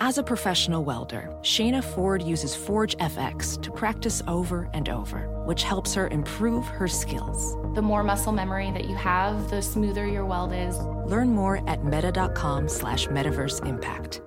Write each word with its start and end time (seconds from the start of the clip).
As 0.00 0.18
a 0.18 0.22
professional 0.24 0.84
welder, 0.84 1.30
Shayna 1.42 1.82
Ford 1.82 2.20
uses 2.20 2.54
Forge 2.54 2.96
FX 2.96 3.62
to 3.62 3.70
practice 3.70 4.22
over 4.26 4.68
and 4.74 4.88
over, 4.88 5.28
which 5.46 5.62
helps 5.62 5.94
her 5.94 6.08
improve 6.08 6.66
her 6.66 6.88
skills. 6.88 7.54
The 7.74 7.82
more 7.82 8.02
muscle 8.02 8.32
memory 8.32 8.72
that 8.72 8.86
you 8.86 8.96
have, 8.96 9.50
the 9.50 9.62
smoother 9.62 10.06
your 10.06 10.26
weld 10.26 10.52
is. 10.52 10.76
Learn 11.06 11.28
more 11.28 11.62
at 11.70 11.84
meta.com 11.84 12.68
slash 12.68 13.06
metaverse 13.06 13.64
impact. 13.64 14.20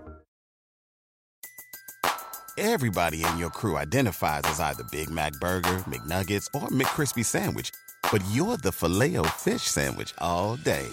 Everybody 2.57 3.23
in 3.25 3.37
your 3.37 3.49
crew 3.49 3.77
identifies 3.77 4.43
as 4.45 4.59
either 4.59 4.83
Big 4.91 5.09
Mac 5.09 5.33
Burger, 5.33 5.83
McNuggets, 5.85 6.47
or 6.55 6.69
McCrispy 6.69 7.23
Sandwich, 7.23 7.71
but 8.11 8.23
you're 8.31 8.57
the 8.57 8.71
Filet-O-Fish 8.71 9.63
Sandwich 9.63 10.13
all 10.19 10.55
day. 10.55 10.87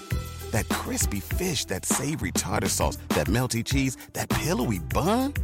That 0.54 0.68
crispy 0.68 1.18
fish, 1.18 1.64
that 1.64 1.84
savory 1.84 2.30
tartar 2.30 2.68
sauce, 2.68 2.96
that 3.08 3.26
melty 3.26 3.64
cheese, 3.64 3.96
that 4.12 4.28
pillowy 4.28 4.78
bun. 4.78 5.34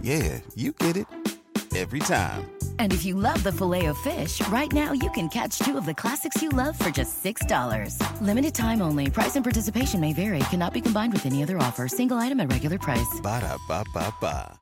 Yeah, 0.00 0.40
you 0.54 0.72
get 0.72 0.96
it. 0.96 1.06
Every 1.76 1.98
time. 1.98 2.50
And 2.78 2.92
if 2.92 3.04
you 3.04 3.14
love 3.14 3.42
the 3.42 3.52
filet 3.52 3.86
of 3.86 3.98
fish, 3.98 4.40
right 4.48 4.72
now 4.72 4.92
you 4.92 5.10
can 5.10 5.28
catch 5.28 5.58
two 5.58 5.76
of 5.76 5.84
the 5.84 5.92
classics 5.92 6.40
you 6.40 6.48
love 6.48 6.78
for 6.78 6.88
just 6.88 7.22
$6. 7.22 7.98
Limited 8.22 8.54
time 8.54 8.80
only. 8.80 9.10
Price 9.10 9.36
and 9.36 9.44
participation 9.44 10.00
may 10.00 10.14
vary. 10.14 10.38
Cannot 10.50 10.72
be 10.72 10.80
combined 10.80 11.12
with 11.12 11.26
any 11.26 11.42
other 11.42 11.58
offer. 11.58 11.86
Single 11.86 12.16
item 12.16 12.40
at 12.40 12.50
regular 12.50 12.78
price. 12.78 13.20
Ba 13.22 13.40
da 13.40 13.58
ba 13.68 13.84
ba 13.92 14.14
ba. 14.18 14.60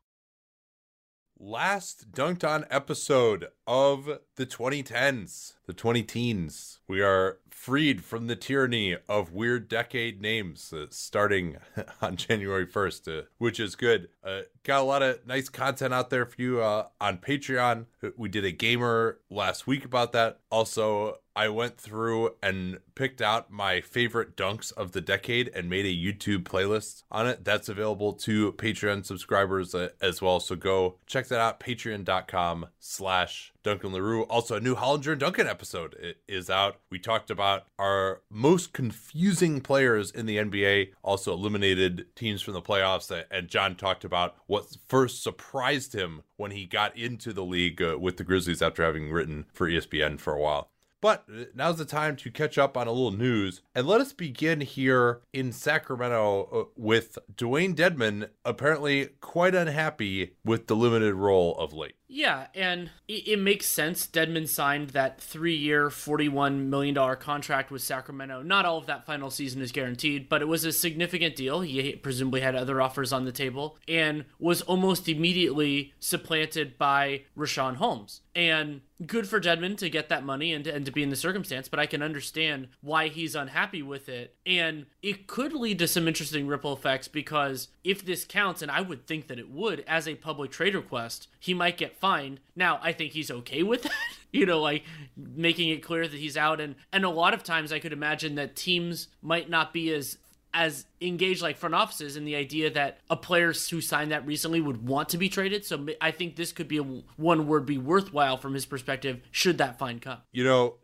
Last 1.39 2.13
Dunc'd 2.13 2.45
On 2.45 2.65
episode 2.71 3.49
of 3.67 4.19
the 4.37 4.47
2010s, 4.47 5.55
the 5.67 5.73
20 5.73 6.03
teens. 6.05 6.79
We 6.87 7.03
are 7.03 7.39
freed 7.63 8.03
from 8.03 8.27
the 8.27 8.35
tyranny 8.35 8.97
of 9.09 9.33
weird 9.33 9.69
decade 9.69 10.21
names 10.21 10.73
uh, 10.73 10.85
starting 10.91 11.57
on 12.03 12.17
January 12.17 12.67
1st, 12.67 13.21
uh, 13.21 13.23
which 13.39 13.61
is 13.61 13.77
good. 13.77 14.09
Uh, 14.25 14.41
got 14.65 14.81
a 14.81 14.85
lot 14.85 15.03
of 15.03 15.27
nice 15.27 15.49
content 15.49 15.93
out 15.93 16.11
there 16.11 16.27
for 16.27 16.41
you 16.41 16.61
uh, 16.61 16.87
on 17.01 17.19
Patreon. 17.19 17.87
We 18.17 18.29
did 18.29 18.45
a 18.45 18.53
gamer 18.53 19.19
last 19.31 19.67
week 19.67 19.85
about 19.85 20.13
that. 20.13 20.41
Also, 20.51 21.19
I 21.35 21.49
went 21.49 21.79
through 21.79 22.35
and 22.43 22.79
picked 22.95 23.23
out 23.23 23.51
my 23.51 23.81
favorite 23.81 24.37
dunks 24.37 24.73
of 24.73 24.93
the 24.93 25.01
decade 25.01 25.49
and 25.55 25.71
made 25.71 25.87
a 25.87 25.89
YouTube 25.89 26.45
playlist 26.45 27.05
on 27.11 27.27
it. 27.27 27.45
That's 27.45 27.69
available 27.69 28.13
to 28.15 28.53
Patreon 28.53 29.07
subscribers 29.07 29.75
uh, 29.75 29.91
as 30.01 30.21
well. 30.21 30.41
So 30.41 30.57
go 30.57 30.99
check 31.07 31.29
that 31.29 31.41
out, 31.41 31.61
patreon.com 31.61 32.67
slash 32.79 33.53
Duncan 33.63 33.93
LaRue. 33.93 34.25
Also, 34.25 34.57
a 34.57 34.61
new 34.61 34.75
Hollinger 34.75 35.13
and 35.13 35.21
Duncan 35.21 35.47
episode 35.47 36.17
is 36.29 36.51
out. 36.51 36.81
We 36.91 36.99
talked 36.99 37.31
about 37.31 37.67
our 37.79 38.21
most 38.29 38.73
confusing 38.73 39.61
players 39.61 40.11
in 40.11 40.27
the 40.27 40.37
NBA, 40.37 40.91
also 41.03 41.33
eliminated 41.33 42.07
teams 42.15 42.43
from 42.43 42.55
the 42.55 42.63
playoffs. 42.63 43.11
And 43.31 43.49
John 43.49 43.77
talked 43.77 44.05
about 44.05 44.37
what 44.53 44.77
first 44.87 45.23
surprised 45.23 45.95
him 45.95 46.21
when 46.37 46.51
he 46.51 46.67
got 46.67 46.95
into 46.95 47.33
the 47.33 47.43
league 47.43 47.81
uh, 47.81 47.97
with 47.99 48.19
the 48.19 48.25
Grizzlies 48.25 48.61
after 48.61 48.85
having 48.85 49.11
written 49.11 49.47
for 49.51 49.67
ESPN 49.67 50.21
for 50.21 50.35
a 50.35 50.39
while. 50.39 50.69
But 51.01 51.27
now's 51.55 51.79
the 51.79 51.87
time 51.87 52.17
to 52.17 52.31
catch 52.31 52.59
up 52.59 52.77
on 52.77 52.87
a 52.87 52.93
little 52.93 53.13
news. 53.13 53.63
And 53.75 53.87
let 53.87 54.03
us 54.03 54.13
begin 54.13 54.61
here 54.61 55.23
in 55.33 55.53
Sacramento 55.53 56.49
uh, 56.53 56.65
with 56.77 57.19
Dewayne 57.35 57.75
Dedmon 57.75 58.29
apparently 58.45 59.09
quite 59.23 59.55
unhappy 59.55 60.37
with 60.45 60.67
the 60.67 60.77
limited 60.77 61.15
role 61.15 61.57
of 61.57 61.73
late. 61.73 61.95
Yeah, 62.15 62.49
and 62.55 62.91
it, 63.09 63.27
it, 63.27 63.39
makes 63.39 63.65
sense. 63.65 64.07
Dedmon 64.07 64.47
signed 64.47 64.91
that 64.91 65.19
three 65.19 65.57
year, 65.57 65.89
$41 65.89 66.67
million 66.67 67.17
contract 67.17 67.71
with 67.71 67.81
Sacramento. 67.81 68.43
Not 68.43 68.67
all 68.67 68.77
of 68.77 68.85
that 68.85 69.07
final 69.07 69.31
season 69.31 69.63
is 69.63 69.73
guaranteed, 69.73 70.29
but 70.29 70.43
it 70.43 70.45
was 70.49 70.67
a 70.67 70.73
significant 70.73 71.37
deal. 71.37 71.63
He 71.63 71.97
presumably 71.97 72.43
had 72.43 72.55
other 72.55 72.83
offers 72.83 73.15
on 73.15 73.25
the 73.25 73.33
table 73.33 73.79
and 73.89 74.27
was 74.39 74.61
almost 74.61 75.09
immediately 75.09 75.95
supplanted 76.01 76.77
by 76.77 77.23
Richaun 77.35 77.77
Holmes. 77.77 78.21
And 78.35 78.83
good 79.07 79.27
for 79.27 79.41
Dedmon 79.41 79.77
to 79.79 79.91
get 79.91 80.09
that 80.11 80.25
money 80.25 80.53
and, 80.53 80.67
and 80.67 80.85
to 80.85 80.93
be 80.93 81.03
in 81.03 81.11
the 81.11 81.17
circumstance, 81.17 81.69
but 81.69 81.81
I 81.81 81.87
can 81.87 82.03
understand 82.03 82.69
why 82.81 83.09
he's 83.09 83.35
unhappy 83.35 83.83
with 83.83 84.09
it. 84.09 84.37
And 84.45 84.87
it 85.03 85.27
could 85.27 85.53
lead 85.53 85.79
to 85.79 85.89
some 85.89 86.07
interesting 86.07 86.47
ripple 86.47 86.73
effects 86.73 87.09
because 87.09 87.69
if 87.85 88.05
this 88.05 88.25
counts, 88.25 88.63
and 88.63 88.71
I 88.71 88.81
would 88.81 89.07
think 89.07 89.29
that 89.29 89.39
it 89.39 89.51
would, 89.51 89.85
as 89.89 90.07
a 90.07 90.15
public 90.15 90.51
trade 90.51 90.75
request, 90.75 91.29
he 91.43 91.55
might 91.55 91.77
get 91.77 91.99
fined. 91.99 92.39
Now, 92.55 92.79
I 92.81 92.93
think 92.93 93.13
he's 93.13 93.29
okay 93.29 93.65
with 93.65 93.83
that. 93.83 93.93
you 94.33 94.47
know, 94.47 94.61
like 94.61 94.85
making 95.17 95.71
it 95.71 95.83
clear 95.83 96.07
that 96.07 96.17
he's 96.19 96.37
out 96.37 96.61
and 96.61 96.77
and 96.93 97.05
a 97.05 97.11
lot 97.11 97.35
of 97.35 97.43
times 97.43 97.73
I 97.73 97.81
could 97.81 97.93
imagine 97.93 98.37
that 98.37 98.55
teams 98.55 99.09
might 99.21 99.51
not 99.51 99.73
be 99.73 99.93
as 99.93 100.19
as 100.55 100.85
engaged 101.01 101.43
like 101.43 101.57
front 101.57 101.75
offices 101.75 102.17
in 102.17 102.25
the 102.25 102.37
idea 102.37 102.71
that 102.71 102.99
a 103.11 103.17
player 103.17 103.55
who 103.71 103.81
signed 103.81 104.13
that 104.13 104.25
recently 104.27 104.61
would 104.61 104.87
want 104.87 105.09
to 105.09 105.19
be 105.19 105.29
traded. 105.29 105.65
So 105.65 105.87
I 106.01 106.11
think 106.11 106.37
this 106.37 106.53
could 106.53 106.69
be 106.69 106.79
a 106.79 106.83
one 107.17 107.47
word 107.47 107.67
be 107.67 107.79
worthwhile 107.79 108.37
from 108.37 108.55
his 108.55 108.67
perspective 108.67 109.21
should 109.31 109.59
that 109.59 109.79
fine 109.79 109.99
come. 109.99 110.19
You 110.31 110.45
know, 110.45 110.75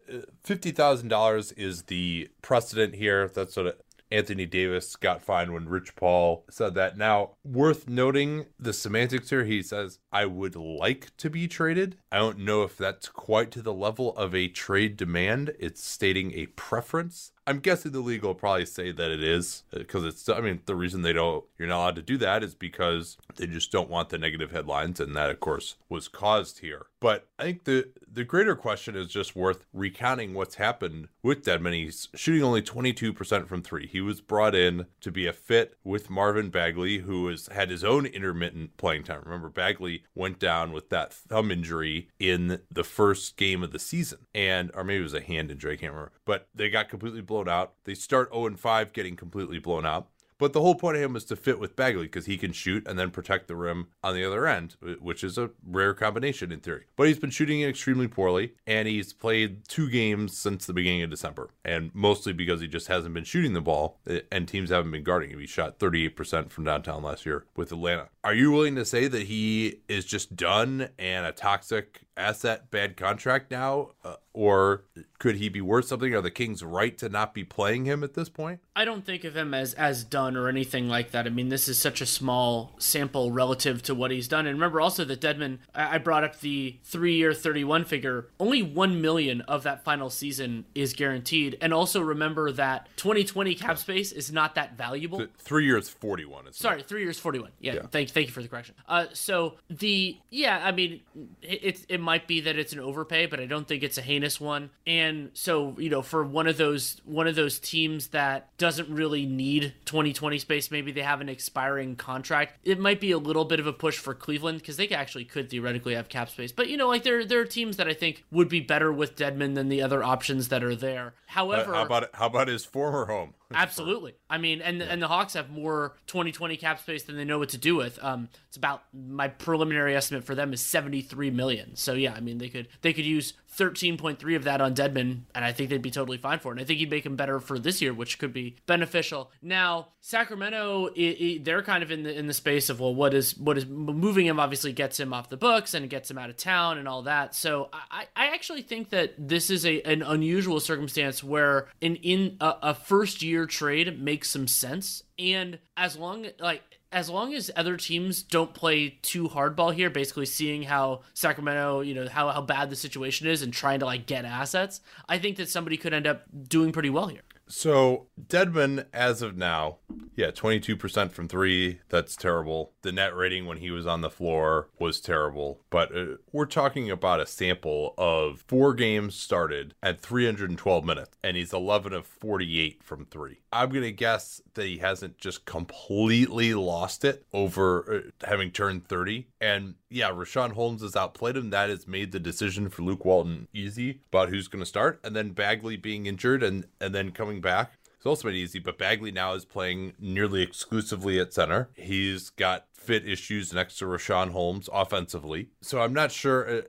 fifty 0.42 0.72
thousand 0.72 1.08
dollars 1.08 1.52
is 1.52 1.84
the 1.84 2.30
precedent 2.42 2.96
here. 2.96 3.28
That's 3.28 3.56
what 3.56 3.80
Anthony 4.10 4.46
Davis 4.46 4.96
got 4.96 5.22
fined 5.22 5.52
when 5.52 5.68
Rich 5.68 5.94
Paul 5.96 6.44
said 6.50 6.74
that. 6.74 6.96
Now, 6.96 7.32
worth 7.44 7.88
noting 7.88 8.46
the 8.58 8.72
semantics 8.72 9.30
here. 9.30 9.44
He 9.44 9.62
says, 9.62 9.98
I 10.12 10.26
would 10.26 10.56
like 10.56 11.16
to 11.18 11.30
be 11.30 11.46
traded. 11.46 11.96
I 12.10 12.18
don't 12.18 12.38
know 12.38 12.62
if 12.62 12.76
that's 12.76 13.08
quite 13.08 13.50
to 13.52 13.62
the 13.62 13.74
level 13.74 14.16
of 14.16 14.34
a 14.34 14.48
trade 14.48 14.96
demand. 14.96 15.52
It's 15.58 15.84
stating 15.84 16.32
a 16.32 16.46
preference. 16.46 17.32
I'm 17.48 17.60
guessing 17.60 17.92
the 17.92 18.00
league 18.00 18.24
will 18.24 18.34
probably 18.34 18.66
say 18.66 18.92
that 18.92 19.10
it 19.10 19.24
is 19.24 19.62
uh, 19.72 19.78
because 19.78 20.04
it's. 20.04 20.28
I 20.28 20.42
mean, 20.42 20.60
the 20.66 20.74
reason 20.74 21.00
they 21.00 21.14
don't, 21.14 21.46
you're 21.56 21.66
not 21.66 21.78
allowed 21.78 21.96
to 21.96 22.02
do 22.02 22.18
that 22.18 22.42
is 22.44 22.54
because 22.54 23.16
they 23.36 23.46
just 23.46 23.72
don't 23.72 23.88
want 23.88 24.10
the 24.10 24.18
negative 24.18 24.50
headlines, 24.50 25.00
and 25.00 25.16
that, 25.16 25.30
of 25.30 25.40
course, 25.40 25.76
was 25.88 26.08
caused 26.08 26.58
here. 26.58 26.88
But 27.00 27.26
I 27.38 27.44
think 27.44 27.64
the 27.64 27.88
the 28.10 28.24
greater 28.24 28.54
question 28.54 28.96
is 28.96 29.08
just 29.08 29.36
worth 29.36 29.64
recounting 29.72 30.34
what's 30.34 30.56
happened 30.56 31.08
with 31.22 31.44
Dedmon. 31.44 31.74
He's 31.74 32.08
shooting 32.14 32.42
only 32.42 32.62
22% 32.62 33.46
from 33.46 33.62
three. 33.62 33.86
He 33.86 34.00
was 34.00 34.20
brought 34.20 34.54
in 34.54 34.86
to 35.00 35.12
be 35.12 35.26
a 35.26 35.32
fit 35.32 35.76
with 35.84 36.10
Marvin 36.10 36.50
Bagley, 36.50 36.98
who 36.98 37.28
has 37.28 37.48
had 37.52 37.70
his 37.70 37.84
own 37.84 38.06
intermittent 38.06 38.76
playing 38.76 39.04
time. 39.04 39.22
Remember, 39.24 39.48
Bagley 39.48 40.04
went 40.14 40.38
down 40.38 40.72
with 40.72 40.88
that 40.90 41.12
thumb 41.12 41.50
injury 41.50 42.08
in 42.18 42.60
the 42.70 42.84
first 42.84 43.36
game 43.36 43.62
of 43.62 43.72
the 43.72 43.78
season, 43.78 44.26
and 44.34 44.70
or 44.74 44.82
maybe 44.84 45.00
it 45.00 45.04
was 45.04 45.14
a 45.14 45.20
hand 45.20 45.50
injury. 45.50 45.74
I 45.74 45.76
can't 45.76 45.92
remember. 45.92 46.12
But 46.24 46.48
they 46.54 46.68
got 46.68 46.88
completely 46.88 47.20
blown 47.20 47.37
blown 47.44 47.54
out. 47.54 47.74
They 47.84 47.94
start 47.94 48.32
0 48.32 48.56
5 48.56 48.92
getting 48.92 49.16
completely 49.16 49.58
blown 49.58 49.86
out. 49.86 50.08
But 50.38 50.52
the 50.52 50.60
whole 50.60 50.76
point 50.76 50.96
of 50.96 51.02
him 51.02 51.14
was 51.14 51.24
to 51.26 51.36
fit 51.36 51.58
with 51.58 51.74
Bagley 51.74 52.04
because 52.04 52.26
he 52.26 52.38
can 52.38 52.52
shoot 52.52 52.86
and 52.86 52.96
then 52.96 53.10
protect 53.10 53.48
the 53.48 53.56
rim 53.56 53.88
on 54.04 54.14
the 54.14 54.24
other 54.24 54.46
end, 54.46 54.76
which 55.00 55.24
is 55.24 55.36
a 55.36 55.50
rare 55.66 55.94
combination 55.94 56.52
in 56.52 56.60
theory. 56.60 56.84
But 56.94 57.08
he's 57.08 57.18
been 57.18 57.30
shooting 57.30 57.62
extremely 57.62 58.06
poorly, 58.06 58.52
and 58.64 58.86
he's 58.86 59.12
played 59.12 59.66
two 59.66 59.90
games 59.90 60.38
since 60.38 60.64
the 60.64 60.72
beginning 60.72 61.02
of 61.02 61.10
December, 61.10 61.50
and 61.64 61.90
mostly 61.92 62.32
because 62.32 62.60
he 62.60 62.68
just 62.68 62.86
hasn't 62.86 63.14
been 63.14 63.24
shooting 63.24 63.52
the 63.52 63.60
ball, 63.60 63.98
eh, 64.06 64.20
and 64.30 64.46
teams 64.46 64.70
haven't 64.70 64.92
been 64.92 65.02
guarding 65.02 65.30
him. 65.30 65.40
He 65.40 65.46
shot 65.48 65.80
38% 65.80 66.52
from 66.52 66.62
downtown 66.62 67.02
last 67.02 67.26
year 67.26 67.44
with 67.56 67.72
Atlanta. 67.72 68.08
Are 68.22 68.34
you 68.34 68.52
willing 68.52 68.76
to 68.76 68.84
say 68.84 69.08
that 69.08 69.22
he 69.22 69.80
is 69.88 70.04
just 70.04 70.36
done 70.36 70.90
and 71.00 71.26
a 71.26 71.32
toxic 71.32 72.02
asset, 72.18 72.70
bad 72.70 72.96
contract 72.96 73.50
now? 73.50 73.92
Uh, 74.04 74.16
or 74.32 74.84
could 75.18 75.36
he 75.36 75.48
be 75.48 75.60
worth 75.60 75.86
something? 75.86 76.14
Are 76.14 76.20
the 76.20 76.30
Kings 76.30 76.62
right 76.62 76.96
to 76.98 77.08
not 77.08 77.34
be 77.34 77.42
playing 77.42 77.86
him 77.86 78.04
at 78.04 78.14
this 78.14 78.28
point? 78.28 78.60
I 78.76 78.84
don't 78.84 79.04
think 79.04 79.24
of 79.24 79.36
him 79.36 79.52
as 79.52 79.74
as 79.74 80.04
done 80.04 80.36
or 80.36 80.48
anything 80.48 80.88
like 80.88 81.10
that. 81.10 81.26
I 81.26 81.30
mean, 81.30 81.48
this 81.48 81.66
is 81.66 81.76
such 81.76 82.00
a 82.00 82.06
small 82.06 82.76
sample 82.78 83.32
relative 83.32 83.82
to 83.82 83.94
what 83.96 84.12
he's 84.12 84.28
done. 84.28 84.46
And 84.46 84.54
remember 84.54 84.80
also 84.80 85.04
that 85.06 85.20
Dedmon, 85.20 85.58
I 85.74 85.98
brought 85.98 86.22
up 86.22 86.38
the 86.40 86.78
three 86.84 87.16
year, 87.16 87.32
31 87.32 87.84
figure. 87.84 88.28
Only 88.38 88.62
1 88.62 89.00
million 89.00 89.40
of 89.42 89.64
that 89.64 89.84
final 89.84 90.08
season 90.08 90.66
is 90.74 90.92
guaranteed. 90.92 91.58
And 91.60 91.74
also 91.74 92.00
remember 92.00 92.52
that 92.52 92.88
2020 92.96 93.56
cap 93.56 93.78
space 93.78 94.12
is 94.12 94.30
not 94.30 94.54
that 94.54 94.76
valuable. 94.76 95.18
Th- 95.18 95.30
three 95.38 95.64
years, 95.64 95.88
41. 95.88 96.52
Sorry, 96.52 96.82
three 96.84 97.02
years, 97.02 97.18
41. 97.18 97.50
Yeah, 97.58 97.74
yeah. 97.74 97.82
Thank, 97.90 98.10
thank 98.10 98.28
you 98.28 98.32
for 98.32 98.42
the 98.42 98.48
correction. 98.48 98.76
Uh, 98.86 99.06
so 99.12 99.56
the, 99.68 100.16
yeah, 100.30 100.60
I 100.62 100.70
mean, 100.70 101.00
it, 101.42 101.64
it, 101.64 101.86
it 101.88 102.00
might 102.08 102.26
be 102.26 102.40
that 102.40 102.56
it's 102.56 102.72
an 102.72 102.80
overpay, 102.80 103.26
but 103.26 103.38
I 103.38 103.44
don't 103.44 103.68
think 103.68 103.82
it's 103.82 103.98
a 103.98 104.00
heinous 104.00 104.40
one. 104.40 104.70
And 104.86 105.28
so, 105.34 105.74
you 105.76 105.90
know, 105.90 106.00
for 106.00 106.24
one 106.24 106.46
of 106.46 106.56
those, 106.56 107.02
one 107.04 107.26
of 107.26 107.34
those 107.34 107.58
teams 107.58 108.06
that 108.08 108.48
doesn't 108.56 108.88
really 108.88 109.26
need 109.26 109.74
2020 109.84 110.38
space, 110.38 110.70
maybe 110.70 110.90
they 110.90 111.02
have 111.02 111.20
an 111.20 111.28
expiring 111.28 111.96
contract. 111.96 112.56
It 112.64 112.78
might 112.80 112.98
be 112.98 113.10
a 113.10 113.18
little 113.18 113.44
bit 113.44 113.60
of 113.60 113.66
a 113.66 113.74
push 113.74 113.98
for 113.98 114.14
Cleveland 114.14 114.60
because 114.60 114.78
they 114.78 114.88
actually 114.88 115.26
could 115.26 115.50
theoretically 115.50 115.96
have 115.96 116.08
cap 116.08 116.30
space. 116.30 116.50
But 116.50 116.70
you 116.70 116.78
know, 116.78 116.88
like 116.88 117.02
there 117.02 117.26
there 117.26 117.40
are 117.40 117.44
teams 117.44 117.76
that 117.76 117.88
I 117.88 117.92
think 117.92 118.24
would 118.30 118.48
be 118.48 118.60
better 118.60 118.90
with 118.90 119.14
Dedmon 119.14 119.54
than 119.54 119.68
the 119.68 119.82
other 119.82 120.02
options 120.02 120.48
that 120.48 120.64
are 120.64 120.74
there. 120.74 121.12
However, 121.26 121.74
uh, 121.74 121.76
how 121.76 121.84
about 121.84 122.14
how 122.14 122.26
about 122.28 122.48
his 122.48 122.64
former 122.64 123.04
home? 123.04 123.34
Absolutely. 123.54 124.14
I 124.28 124.36
mean, 124.36 124.60
and 124.60 124.82
and 124.82 125.00
the 125.00 125.08
Hawks 125.08 125.32
have 125.32 125.48
more 125.48 125.96
2020 126.06 126.56
cap 126.58 126.80
space 126.80 127.04
than 127.04 127.16
they 127.16 127.24
know 127.24 127.38
what 127.38 127.48
to 127.50 127.58
do 127.58 127.76
with. 127.76 127.98
Um, 128.02 128.28
it's 128.46 128.58
about 128.58 128.82
my 128.92 129.28
preliminary 129.28 129.96
estimate 129.96 130.24
for 130.24 130.34
them 130.34 130.52
is 130.52 130.60
73 130.60 131.30
million. 131.30 131.74
So 131.74 131.94
yeah, 131.94 132.12
I 132.14 132.20
mean 132.20 132.38
they 132.38 132.50
could 132.50 132.68
they 132.82 132.92
could 132.92 133.06
use 133.06 133.32
13.3 133.58 134.36
of 134.36 134.44
that 134.44 134.60
on 134.60 134.74
Dedmon, 134.74 135.22
and 135.34 135.44
I 135.44 135.52
think 135.52 135.68
they'd 135.68 135.82
be 135.82 135.90
totally 135.90 136.16
fine 136.16 136.38
for 136.38 136.50
it. 136.50 136.52
And 136.52 136.60
I 136.60 136.64
think 136.64 136.78
he'd 136.78 136.90
make 136.90 137.04
him 137.04 137.16
better 137.16 137.40
for 137.40 137.58
this 137.58 137.82
year, 137.82 137.92
which 137.92 138.18
could 138.18 138.32
be 138.32 138.56
beneficial. 138.66 139.32
Now, 139.42 139.88
Sacramento, 140.00 140.86
it, 140.94 141.00
it, 141.00 141.44
they're 141.44 141.62
kind 141.62 141.82
of 141.82 141.90
in 141.90 142.04
the 142.04 142.16
in 142.16 142.28
the 142.28 142.34
space 142.34 142.70
of 142.70 142.78
well, 142.80 142.94
what 142.94 143.14
is 143.14 143.36
what 143.36 143.58
is 143.58 143.66
moving 143.66 144.26
him 144.26 144.38
obviously 144.38 144.72
gets 144.72 144.98
him 144.98 145.12
off 145.12 145.28
the 145.28 145.36
books 145.36 145.74
and 145.74 145.90
gets 145.90 146.10
him 146.10 146.18
out 146.18 146.30
of 146.30 146.36
town 146.36 146.78
and 146.78 146.86
all 146.86 147.02
that. 147.02 147.34
So 147.34 147.68
I, 147.72 148.06
I 148.14 148.28
actually 148.28 148.62
think 148.62 148.90
that 148.90 149.14
this 149.18 149.50
is 149.50 149.66
a 149.66 149.82
an 149.82 150.02
unusual 150.02 150.60
circumstance 150.60 151.24
where 151.24 151.68
an 151.82 151.96
in 151.96 152.36
a, 152.40 152.54
a 152.62 152.74
first 152.74 153.22
year 153.22 153.46
trade 153.46 154.00
makes 154.00 154.30
some 154.30 154.46
sense. 154.46 155.02
And 155.18 155.58
as 155.76 155.96
long 155.96 156.26
like 156.38 156.77
as 156.90 157.10
long 157.10 157.34
as 157.34 157.50
other 157.54 157.76
teams 157.76 158.22
don't 158.22 158.54
play 158.54 158.98
too 159.02 159.28
hardball 159.28 159.74
here, 159.74 159.90
basically 159.90 160.26
seeing 160.26 160.62
how 160.62 161.02
Sacramento, 161.14 161.80
you 161.80 161.94
know, 161.94 162.08
how, 162.08 162.30
how 162.30 162.40
bad 162.40 162.70
the 162.70 162.76
situation 162.76 163.26
is 163.26 163.42
and 163.42 163.52
trying 163.52 163.80
to 163.80 163.86
like 163.86 164.06
get 164.06 164.24
assets, 164.24 164.80
I 165.08 165.18
think 165.18 165.36
that 165.36 165.48
somebody 165.48 165.76
could 165.76 165.92
end 165.92 166.06
up 166.06 166.22
doing 166.48 166.72
pretty 166.72 166.90
well 166.90 167.08
here. 167.08 167.20
So 167.48 168.06
Dedmon, 168.20 168.86
as 168.92 169.22
of 169.22 169.36
now, 169.36 169.78
yeah, 170.14 170.30
22% 170.30 171.12
from 171.12 171.28
three. 171.28 171.80
That's 171.88 172.16
terrible. 172.16 172.72
The 172.82 172.92
net 172.92 173.14
rating 173.14 173.46
when 173.46 173.58
he 173.58 173.70
was 173.70 173.86
on 173.86 174.00
the 174.00 174.10
floor 174.10 174.68
was 174.78 175.00
terrible. 175.00 175.60
But 175.70 175.96
uh, 175.96 176.04
we're 176.32 176.46
talking 176.46 176.90
about 176.90 177.20
a 177.20 177.26
sample 177.26 177.94
of 177.96 178.44
four 178.48 178.74
games 178.74 179.14
started 179.14 179.74
at 179.82 180.00
312 180.00 180.84
minutes, 180.84 181.16
and 181.22 181.36
he's 181.36 181.52
11 181.52 181.92
of 181.92 182.06
48 182.06 182.82
from 182.82 183.06
three. 183.06 183.40
I'm 183.52 183.70
going 183.70 183.84
to 183.84 183.92
guess 183.92 184.42
that 184.54 184.66
he 184.66 184.78
hasn't 184.78 185.18
just 185.18 185.44
completely 185.44 186.52
lost 186.52 187.04
it 187.04 187.24
over 187.32 188.02
uh, 188.04 188.26
having 188.26 188.50
turned 188.50 188.88
30. 188.88 189.28
And 189.40 189.76
yeah, 189.88 190.10
Richaun 190.10 190.52
Holmes 190.52 190.82
has 190.82 190.96
outplayed 190.96 191.36
him. 191.36 191.50
That 191.50 191.70
has 191.70 191.86
made 191.86 192.12
the 192.12 192.18
decision 192.18 192.68
for 192.68 192.82
Luke 192.82 193.04
Walton 193.04 193.48
easy 193.54 194.00
about 194.12 194.28
who's 194.28 194.48
going 194.48 194.62
to 194.62 194.66
start. 194.66 195.00
And 195.04 195.14
then 195.14 195.30
Bagley 195.30 195.76
being 195.76 196.06
injured 196.06 196.42
and, 196.42 196.66
and 196.80 196.94
then 196.94 197.12
coming 197.12 197.37
back 197.40 197.78
it's 197.98 198.06
also 198.06 198.28
been 198.28 198.36
easy, 198.36 198.60
but 198.60 198.78
Bagley 198.78 199.10
now 199.10 199.34
is 199.34 199.44
playing 199.44 199.94
nearly 199.98 200.40
exclusively 200.40 201.18
at 201.18 201.34
center. 201.34 201.68
He's 201.74 202.30
got 202.30 202.66
fit 202.72 203.04
issues 203.08 203.52
next 203.52 203.78
to 203.78 203.86
Richaun 203.86 204.30
Holmes 204.30 204.68
offensively. 204.72 205.48
So 205.62 205.80
I'm 205.80 205.92
not 205.92 206.12
sure. 206.12 206.48
Uh, 206.48 206.60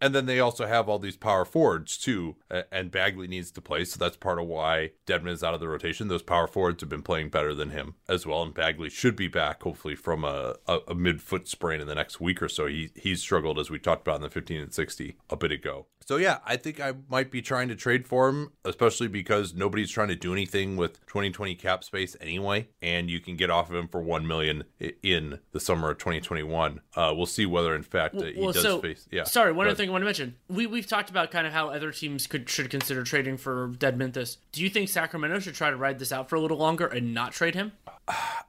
and 0.00 0.14
then 0.14 0.24
they 0.24 0.40
also 0.40 0.66
have 0.66 0.88
all 0.88 0.98
these 0.98 1.18
power 1.18 1.44
forwards 1.44 1.98
too, 1.98 2.36
and 2.72 2.90
Bagley 2.90 3.28
needs 3.28 3.50
to 3.50 3.60
play. 3.60 3.84
So 3.84 3.98
that's 3.98 4.16
part 4.16 4.38
of 4.38 4.46
why 4.46 4.92
Dedmon 5.06 5.28
is 5.28 5.44
out 5.44 5.52
of 5.52 5.60
the 5.60 5.68
rotation. 5.68 6.08
Those 6.08 6.22
power 6.22 6.46
forwards 6.46 6.80
have 6.80 6.88
been 6.88 7.02
playing 7.02 7.28
better 7.28 7.54
than 7.54 7.70
him 7.70 7.94
as 8.08 8.26
well, 8.26 8.42
and 8.42 8.54
Bagley 8.54 8.88
should 8.88 9.14
be 9.14 9.28
back 9.28 9.62
hopefully 9.62 9.94
from 9.94 10.24
a, 10.24 10.56
a, 10.66 10.78
a 10.88 10.94
mid 10.94 11.20
foot 11.20 11.48
sprain 11.48 11.82
in 11.82 11.86
the 11.86 11.94
next 11.94 12.18
week 12.18 12.40
or 12.40 12.48
so. 12.48 12.66
He 12.66 12.90
he's 12.96 13.20
struggled 13.20 13.58
as 13.58 13.70
we 13.70 13.78
talked 13.78 14.06
about 14.06 14.16
in 14.16 14.22
the 14.22 14.30
15 14.30 14.60
and 14.60 14.74
60 14.74 15.16
a 15.28 15.36
bit 15.36 15.52
ago. 15.52 15.86
So 16.08 16.16
yeah, 16.16 16.38
I 16.46 16.56
think 16.56 16.80
I 16.80 16.94
might 17.10 17.30
be 17.30 17.42
trying 17.42 17.68
to 17.68 17.76
trade 17.76 18.06
for 18.06 18.30
him, 18.30 18.52
especially 18.64 19.08
because 19.08 19.52
nobody's 19.52 19.90
trying 19.90 20.08
to 20.08 20.16
do 20.16 20.32
anything 20.32 20.78
with 20.78 21.04
2020 21.04 21.54
cap 21.54 21.84
space 21.84 22.16
anyway, 22.18 22.68
and 22.80 23.10
you 23.10 23.20
can 23.20 23.36
get 23.36 23.50
off 23.50 23.68
of 23.68 23.76
him 23.76 23.88
for 23.88 24.00
one 24.00 24.26
million 24.26 24.64
in 25.02 25.38
the 25.52 25.60
summer 25.60 25.90
of 25.90 25.98
2021. 25.98 26.80
Uh, 26.96 27.12
we'll 27.14 27.26
see 27.26 27.44
whether, 27.44 27.74
in 27.74 27.82
fact, 27.82 28.14
uh, 28.14 28.24
he 28.24 28.40
well, 28.40 28.52
does 28.52 28.62
so, 28.62 28.80
face. 28.80 29.06
Yeah. 29.10 29.24
Sorry, 29.24 29.52
one 29.52 29.66
other 29.66 29.76
thing 29.76 29.90
I 29.90 29.92
want 29.92 30.00
to 30.00 30.06
mention. 30.06 30.36
We 30.48 30.66
we've 30.66 30.86
talked 30.86 31.10
about 31.10 31.30
kind 31.30 31.46
of 31.46 31.52
how 31.52 31.68
other 31.68 31.92
teams 31.92 32.26
could 32.26 32.48
should 32.48 32.70
consider 32.70 33.04
trading 33.04 33.36
for 33.36 33.68
Dedmon. 33.68 34.38
Do 34.52 34.62
you 34.62 34.70
think 34.70 34.88
Sacramento 34.88 35.40
should 35.40 35.56
try 35.56 35.68
to 35.68 35.76
ride 35.76 35.98
this 35.98 36.10
out 36.10 36.30
for 36.30 36.36
a 36.36 36.40
little 36.40 36.56
longer 36.56 36.86
and 36.86 37.12
not 37.12 37.32
trade 37.32 37.54
him? 37.54 37.72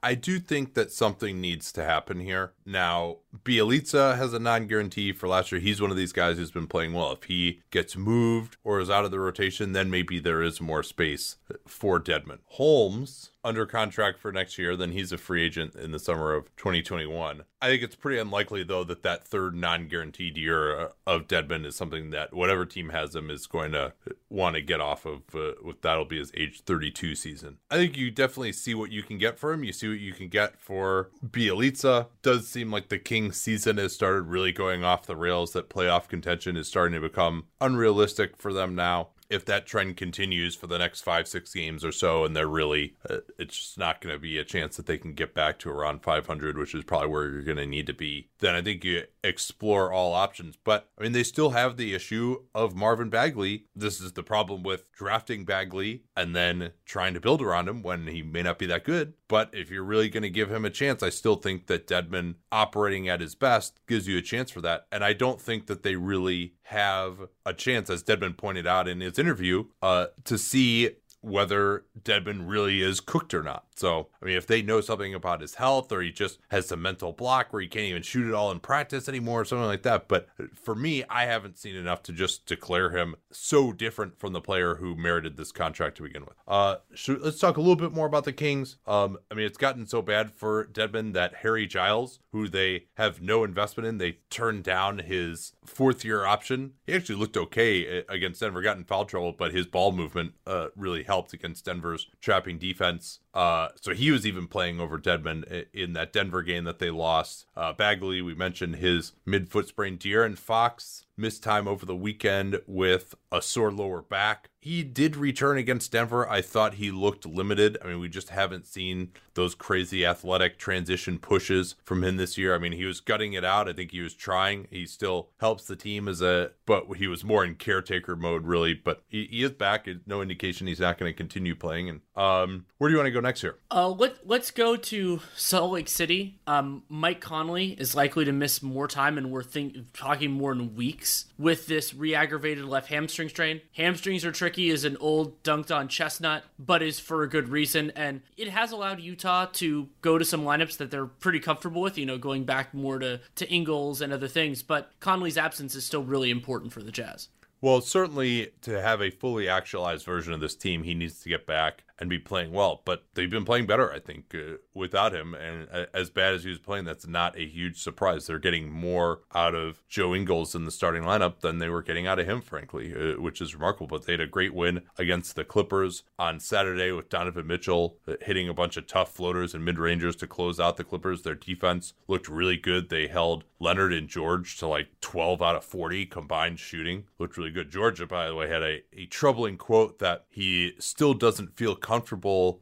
I 0.02 0.16
do 0.16 0.40
think 0.40 0.74
that 0.76 0.92
something 0.92 1.42
needs 1.42 1.72
to 1.74 1.84
happen 1.84 2.20
here. 2.20 2.54
Now, 2.66 3.18
Bjelica 3.44 4.18
has 4.18 4.34
a 4.34 4.40
non-guarantee 4.40 5.12
for 5.12 5.28
last 5.28 5.52
year. 5.52 5.60
He's 5.60 5.82
one 5.82 5.92
of 5.92 5.98
these 5.98 6.14
guys 6.14 6.38
who's 6.38 6.52
been 6.52 6.68
playing 6.68 6.94
well. 6.94 7.12
If 7.12 7.26
he 7.26 7.62
gets 7.72 7.98
moved 7.98 8.58
or 8.64 8.80
is 8.80 8.90
out 8.90 9.06
of 9.06 9.12
the 9.12 9.20
rotation, 9.20 9.74
then 9.74 9.90
maybe 9.90 10.20
there 10.20 10.42
is 10.42 10.62
more 10.62 10.84
space 10.84 11.38
for 11.68 12.00
Dedmon. 12.00 12.40
Holmes 12.46 13.32
under 13.44 13.66
contract 13.66 14.20
for 14.20 14.32
next 14.32 14.58
year, 14.58 14.76
then 14.76 14.92
he's 14.92 15.12
a 15.12 15.18
free 15.18 15.44
agent 15.44 15.76
in 15.76 15.92
the 15.92 16.00
summer 16.00 16.34
of 16.34 16.56
2021. 16.56 17.44
I 17.62 17.68
think 17.68 17.84
it's 17.84 17.96
pretty 17.96 18.20
unlikely, 18.20 18.64
though, 18.64 18.86
that 18.86 19.04
that 19.04 19.28
third 19.28 19.54
non 19.54 19.88
guaranteed 19.88 20.38
year 20.38 20.80
uh, 20.80 20.88
of 21.06 21.28
Dedmon 21.28 21.66
is 21.66 21.76
something 21.76 22.10
that 22.12 22.34
whatever 22.34 22.66
team 22.66 22.90
has 22.90 23.14
him 23.14 23.30
is 23.30 23.48
going 23.48 23.74
to 23.74 23.94
want 24.30 24.56
to 24.56 24.62
get 24.62 24.80
off 24.80 25.06
of. 25.06 25.24
Uh, 25.36 25.52
with 25.62 25.82
that'll 25.82 26.06
be 26.06 26.20
his 26.20 26.32
age 26.36 26.62
32 26.62 27.16
season. 27.16 27.58
I 27.70 27.76
think 27.76 27.98
you 27.98 28.12
definitely 28.12 28.54
see 28.54 28.74
what 28.74 28.92
you 28.92 29.04
can 29.04 29.18
get 29.18 29.38
for 29.38 29.52
him. 29.52 29.64
You 29.64 29.74
see 29.74 29.90
what 29.90 30.00
you 30.00 30.14
can 30.14 30.30
get 30.30 30.60
for 30.60 31.10
Bjelica. 31.26 32.08
Does 32.22 32.48
seem 32.48 32.72
like 32.72 32.88
the 32.88 32.98
Kings 32.98 33.38
season 33.38 33.78
has 33.78 33.94
started 33.94 34.24
really 34.24 34.54
going 34.54 34.84
off 34.84 35.06
the 35.06 35.18
rails, 35.18 35.52
that 35.52 35.70
playoff 35.70 36.08
contention 36.08 36.56
is 36.56 36.68
starting 36.68 36.94
to 36.94 37.08
become 37.08 37.46
unrealistic 37.60 38.38
for 38.38 38.54
them 38.54 38.74
now 38.76 39.10
if 39.30 39.46
that 39.46 39.66
trend 39.66 39.98
continues 39.98 40.56
for 40.56 40.68
the 40.68 40.78
next 40.78 41.02
five, 41.02 41.28
six 41.28 41.54
games 41.54 41.86
or 41.86 41.92
so, 41.92 42.26
and 42.26 42.36
they're 42.36 42.48
really, 42.48 42.96
uh, 43.10 43.18
it's 43.38 43.58
just 43.58 43.78
not 43.78 44.02
going 44.02 44.14
to 44.14 44.20
be 44.20 44.38
a 44.38 44.44
chance 44.44 44.76
that 44.78 44.88
they 44.88 44.98
can 44.98 45.14
get 45.14 45.34
back 45.34 45.60
to 45.60 45.70
around 45.70 46.02
500, 46.02 46.58
which 46.58 46.74
is 46.74 46.84
probably 46.84 47.10
where 47.10 47.30
you're 47.30 47.44
going 47.44 47.58
to 47.58 47.66
need 47.66 47.88
to 47.88 47.94
be, 47.94 48.30
then 48.40 48.56
I 48.56 48.62
think 48.62 48.84
you 48.84 49.04
explore 49.24 49.92
all 49.92 50.14
options. 50.14 50.58
But 50.64 50.90
I 50.98 51.04
mean, 51.04 51.12
they 51.12 51.24
still 51.24 51.52
have 51.52 51.78
the 51.78 51.94
issue 51.94 52.44
of 52.56 52.76
Marvin 52.76 53.10
Bagley. 53.10 53.66
This 53.76 54.02
is 54.02 54.14
the 54.14 54.24
problem 54.24 54.64
with 54.64 54.92
drafting 54.92 55.46
Bagley 55.46 56.04
and 56.16 56.36
then 56.36 56.72
trying 56.86 57.14
to 57.14 57.20
build 57.20 57.42
around 57.42 57.68
him 57.68 57.84
when 57.84 58.08
he 58.08 58.24
may 58.24 58.42
not 58.42 58.58
be 58.58 58.66
that 58.68 58.84
good. 58.84 59.14
But 59.28 59.52
if 59.54 59.70
you're 59.70 59.84
really 59.84 60.10
going 60.10 60.24
to 60.24 60.30
give 60.30 60.52
him 60.52 60.66
a 60.66 60.72
chance, 60.72 61.04
I 61.04 61.10
still 61.10 61.36
think 61.36 61.68
that 61.68 61.88
Dedmon 61.88 62.36
operating 62.52 63.08
at 63.08 63.22
his 63.22 63.36
best 63.36 63.80
gives 63.88 64.08
you 64.08 64.18
a 64.18 64.24
chance 64.24 64.50
for 64.50 64.62
that. 64.62 64.88
And 64.92 65.04
I 65.04 65.14
don't 65.14 65.40
think 65.40 65.68
that 65.68 65.84
they 65.84 65.96
really 65.96 66.56
have 66.70 67.30
a 67.48 67.54
chance, 67.54 67.90
as 67.90 68.04
Dedmon 68.04 68.38
pointed 68.38 68.68
out 68.68 68.88
in 68.88 69.02
his 69.02 69.18
interview, 69.18 69.66
uh, 69.82 70.08
to 70.24 70.38
see 70.38 70.92
whether 71.22 71.86
Dedmon 72.00 72.48
really 72.48 72.82
is 72.82 73.00
cooked 73.00 73.34
or 73.34 73.42
not. 73.42 73.66
So, 73.80 74.10
I 74.22 74.26
mean, 74.26 74.36
if 74.36 74.46
they 74.46 74.62
know 74.62 74.82
something 74.82 75.14
about 75.14 75.40
his 75.40 75.56
health 75.56 75.94
or 75.94 76.02
he 76.02 76.12
just 76.12 76.40
has 76.52 76.68
some 76.68 76.82
mental 76.82 77.14
block 77.14 77.54
where 77.54 77.62
he 77.62 77.68
can't 77.70 77.86
even 77.86 78.02
shoot 78.02 78.28
it 78.28 78.34
all 78.34 78.52
in 78.52 78.60
practice 78.60 79.08
anymore 79.08 79.40
or 79.40 79.46
something 79.46 79.68
like 79.68 79.84
that. 79.84 80.10
But 80.10 80.28
for 80.54 80.76
me, 80.76 81.06
I 81.10 81.24
haven't 81.24 81.58
seen 81.58 81.78
enough 81.78 82.04
to 82.04 82.12
just 82.12 82.46
declare 82.46 82.90
him 82.90 83.16
so 83.32 83.72
different 83.72 84.20
from 84.20 84.34
the 84.34 84.42
player 84.42 84.76
who 84.76 84.96
merited 84.96 85.38
this 85.38 85.54
contract 85.54 85.96
to 85.96 86.04
begin 86.04 86.26
with. 86.26 86.34
Uh, 86.46 86.76
should, 86.94 87.22
let's 87.22 87.40
talk 87.40 87.56
a 87.56 87.62
little 87.62 87.78
bit 87.78 87.94
more 87.94 88.06
about 88.06 88.26
the 88.26 88.34
Kings. 88.34 88.76
Um, 88.86 89.18
I 89.32 89.36
mean, 89.36 89.46
it's 89.46 89.58
gotten 89.58 89.88
so 89.88 90.02
bad 90.02 90.34
for 90.34 90.66
Dedmon 90.66 91.14
that 91.14 91.36
Harry 91.36 91.66
Giles, 91.66 92.20
who 92.34 92.50
they 92.50 92.88
have 92.96 93.22
no 93.22 93.46
investment 93.46 93.88
in, 93.88 93.98
they 93.98 94.18
turned 94.30 94.66
down 94.66 95.00
his 95.00 95.54
fourth 95.66 96.04
year 96.04 96.26
option. 96.26 96.74
He 96.86 96.94
actually 96.94 97.16
looked 97.16 97.38
okay 97.38 98.04
against 98.10 98.42
Denver, 98.42 98.62
got 98.62 98.76
in 98.76 98.84
foul 98.84 99.06
trouble, 99.06 99.32
but 99.32 99.54
his 99.54 99.68
ball 99.68 99.94
movement 99.94 100.34
uh, 100.46 100.68
really 100.76 101.04
helped 101.04 101.32
against 101.32 101.64
Denver's 101.64 102.08
trapping 102.20 102.58
defense. 102.58 103.20
Uh, 103.34 103.70
so 103.80 103.94
he 103.94 104.12
was 104.12 104.26
even 104.26 104.48
playing 104.48 104.80
over 104.80 104.98
Dedmon 104.98 105.66
in 105.74 105.94
that 105.94 106.12
Denver 106.12 106.42
game 106.42 106.64
that 106.64 106.80
they 106.80 106.90
lost. 106.90 107.46
Uh, 107.56 107.74
Bagley, 107.74 108.22
we 108.22 108.34
mentioned 108.34 108.78
his 108.78 109.14
midfoot 109.28 109.68
sprain. 109.68 109.98
De'Aaron 109.98 110.38
Fox 110.38 111.06
missed 111.16 111.44
time 111.44 111.68
over 111.68 111.86
the 111.86 111.96
weekend 111.96 112.60
with 112.66 113.14
a 113.32 113.42
sore 113.42 113.72
lower 113.72 114.02
back. 114.02 114.49
He 114.62 114.84
did 114.84 115.16
return 115.16 115.58
against 115.58 115.92
Denver. 115.92 116.30
I 116.30 116.42
thought 116.42 116.76
he 116.76 116.92
looked 116.92 117.26
limited. 117.26 117.78
I 117.84 117.88
mean, 117.88 118.00
we 118.00 118.10
just 118.10 118.30
haven't 118.30 118.68
seen 118.68 119.12
those 119.34 119.56
crazy 119.56 120.06
athletic 120.06 120.58
transition 120.58 121.18
pushes 121.18 121.76
from 121.86 122.04
him 122.04 122.18
this 122.18 122.38
year. 122.38 122.54
I 122.54 122.58
mean, 122.58 122.74
he 122.74 122.84
was 122.84 123.00
gutting 123.00 123.34
it 123.34 123.46
out. 123.46 123.70
I 123.70 123.74
think 123.74 123.92
he 123.92 124.02
was 124.02 124.14
trying. 124.14 124.68
He 124.70 124.86
still 124.86 125.30
helps 125.40 125.66
the 125.66 125.78
team 125.78 126.10
as 126.10 126.22
a, 126.22 126.52
but 126.66 126.98
he 126.98 127.08
was 127.08 127.24
more 127.24 127.46
in 127.46 127.56
caretaker 127.56 128.18
mode, 128.18 128.46
really. 128.46 128.74
But 128.74 129.04
he, 129.08 129.28
he 129.32 129.44
is 129.44 129.52
back. 129.52 129.88
No 130.06 130.22
indication 130.22 130.68
he's 130.68 130.82
not 130.82 130.98
going 130.98 131.10
to 131.10 131.16
continue 131.16 131.56
playing. 131.56 131.88
And 131.88 132.02
um, 132.18 132.66
where 132.80 132.90
do 132.90 132.94
you 132.94 132.98
want 132.98 133.08
to 133.08 133.12
go 133.12 133.22
next 133.22 133.40
here? 133.40 133.56
Uh, 133.72 133.90
let, 133.90 134.28
let's 134.28 134.52
go 134.52 134.76
to 134.76 135.22
Salt 135.38 135.72
Lake 135.72 135.88
City. 135.88 136.42
Um, 136.46 136.84
Mike 136.90 137.22
Conley 137.22 137.78
is 137.80 137.96
likely 137.96 138.26
to 138.26 138.34
miss 138.34 138.62
more 138.62 138.90
time, 138.90 139.18
and 139.18 139.32
we're 139.32 139.44
think, 139.44 139.94
talking 139.94 140.32
more 140.32 140.52
in 140.52 140.76
weeks 140.76 141.26
with 141.38 141.68
this 141.68 141.94
re 141.94 142.14
aggravated 142.14 142.66
left 142.66 142.90
hamstring 142.90 143.30
strain. 143.30 143.62
Hamstrings 143.78 144.26
are 144.26 144.34
tricky, 144.34 144.49
is 144.58 144.86
an 144.86 144.98
old 144.98 145.42
Dunc'd 145.44 145.72
On 145.72 145.88
chestnut, 145.88 146.44
but 146.58 146.82
is 146.82 147.00
for 147.00 147.24
a 147.24 147.30
good 147.30 147.50
reason. 147.50 147.92
And 147.96 148.22
it 148.38 148.50
has 148.50 148.72
allowed 148.72 149.00
Utah 149.00 149.46
to 149.54 149.90
go 150.02 150.18
to 150.18 150.26
some 150.26 150.44
lineups 150.44 150.78
that 150.78 150.90
they're 150.90 151.06
pretty 151.06 151.40
comfortable 151.40 151.82
with, 151.82 151.98
you 151.98 152.06
know, 152.06 152.18
going 152.18 152.46
back 152.46 152.74
more 152.74 153.00
to, 153.00 153.20
to 153.36 153.50
Ingles 153.50 154.02
and 154.02 154.12
other 154.12 154.28
things. 154.28 154.64
But 154.64 154.92
Conley's 155.00 155.38
absence 155.38 155.76
is 155.76 155.86
still 155.86 156.04
really 156.04 156.32
important 156.32 156.74
for 156.74 156.82
the 156.82 156.92
Jazz. 156.92 157.30
Well, 157.62 157.82
certainly 157.82 158.52
to 158.62 158.82
have 158.82 159.02
a 159.02 159.10
fully 159.10 159.50
actualized 159.50 160.06
version 160.06 160.34
of 160.34 160.40
this 160.40 160.56
team, 160.56 160.84
he 160.84 160.94
needs 160.94 161.22
to 161.22 161.30
get 161.30 161.46
back 161.46 161.84
and 162.00 162.10
be 162.10 162.18
playing 162.18 162.52
well. 162.52 162.82
But 162.86 163.04
they've 163.14 163.30
been 163.30 163.46
playing 163.46 163.66
better, 163.66 163.92
I 163.92 164.00
think, 164.00 164.34
uh, 164.34 164.58
without 164.74 165.14
him. 165.14 165.36
And 165.36 165.68
uh, 165.72 165.86
as 165.94 166.10
bad 166.10 166.34
as 166.34 166.44
he 166.44 166.50
was 166.50 166.60
playing, 166.60 166.86
that's 166.86 167.06
not 167.06 167.38
a 167.38 167.46
huge 167.46 167.82
surprise. 167.82 168.26
They're 168.26 168.40
getting 168.40 168.72
more 168.72 169.20
out 169.36 169.54
of 169.54 169.84
Joe 169.90 170.16
Ingles 170.16 170.56
in 170.56 170.66
the 170.66 170.72
starting 170.72 171.04
lineup 171.04 171.42
than 171.42 171.60
they 171.60 171.70
were 171.70 171.84
getting 171.84 172.08
out 172.08 172.20
of 172.20 172.26
him, 172.26 172.42
frankly, 172.42 172.94
uh, 172.96 173.22
which 173.22 173.42
is 173.42 173.54
remarkable. 173.54 173.88
But 173.88 174.06
they 174.06 174.14
had 174.14 174.22
a 174.22 174.28
great 174.28 174.54
win 174.54 174.82
against 174.98 175.36
the 175.36 175.44
Clippers 175.44 176.04
on 176.18 176.40
Saturday 176.40 176.92
with 176.92 177.10
Donovan 177.10 177.48
Mitchell 177.48 177.98
uh, 178.08 178.14
hitting 178.22 178.48
a 178.48 178.54
bunch 178.54 178.78
of 178.78 178.88
tough 178.88 179.12
floaters 179.12 179.54
and 179.54 179.66
mid 179.66 179.78
rangers 179.78 180.16
to 180.18 180.28
close 180.28 180.60
out 180.60 180.78
the 180.78 180.84
Clippers. 180.86 181.24
Their 181.24 181.36
defense 181.36 181.94
looked 182.08 182.30
really 182.30 182.58
good. 182.58 182.90
They 182.90 183.08
held 183.08 183.44
Leonard 183.60 183.94
and 183.94 184.08
George 184.08 184.58
to 184.58 184.68
like 184.68 184.88
12 185.02 185.42
out 185.42 185.58
of 185.58 185.66
40 185.66 186.06
combined 186.06 186.60
shooting. 186.60 187.06
Looked 187.18 187.36
really 187.36 187.52
good. 187.52 187.70
Georgia, 187.70 188.08
by 188.08 188.28
the 188.28 188.36
way, 188.36 188.48
had 188.48 188.64
a, 188.64 188.84
a 188.94 189.06
troubling 189.08 189.58
quote 189.58 190.00
that 190.00 190.26
he 190.30 190.74
still 190.80 191.14
doesn't 191.14 191.58
feel 191.58 191.76
comfortable 191.76 191.89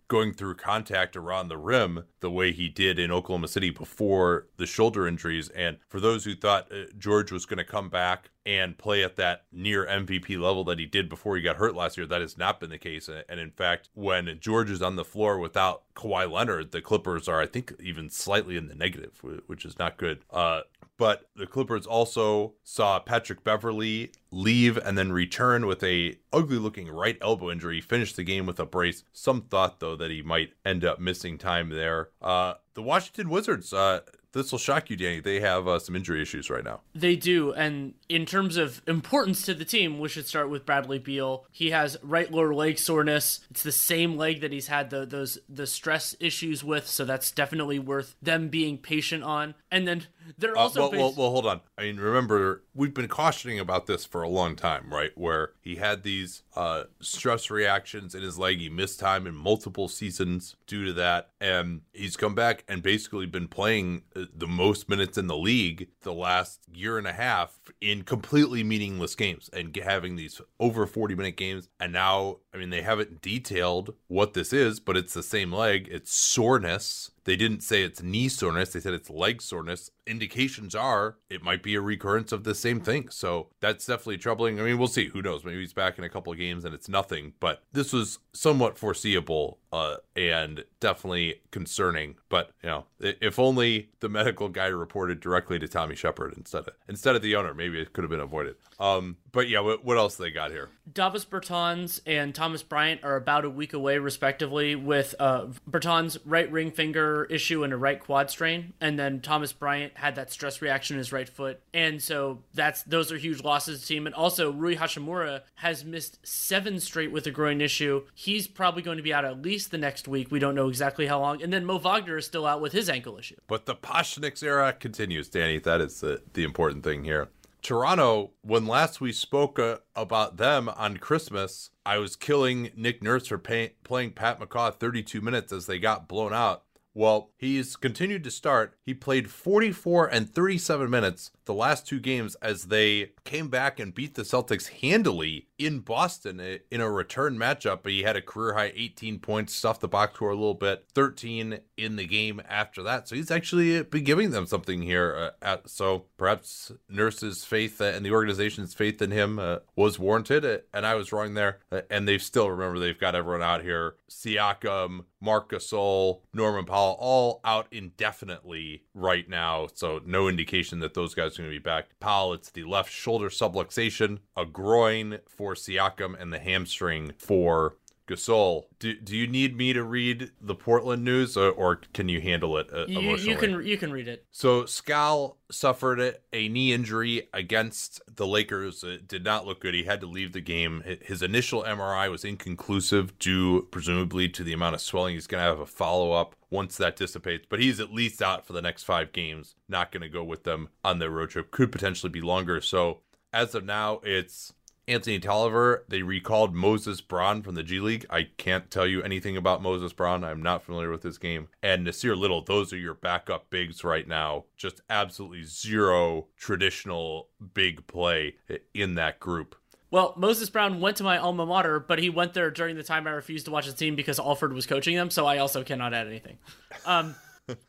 going 0.08 0.34
through 0.34 0.56
contact 0.56 1.18
around 1.18 1.50
the 1.50 1.58
rim 1.58 2.06
the 2.22 2.32
way 2.32 2.52
he 2.52 2.70
did 2.70 2.98
in 2.98 3.12
Oklahoma 3.12 3.48
City 3.48 3.70
before 3.70 4.48
the 4.58 4.66
shoulder 4.66 5.08
injuries. 5.08 5.50
And 5.50 5.78
for 5.88 6.00
those 6.00 6.24
who 6.24 6.34
thought 6.34 6.72
uh, 6.72 6.86
George 6.98 7.32
was 7.32 7.46
going 7.46 7.58
to 7.58 7.66
come 7.66 7.90
back 7.90 8.30
and 8.48 8.77
play 8.77 9.04
at 9.04 9.18
that 9.18 9.44
near 9.51 9.86
MVP 9.86 10.39
level 10.39 10.63
that 10.63 10.80
he 10.80 10.86
did 10.86 11.10
before 11.10 11.36
he 11.36 11.42
got 11.42 11.58
hurt 11.58 11.75
last 11.75 11.98
year. 11.98 12.08
That 12.08 12.22
has 12.22 12.38
not 12.38 12.62
been 12.62 12.70
the 12.70 12.77
case. 12.77 13.10
And 13.10 13.42
in 13.42 13.51
fact, 13.51 13.89
when 13.94 14.38
George 14.39 14.72
is 14.72 14.82
on 14.82 14.96
the 14.96 15.04
floor 15.04 15.38
without 15.38 15.84
Kawhi 15.96 16.32
Leonard, 16.32 16.72
the 16.72 16.82
Clippers 16.82 17.27
are, 17.27 17.42
I 17.42 17.46
think, 17.46 17.74
even 17.82 18.10
slightly 18.10 18.56
in 18.56 18.70
the 18.70 18.75
negative, 18.75 19.22
which 19.48 19.66
is 19.66 19.77
not 19.77 19.98
good. 19.98 20.24
Uh, 20.32 20.62
but 20.98 21.30
the 21.36 21.46
Clippers 21.46 21.86
also 21.86 22.54
saw 22.63 23.00
Patrick 23.00 23.44
Beverley 23.44 24.12
leave 24.32 24.77
and 24.77 24.98
then 24.98 25.12
return 25.12 25.66
with 25.66 25.84
a 25.84 26.18
ugly 26.32 26.58
looking 26.58 26.89
right 26.89 27.18
elbow 27.22 27.51
injury. 27.51 27.75
He 27.75 27.82
finished 27.82 28.16
the 28.16 28.24
game 28.24 28.46
with 28.46 28.62
a 28.62 28.66
brace. 28.66 29.04
Some 29.12 29.42
thought 29.42 29.82
though 29.82 29.98
that 29.98 30.10
he 30.10 30.22
might 30.22 30.54
end 30.66 30.86
up 30.86 31.00
missing 31.00 31.38
time 31.38 31.70
there. 31.70 32.10
Uh, 32.22 32.56
the 32.74 32.82
Washington 32.82 33.30
Wizards 33.30 33.74
uh, 33.74 34.00
this 34.38 34.51
will 34.51 34.60
shock 34.60 34.89
you, 34.89 34.96
Danny. 34.96 35.20
They 35.20 35.39
have 35.39 35.67
uh, 35.67 35.79
some 35.79 35.96
injury 35.96 36.22
issues 36.22 36.50
right 36.50 36.63
now. 36.63 36.82
They 36.96 37.15
do, 37.15 37.53
and 37.53 37.94
in 38.08 38.25
terms 38.25 38.58
of 38.58 38.82
importance 38.88 39.41
to 39.44 39.53
the 39.53 39.65
team, 39.65 40.00
we 40.00 40.10
should 40.10 40.27
start 40.27 40.50
with 40.50 40.65
Bradley 40.65 41.00
Beal. 41.00 41.46
He 41.51 41.72
has 41.72 41.98
right 42.01 42.32
lower 42.32 42.53
leg 42.53 42.77
soreness. 42.77 43.41
It's 43.50 43.63
the 43.63 43.72
same 43.72 44.15
leg 44.17 44.41
that 44.41 44.51
he's 44.51 44.67
had 44.67 44.89
the 44.89 45.06
those 45.06 45.39
the 45.50 45.67
stress 45.67 46.15
issues 46.20 46.63
with, 46.63 46.88
so 46.88 47.03
that's 47.03 47.32
definitely 47.32 47.79
worth 47.79 48.15
them 48.22 48.50
being 48.50 48.77
patient 48.77 49.24
on. 49.24 49.56
And 49.72 49.88
then 49.88 50.06
they're 50.38 50.58
uh, 50.58 50.62
also 50.62 50.88
uh, 50.88 50.90
well, 50.90 51.00
well, 51.00 51.14
well, 51.18 51.32
hold 51.32 51.46
on. 51.46 51.62
I 51.78 51.84
mean, 51.84 51.98
remember 51.98 52.64
we've 52.74 52.94
been 52.94 53.08
cautioning 53.08 53.60
about 53.60 53.88
this 53.88 54.06
for 54.06 54.22
a 54.22 54.30
long 54.30 54.56
time, 54.56 54.92
right? 54.92 55.12
Where 55.16 55.52
he 55.62 55.76
had 55.76 56.04
these 56.04 56.44
uh, 56.56 56.84
stress 57.00 57.50
reactions 57.50 58.16
in 58.16 58.22
his 58.22 58.38
leg. 58.38 58.60
He 58.60 58.70
missed 58.70 59.00
time 59.00 59.28
in 59.28 59.36
multiple 59.36 59.88
seasons 59.88 60.56
due 60.66 60.86
to 60.86 60.94
that, 60.94 61.30
and 61.40 61.82
he's 61.94 62.18
come 62.18 62.36
back 62.36 62.64
and 62.68 62.82
basically 62.82 63.26
been 63.26 63.48
playing 63.48 64.04
uh, 64.16 64.26
the 64.34 64.48
most 64.48 64.90
minutes 64.90 65.18
in 65.18 65.28
the 65.28 65.38
league 65.38 65.90
the 66.02 66.14
last 66.14 66.62
year 66.74 66.98
and 66.98 67.08
a 67.08 67.14
half 67.14 67.60
in 67.82 68.04
completely 68.04 68.64
meaningless 68.64 69.16
games 69.16 69.50
and 69.54 69.76
having 69.76 70.16
these 70.16 70.42
over 70.60 70.86
40 70.86 71.16
minute 71.16 71.38
games. 71.38 71.70
And 71.80 71.94
now, 71.94 72.38
I 72.54 72.58
mean, 72.58 72.70
they 72.70 72.82
haven't 72.82 73.22
detailed 73.22 73.94
what 74.08 74.34
this 74.34 74.54
is, 74.54 74.80
but 74.80 74.98
it's 74.98 75.14
the 75.14 75.24
same 75.24 75.52
leg. 75.52 75.88
It's 75.92 76.16
soreness 76.16 77.12
they 77.28 77.36
didn't 77.36 77.62
say 77.62 77.84
it's 77.84 78.02
knee 78.02 78.30
soreness, 78.30 78.72
they 78.72 78.80
said 78.80 78.94
it's 78.94 79.10
leg 79.10 79.42
soreness. 79.42 79.92
Indications 80.08 80.74
are 80.74 81.18
it 81.30 81.44
might 81.44 81.62
be 81.62 81.76
a 81.76 81.82
recurrence 81.82 82.32
of 82.32 82.46
the 82.46 82.56
same 82.56 82.80
thing. 82.80 83.10
So 83.10 83.50
that's 83.60 83.86
definitely 83.86 84.18
troubling. 84.18 84.62
I 84.62 84.64
mean, 84.64 84.78
we'll 84.78 84.88
see. 84.88 85.10
Who 85.10 85.22
knows? 85.22 85.44
Maybe 85.44 85.60
he's 85.60 85.74
back 85.74 85.98
in 85.98 86.06
a 86.06 86.10
couple 86.10 86.32
of 86.32 86.40
games 86.40 86.64
and 86.64 86.74
it's 86.74 86.88
nothing, 86.88 87.34
but 87.42 87.64
this 87.74 87.92
was 87.92 88.20
somewhat 88.34 88.78
foreseeable 88.78 89.60
uh, 89.74 89.98
and 90.16 90.64
definitely 90.80 91.42
concerning. 91.52 92.16
But, 92.30 92.52
you 92.64 92.70
know, 92.70 92.86
if 93.00 93.40
only 93.40 93.90
the 94.00 94.10
medical 94.10 94.50
guy 94.50 94.68
reported 94.68 95.20
directly 95.20 95.60
to 95.60 95.68
Tommy 95.68 95.96
Sheppard 95.96 96.34
instead 96.38 96.68
of 96.68 96.70
instead 96.88 97.16
of 97.16 97.22
the 97.22 97.36
owner, 97.36 97.54
maybe 97.54 97.80
it 97.80 97.94
could 97.94 98.04
have 98.04 98.12
been 98.12 98.20
avoided. 98.20 98.56
Um, 98.80 99.18
but 99.32 99.50
yeah, 99.50 99.60
what, 99.60 99.84
what 99.84 99.98
else 99.98 100.16
they 100.16 100.32
got 100.32 100.52
here? 100.52 100.70
Davis 100.92 101.26
Bertans 101.26 102.00
and 102.06 102.34
Thomas 102.34 102.64
Bryant 102.64 103.04
are 103.04 103.16
about 103.16 103.46
a 103.46 103.50
week 103.50 103.74
away, 103.74 103.98
respectively, 103.98 104.76
with 104.76 105.16
uh, 105.20 105.48
Bertans' 105.70 106.18
right 106.26 106.52
ring 106.52 106.72
finger 106.72 107.26
issue 107.30 107.64
and 107.64 107.74
a 107.74 107.78
right 107.78 108.00
quad 108.00 108.30
strain, 108.30 108.74
and 108.80 108.98
then 108.98 109.22
Thomas 109.22 109.54
Bryant 109.54 109.94
had 109.98 110.16
that 110.16 110.32
stress 110.32 110.62
reaction 110.62 110.96
in 110.96 111.00
his 111.00 111.12
right 111.12 111.28
foot, 111.28 111.60
and 111.74 112.02
so 112.02 112.44
that's 112.54 112.84
those 112.84 113.12
are 113.12 113.18
huge 113.18 113.44
losses 113.44 113.82
to 113.82 113.88
the 113.88 113.88
team. 113.88 114.06
And 114.06 114.16
also, 114.16 114.52
Rui 114.52 114.76
Hachimura 114.76 115.42
has 115.56 115.84
missed 115.84 116.20
seven 116.26 116.80
straight 116.80 117.12
with 117.12 117.28
a 117.28 117.32
groin 117.32 117.62
issue. 117.62 118.06
He's 118.14 118.48
probably 118.48 118.82
going 118.82 118.98
to 118.98 119.04
be 119.04 119.14
out 119.14 119.26
at 119.26 119.42
least 119.42 119.72
the 119.72 119.78
next 119.78 120.08
week. 120.08 120.32
We 120.32 120.40
don't 120.40 120.56
know 120.56 120.67
exactly 120.68 121.08
how 121.08 121.20
long. 121.20 121.42
And 121.42 121.52
then 121.52 121.66
Mo 121.66 121.78
Wagner 121.78 122.18
is 122.18 122.26
still 122.26 122.46
out 122.46 122.62
with 122.62 122.74
his 122.74 122.90
ankle 122.90 123.18
issue. 123.18 123.36
But 123.48 123.66
the 123.66 123.76
Pasecniks 123.76 124.44
era 124.44 124.74
continues, 124.74 125.30
Danny. 125.30 125.60
That 125.60 125.82
is 125.82 126.02
the, 126.02 126.22
the 126.34 126.44
important 126.44 126.84
thing 126.84 127.04
here. 127.04 127.30
Toronto, 127.62 128.32
when 128.42 128.66
last 128.66 129.02
we 129.02 129.12
spoke 129.12 129.60
uh, 129.60 129.78
about 129.96 130.38
them 130.38 130.70
on 130.70 130.98
Christmas, 130.98 131.72
I 131.86 131.98
was 131.98 132.16
killing 132.16 132.72
Nick 132.76 133.04
Nurse 133.04 133.28
for 133.28 133.38
pay- 133.38 133.74
playing 133.84 134.12
Pat 134.12 134.40
McCaw 134.40 134.74
32 134.74 135.20
minutes 135.22 135.52
as 135.52 135.66
they 135.66 135.80
got 135.80 136.08
blown 136.08 136.34
out. 136.34 136.64
Well, 136.94 137.32
he's 137.38 137.76
continued 137.76 138.24
to 138.24 138.32
start. 138.32 138.76
He 138.82 138.94
played 138.94 139.30
44 139.30 140.08
and 140.08 140.30
37 140.30 140.90
minutes 140.90 141.32
the 141.48 141.54
last 141.54 141.88
two 141.88 142.00
games 142.00 142.36
as 142.36 142.66
they 142.66 143.12
came 143.24 143.50
back 143.50 143.80
and 143.80 143.94
beat 143.94 144.13
the 144.16 144.22
Celtics 144.22 144.68
handily 144.82 145.48
in 145.58 145.80
Boston 145.80 146.39
in 146.70 146.82
a 146.82 146.89
return 146.89 147.38
matchup. 147.38 147.88
He 147.88 148.04
had 148.04 148.16
a 148.16 148.22
career 148.22 148.54
high 148.54 148.72
18 148.75 149.20
points, 149.20 149.56
stuffed 149.56 149.82
the 149.82 149.88
box 149.88 150.13
score 150.16 150.30
a 150.30 150.36
little 150.36 150.54
bit, 150.54 150.86
13 150.94 151.60
in 151.77 151.96
the 151.96 152.06
game 152.06 152.42
after 152.48 152.84
that. 152.84 153.08
So 153.08 153.16
he's 153.16 153.32
actually 153.32 153.84
been 153.84 154.04
giving 154.04 154.32
them 154.32 154.46
something 154.46 154.82
here. 154.82 155.16
Uh, 155.16 155.46
at, 155.46 155.70
so 155.70 156.06
perhaps 156.18 156.72
Nurse's 156.89 157.44
faith 157.44 157.80
and 157.82 158.06
the 158.06 158.12
organization's 158.12 158.74
faith 158.74 159.01
in 159.01 159.12
him 159.12 159.39
uh, 159.39 159.58
was 159.75 159.98
warranted, 159.98 160.46
uh, 160.46 160.58
and 160.74 160.86
I 160.86 160.96
was 160.96 161.12
wrong 161.12 161.34
there. 161.34 161.60
Uh, 161.72 161.82
and 161.89 162.08
they've 162.08 162.22
still 162.22 162.50
remember 162.50 162.80
they've 162.80 163.00
got 163.00 163.16
everyone 163.16 163.44
out 163.44 163.63
here: 163.63 163.96
Siakam, 164.10 165.06
Marc 165.22 165.51
Gasol, 165.51 166.22
Norman 166.34 166.66
Powell, 166.66 166.98
all 167.00 167.42
out 167.44 167.68
indefinitely 167.72 168.84
right 168.94 169.27
now. 169.30 169.68
So 169.74 170.01
no 170.06 170.27
indication 170.27 170.80
that 170.80 170.94
those 170.94 171.16
guys 171.16 171.37
going 171.38 171.50
to 171.50 171.56
be 171.56 171.60
back. 171.60 172.00
Powell, 172.00 172.34
it's 172.34 172.50
the 172.50 172.63
left 172.63 172.91
shoulder 172.91 173.29
subluxation, 173.29 174.20
a 174.36 174.46
groin 174.46 175.20
for 175.27 175.53
Siakam, 175.53 176.20
and 176.20 176.34
the 176.34 176.39
hamstring 176.39 177.13
for 177.17 177.75
Gasol. 178.08 178.64
Do, 178.80 178.94
do 178.94 179.16
you 179.16 179.28
need 179.28 179.58
me 179.58 179.74
to 179.74 179.84
read 179.84 180.32
the 180.40 180.56
Portland 180.56 181.04
news, 181.04 181.36
or, 181.36 181.52
or 181.52 181.82
can 181.94 182.10
you 182.10 182.22
handle 182.22 182.58
it 182.58 182.68
uh, 182.74 182.86
you, 182.88 183.18
you, 183.18 183.36
can 183.36 183.66
you 183.66 183.78
can 183.78 183.92
read 183.92 184.08
it. 184.08 184.26
So 184.32 184.66
Skal 184.66 185.38
suffered 185.52 186.18
a 186.34 186.48
knee 186.48 186.74
injury 186.74 187.28
against 187.34 188.02
the 188.14 188.26
Lakers. 188.26 188.84
It 188.84 189.08
did 189.08 189.24
not 189.24 189.46
look 189.46 189.60
good. 189.60 189.74
He 189.74 189.84
had 189.84 190.02
to 190.02 190.08
leave 190.08 190.34
the 190.34 190.42
game. 190.42 190.84
His 191.02 191.22
initial 191.22 191.64
MRI 191.64 192.10
was 192.10 192.24
inconclusive, 192.24 193.18
due 193.20 193.68
presumably 193.72 194.30
to 194.30 194.44
the 194.44 194.54
amount 194.54 194.76
of 194.76 194.82
swelling. 194.82 195.16
He's 195.16 195.28
going 195.28 195.42
to 195.42 195.48
have 195.48 195.60
a 195.60 195.66
follow 195.66 196.14
up 196.14 196.36
once 196.50 196.78
that 196.78 196.96
dissipates. 196.96 197.46
But 197.50 197.60
he's 197.60 197.80
at 197.80 197.94
least 197.94 198.22
out 198.22 198.46
for 198.46 198.54
the 198.54 198.62
next 198.62 198.84
five 198.84 199.12
games. 199.12 199.56
Not 199.68 199.92
going 199.92 200.02
to 200.02 200.10
go 200.10 200.24
with 200.24 200.44
them 200.44 200.70
on 200.84 201.00
their 201.00 201.12
road 201.12 201.30
trip. 201.32 201.52
Could 201.52 201.72
potentially 201.72 202.12
be 202.12 202.22
longer. 202.22 202.62
So 202.62 203.00
as 203.34 203.54
of 203.56 203.66
now, 203.66 204.00
it's 204.04 204.54
Anthony 204.88 205.20
Tolliver. 205.20 205.86
They 205.89 206.01
recalled 206.01 206.56
Moses 206.56 207.01
Brown 207.01 207.41
from 207.41 207.56
the 207.56 207.63
G 207.63 207.79
League. 207.79 208.06
I 208.10 208.27
can't 208.38 208.72
tell 208.72 208.88
you 208.88 209.01
anything 209.01 209.36
about 209.36 209.62
Moses 209.62 209.94
Brown. 209.94 210.24
I'm 210.24 210.41
not 210.41 210.63
familiar 210.63 210.89
with 210.89 211.01
this 211.01 211.17
game. 211.17 211.50
And 211.62 211.86
Nassir 211.86 212.17
Little, 212.17 212.41
those 212.41 212.72
are 212.72 212.77
your 212.77 212.94
backup 212.94 213.50
bigs 213.50 213.84
right 213.84 214.08
now. 214.08 214.46
Just 214.56 214.82
absolutely 214.89 215.44
zero 215.44 216.27
traditional 216.38 217.29
big 217.53 217.86
play 217.88 218.36
in 218.74 218.96
that 218.96 219.20
group. 219.20 219.56
Well, 219.89 220.13
Moses 220.17 220.50
Brown 220.50 220.82
went 220.82 220.98
to 220.98 221.03
my 221.03 221.17
alma 221.17 221.46
mater, 221.46 221.79
but 221.79 222.00
he 222.00 222.10
went 222.10 222.34
there 222.34 222.51
during 222.51 222.75
the 222.75 222.84
time 222.84 223.08
I 223.08 223.12
refused 223.12 223.46
to 223.46 223.51
watch 223.51 223.67
the 223.67 223.74
team 223.74 223.96
because 223.96 224.20
Alford 224.20 224.51
was 224.51 224.65
coaching 224.65 224.98
them, 224.98 225.10
so 225.10 225.25
I 225.25 225.38
also 225.38 225.63
cannot 225.63 225.94
add 225.94 226.08
anything. 226.08 226.39
Um, 226.86 227.15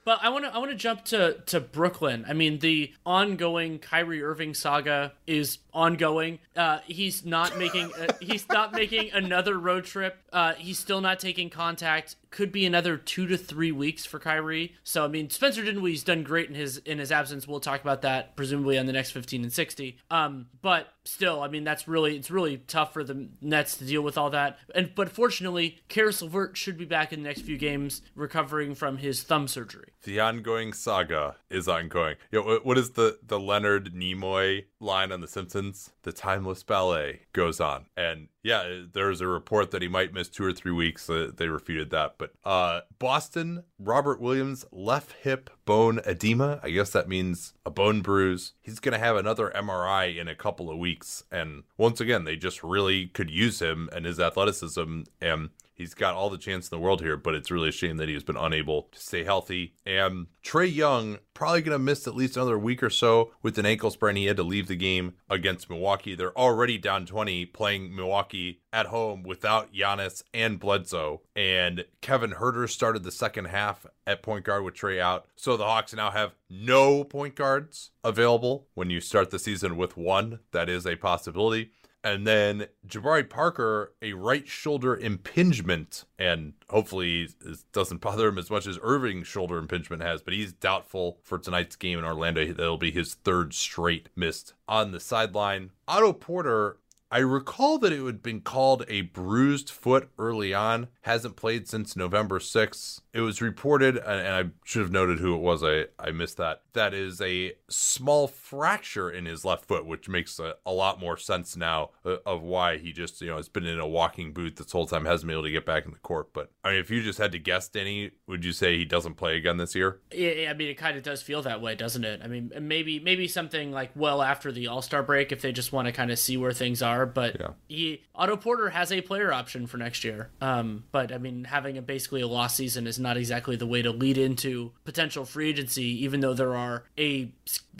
but 0.04 0.18
I 0.22 0.28
want 0.30 0.44
to 0.44 0.54
I 0.54 0.58
want 0.58 0.70
to 0.70 0.76
jump 0.76 1.04
to 1.06 1.34
to 1.46 1.60
Brooklyn. 1.60 2.24
I 2.28 2.32
mean, 2.32 2.58
the 2.58 2.92
ongoing 3.06 3.78
Kyrie 3.78 4.22
Irving 4.22 4.54
saga 4.54 5.12
is 5.26 5.58
ongoing. 5.72 6.40
Uh, 6.56 6.80
he's 6.86 7.24
not 7.24 7.58
making 7.58 7.92
uh, 7.94 8.08
he's 8.20 8.48
not 8.48 8.72
making 8.72 9.12
another 9.12 9.58
road 9.58 9.84
trip. 9.84 10.18
Uh, 10.32 10.54
he's 10.54 10.78
still 10.78 11.00
not 11.00 11.20
taking 11.20 11.50
contact 11.50 12.16
could 12.30 12.52
be 12.52 12.66
another 12.66 12.96
two 12.96 13.26
to 13.26 13.36
three 13.36 13.72
weeks 13.72 14.04
for 14.04 14.18
Kyrie. 14.18 14.74
So 14.84 15.04
I 15.04 15.08
mean, 15.08 15.30
Spencer 15.30 15.64
Dinwiddie's 15.64 16.04
done 16.04 16.22
great 16.22 16.48
in 16.48 16.54
his 16.54 16.78
in 16.78 16.98
his 16.98 17.12
absence. 17.12 17.46
We'll 17.46 17.60
talk 17.60 17.80
about 17.80 18.02
that 18.02 18.36
presumably 18.36 18.78
on 18.78 18.86
the 18.86 18.92
next 18.92 19.10
15 19.12 19.42
and 19.42 19.52
60. 19.52 19.98
Um, 20.10 20.46
but 20.62 20.88
still, 21.04 21.42
I 21.42 21.48
mean, 21.48 21.64
that's 21.64 21.88
really 21.88 22.16
it's 22.16 22.30
really 22.30 22.58
tough 22.58 22.92
for 22.92 23.04
the 23.04 23.28
Nets 23.40 23.76
to 23.78 23.84
deal 23.84 24.02
with 24.02 24.18
all 24.18 24.30
that. 24.30 24.58
And 24.74 24.94
but 24.94 25.10
fortunately, 25.10 25.78
Caris 25.88 26.22
LeVert 26.22 26.56
should 26.56 26.78
be 26.78 26.84
back 26.84 27.12
in 27.12 27.22
the 27.22 27.28
next 27.28 27.42
few 27.42 27.58
games, 27.58 28.02
recovering 28.14 28.74
from 28.74 28.98
his 28.98 29.22
thumb 29.22 29.48
surgery. 29.48 29.92
The 30.04 30.20
ongoing 30.20 30.72
saga 30.72 31.36
is 31.50 31.68
ongoing. 31.68 32.16
Know, 32.32 32.60
what 32.62 32.78
is 32.78 32.90
the 32.90 33.18
the 33.22 33.40
Leonard 33.40 33.94
Nimoy 33.94 34.64
line 34.80 35.12
on 35.12 35.20
The 35.20 35.28
Simpsons? 35.28 35.90
The 36.02 36.12
timeless 36.12 36.62
ballet 36.62 37.20
goes 37.32 37.60
on, 37.60 37.86
and 37.96 38.28
yeah, 38.42 38.82
there's 38.92 39.20
a 39.20 39.26
report 39.26 39.70
that 39.72 39.82
he 39.82 39.88
might 39.88 40.14
miss 40.14 40.28
two 40.28 40.44
or 40.44 40.52
three 40.52 40.72
weeks. 40.72 41.08
Uh, 41.10 41.30
they 41.36 41.48
refuted 41.48 41.90
that, 41.90 42.14
but 42.18 42.32
uh, 42.44 42.80
Boston, 42.98 43.64
Robert 43.78 44.20
Williams, 44.20 44.64
left 44.72 45.12
hip 45.22 45.50
bone 45.64 46.00
edema. 46.06 46.60
I 46.62 46.70
guess 46.70 46.90
that 46.90 47.08
means 47.08 47.52
a 47.66 47.70
bone 47.70 48.00
bruise. 48.00 48.52
He's 48.62 48.80
going 48.80 48.94
to 48.94 48.98
have 48.98 49.16
another 49.16 49.52
MRI 49.54 50.16
in 50.16 50.28
a 50.28 50.34
couple 50.34 50.70
of 50.70 50.78
weeks. 50.78 51.24
And 51.30 51.64
once 51.76 52.00
again, 52.00 52.24
they 52.24 52.36
just 52.36 52.62
really 52.62 53.06
could 53.08 53.30
use 53.30 53.60
him 53.60 53.90
and 53.92 54.06
his 54.06 54.18
athleticism. 54.18 55.02
And 55.20 55.50
He's 55.78 55.94
got 55.94 56.14
all 56.14 56.28
the 56.28 56.38
chance 56.38 56.68
in 56.68 56.76
the 56.76 56.82
world 56.82 57.00
here, 57.02 57.16
but 57.16 57.36
it's 57.36 57.52
really 57.52 57.68
a 57.68 57.72
shame 57.72 57.98
that 57.98 58.08
he's 58.08 58.24
been 58.24 58.36
unable 58.36 58.88
to 58.90 58.98
stay 58.98 59.22
healthy. 59.22 59.76
And 59.86 60.26
Trae 60.44 60.74
Young 60.74 61.18
probably 61.34 61.62
going 61.62 61.78
to 61.78 61.78
miss 61.78 62.08
at 62.08 62.16
least 62.16 62.36
another 62.36 62.58
week 62.58 62.82
or 62.82 62.90
so 62.90 63.30
with 63.42 63.58
an 63.58 63.64
ankle 63.64 63.92
sprain. 63.92 64.16
He 64.16 64.24
had 64.24 64.36
to 64.38 64.42
leave 64.42 64.66
the 64.66 64.74
game 64.74 65.14
against 65.30 65.70
Milwaukee. 65.70 66.16
They're 66.16 66.36
already 66.36 66.78
down 66.78 67.06
20 67.06 67.46
playing 67.46 67.94
Milwaukee 67.94 68.60
at 68.72 68.86
home 68.86 69.22
without 69.22 69.72
Giannis 69.72 70.24
and 70.34 70.58
Bledsoe. 70.58 71.22
And 71.36 71.84
Kevin 72.00 72.32
Huerter 72.32 72.68
started 72.68 73.04
the 73.04 73.12
second 73.12 73.44
half 73.44 73.86
at 74.04 74.20
point 74.20 74.44
guard 74.44 74.64
with 74.64 74.74
Trae 74.74 74.98
out. 74.98 75.28
So 75.36 75.56
the 75.56 75.64
Hawks 75.64 75.94
now 75.94 76.10
have 76.10 76.34
no 76.50 77.04
point 77.04 77.36
guards 77.36 77.92
available. 78.02 78.66
When 78.74 78.90
you 78.90 79.00
start 79.00 79.30
the 79.30 79.38
season 79.38 79.76
with 79.76 79.96
one, 79.96 80.40
that 80.50 80.68
is 80.68 80.88
a 80.88 80.96
possibility. 80.96 81.70
And 82.14 82.26
then 82.26 82.66
Jabari 82.86 83.28
Parker, 83.28 83.92
a 84.00 84.14
right 84.14 84.48
shoulder 84.48 84.96
impingement, 84.96 86.04
and 86.18 86.54
hopefully 86.70 87.28
it 87.44 87.58
doesn't 87.72 88.00
bother 88.00 88.28
him 88.28 88.38
as 88.38 88.50
much 88.50 88.66
as 88.66 88.78
Irving's 88.82 89.26
shoulder 89.26 89.58
impingement 89.58 90.02
has, 90.02 90.22
but 90.22 90.32
he's 90.32 90.52
doubtful 90.52 91.18
for 91.22 91.38
tonight's 91.38 91.76
game 91.76 91.98
in 91.98 92.04
Orlando. 92.04 92.46
That'll 92.52 92.78
be 92.78 92.90
his 92.90 93.14
third 93.14 93.52
straight 93.52 94.08
missed 94.16 94.54
on 94.66 94.92
the 94.92 95.00
sideline. 95.00 95.70
Otto 95.86 96.14
Porter 96.14 96.78
I 97.10 97.18
recall 97.20 97.78
that 97.78 97.92
it 97.92 98.04
had 98.04 98.22
been 98.22 98.42
called 98.42 98.84
a 98.86 99.00
bruised 99.00 99.70
foot 99.70 100.10
early 100.18 100.52
on, 100.52 100.88
hasn't 101.02 101.36
played 101.36 101.66
since 101.66 101.96
November 101.96 102.38
6th. 102.38 103.00
It 103.12 103.20
was 103.20 103.40
reported, 103.40 103.96
and 103.96 104.28
I 104.28 104.50
should 104.64 104.82
have 104.82 104.92
noted 104.92 105.18
who 105.18 105.34
it 105.34 105.40
was, 105.40 105.64
I, 105.64 105.86
I 105.98 106.10
missed 106.10 106.36
that. 106.36 106.62
That 106.74 106.92
is 106.94 107.20
a 107.20 107.54
small 107.68 108.28
fracture 108.28 109.10
in 109.10 109.26
his 109.26 109.44
left 109.44 109.64
foot, 109.64 109.86
which 109.86 110.08
makes 110.08 110.38
a, 110.38 110.54
a 110.66 110.72
lot 110.72 111.00
more 111.00 111.16
sense 111.16 111.56
now 111.56 111.90
uh, 112.04 112.16
of 112.26 112.42
why 112.42 112.76
he 112.76 112.92
just, 112.92 113.20
you 113.20 113.28
know, 113.28 113.36
has 113.36 113.48
been 113.48 113.64
in 113.64 113.80
a 113.80 113.86
walking 113.86 114.32
boot 114.32 114.56
this 114.56 114.72
whole 114.72 114.86
time, 114.86 115.06
hasn't 115.06 115.26
been 115.26 115.34
able 115.34 115.44
to 115.44 115.50
get 115.50 115.64
back 115.64 115.86
in 115.86 115.92
the 115.92 115.98
court. 115.98 116.32
But 116.32 116.50
I 116.62 116.70
mean, 116.70 116.80
if 116.80 116.90
you 116.90 117.02
just 117.02 117.18
had 117.18 117.32
to 117.32 117.38
guess, 117.38 117.68
Danny, 117.68 118.10
would 118.26 118.44
you 118.44 118.52
say 118.52 118.76
he 118.76 118.84
doesn't 118.84 119.14
play 119.14 119.36
again 119.36 119.56
this 119.56 119.74
year? 119.74 120.00
Yeah, 120.12 120.50
I 120.50 120.54
mean, 120.54 120.68
it 120.68 120.76
kind 120.76 120.96
of 120.96 121.02
does 121.02 121.22
feel 121.22 121.42
that 121.42 121.62
way, 121.62 121.74
doesn't 121.74 122.04
it? 122.04 122.20
I 122.22 122.28
mean, 122.28 122.52
maybe 122.60 123.00
maybe 123.00 123.26
something 123.26 123.72
like 123.72 123.90
well 123.94 124.22
after 124.22 124.52
the 124.52 124.66
All 124.66 124.82
Star 124.82 125.02
break 125.02 125.32
if 125.32 125.40
they 125.40 125.52
just 125.52 125.72
want 125.72 125.86
to 125.86 125.92
kind 125.92 126.10
of 126.10 126.18
see 126.18 126.36
where 126.36 126.52
things 126.52 126.82
are. 126.82 127.06
But 127.06 127.40
yeah. 127.40 127.50
he 127.68 128.02
Otto 128.14 128.36
Porter 128.36 128.68
has 128.70 128.92
a 128.92 129.00
player 129.00 129.32
option 129.32 129.66
for 129.66 129.78
next 129.78 130.04
year. 130.04 130.30
Um, 130.40 130.84
but 130.92 131.12
I 131.12 131.18
mean, 131.18 131.44
having 131.44 131.78
a 131.78 131.82
basically 131.82 132.20
a 132.20 132.28
lost 132.28 132.56
season 132.56 132.86
is 132.86 132.97
not 132.98 133.16
exactly 133.16 133.56
the 133.56 133.66
way 133.66 133.82
to 133.82 133.90
lead 133.90 134.18
into 134.18 134.72
potential 134.84 135.24
free 135.24 135.50
agency, 135.50 136.04
even 136.04 136.20
though 136.20 136.34
there 136.34 136.54
are 136.54 136.84
a 136.98 137.32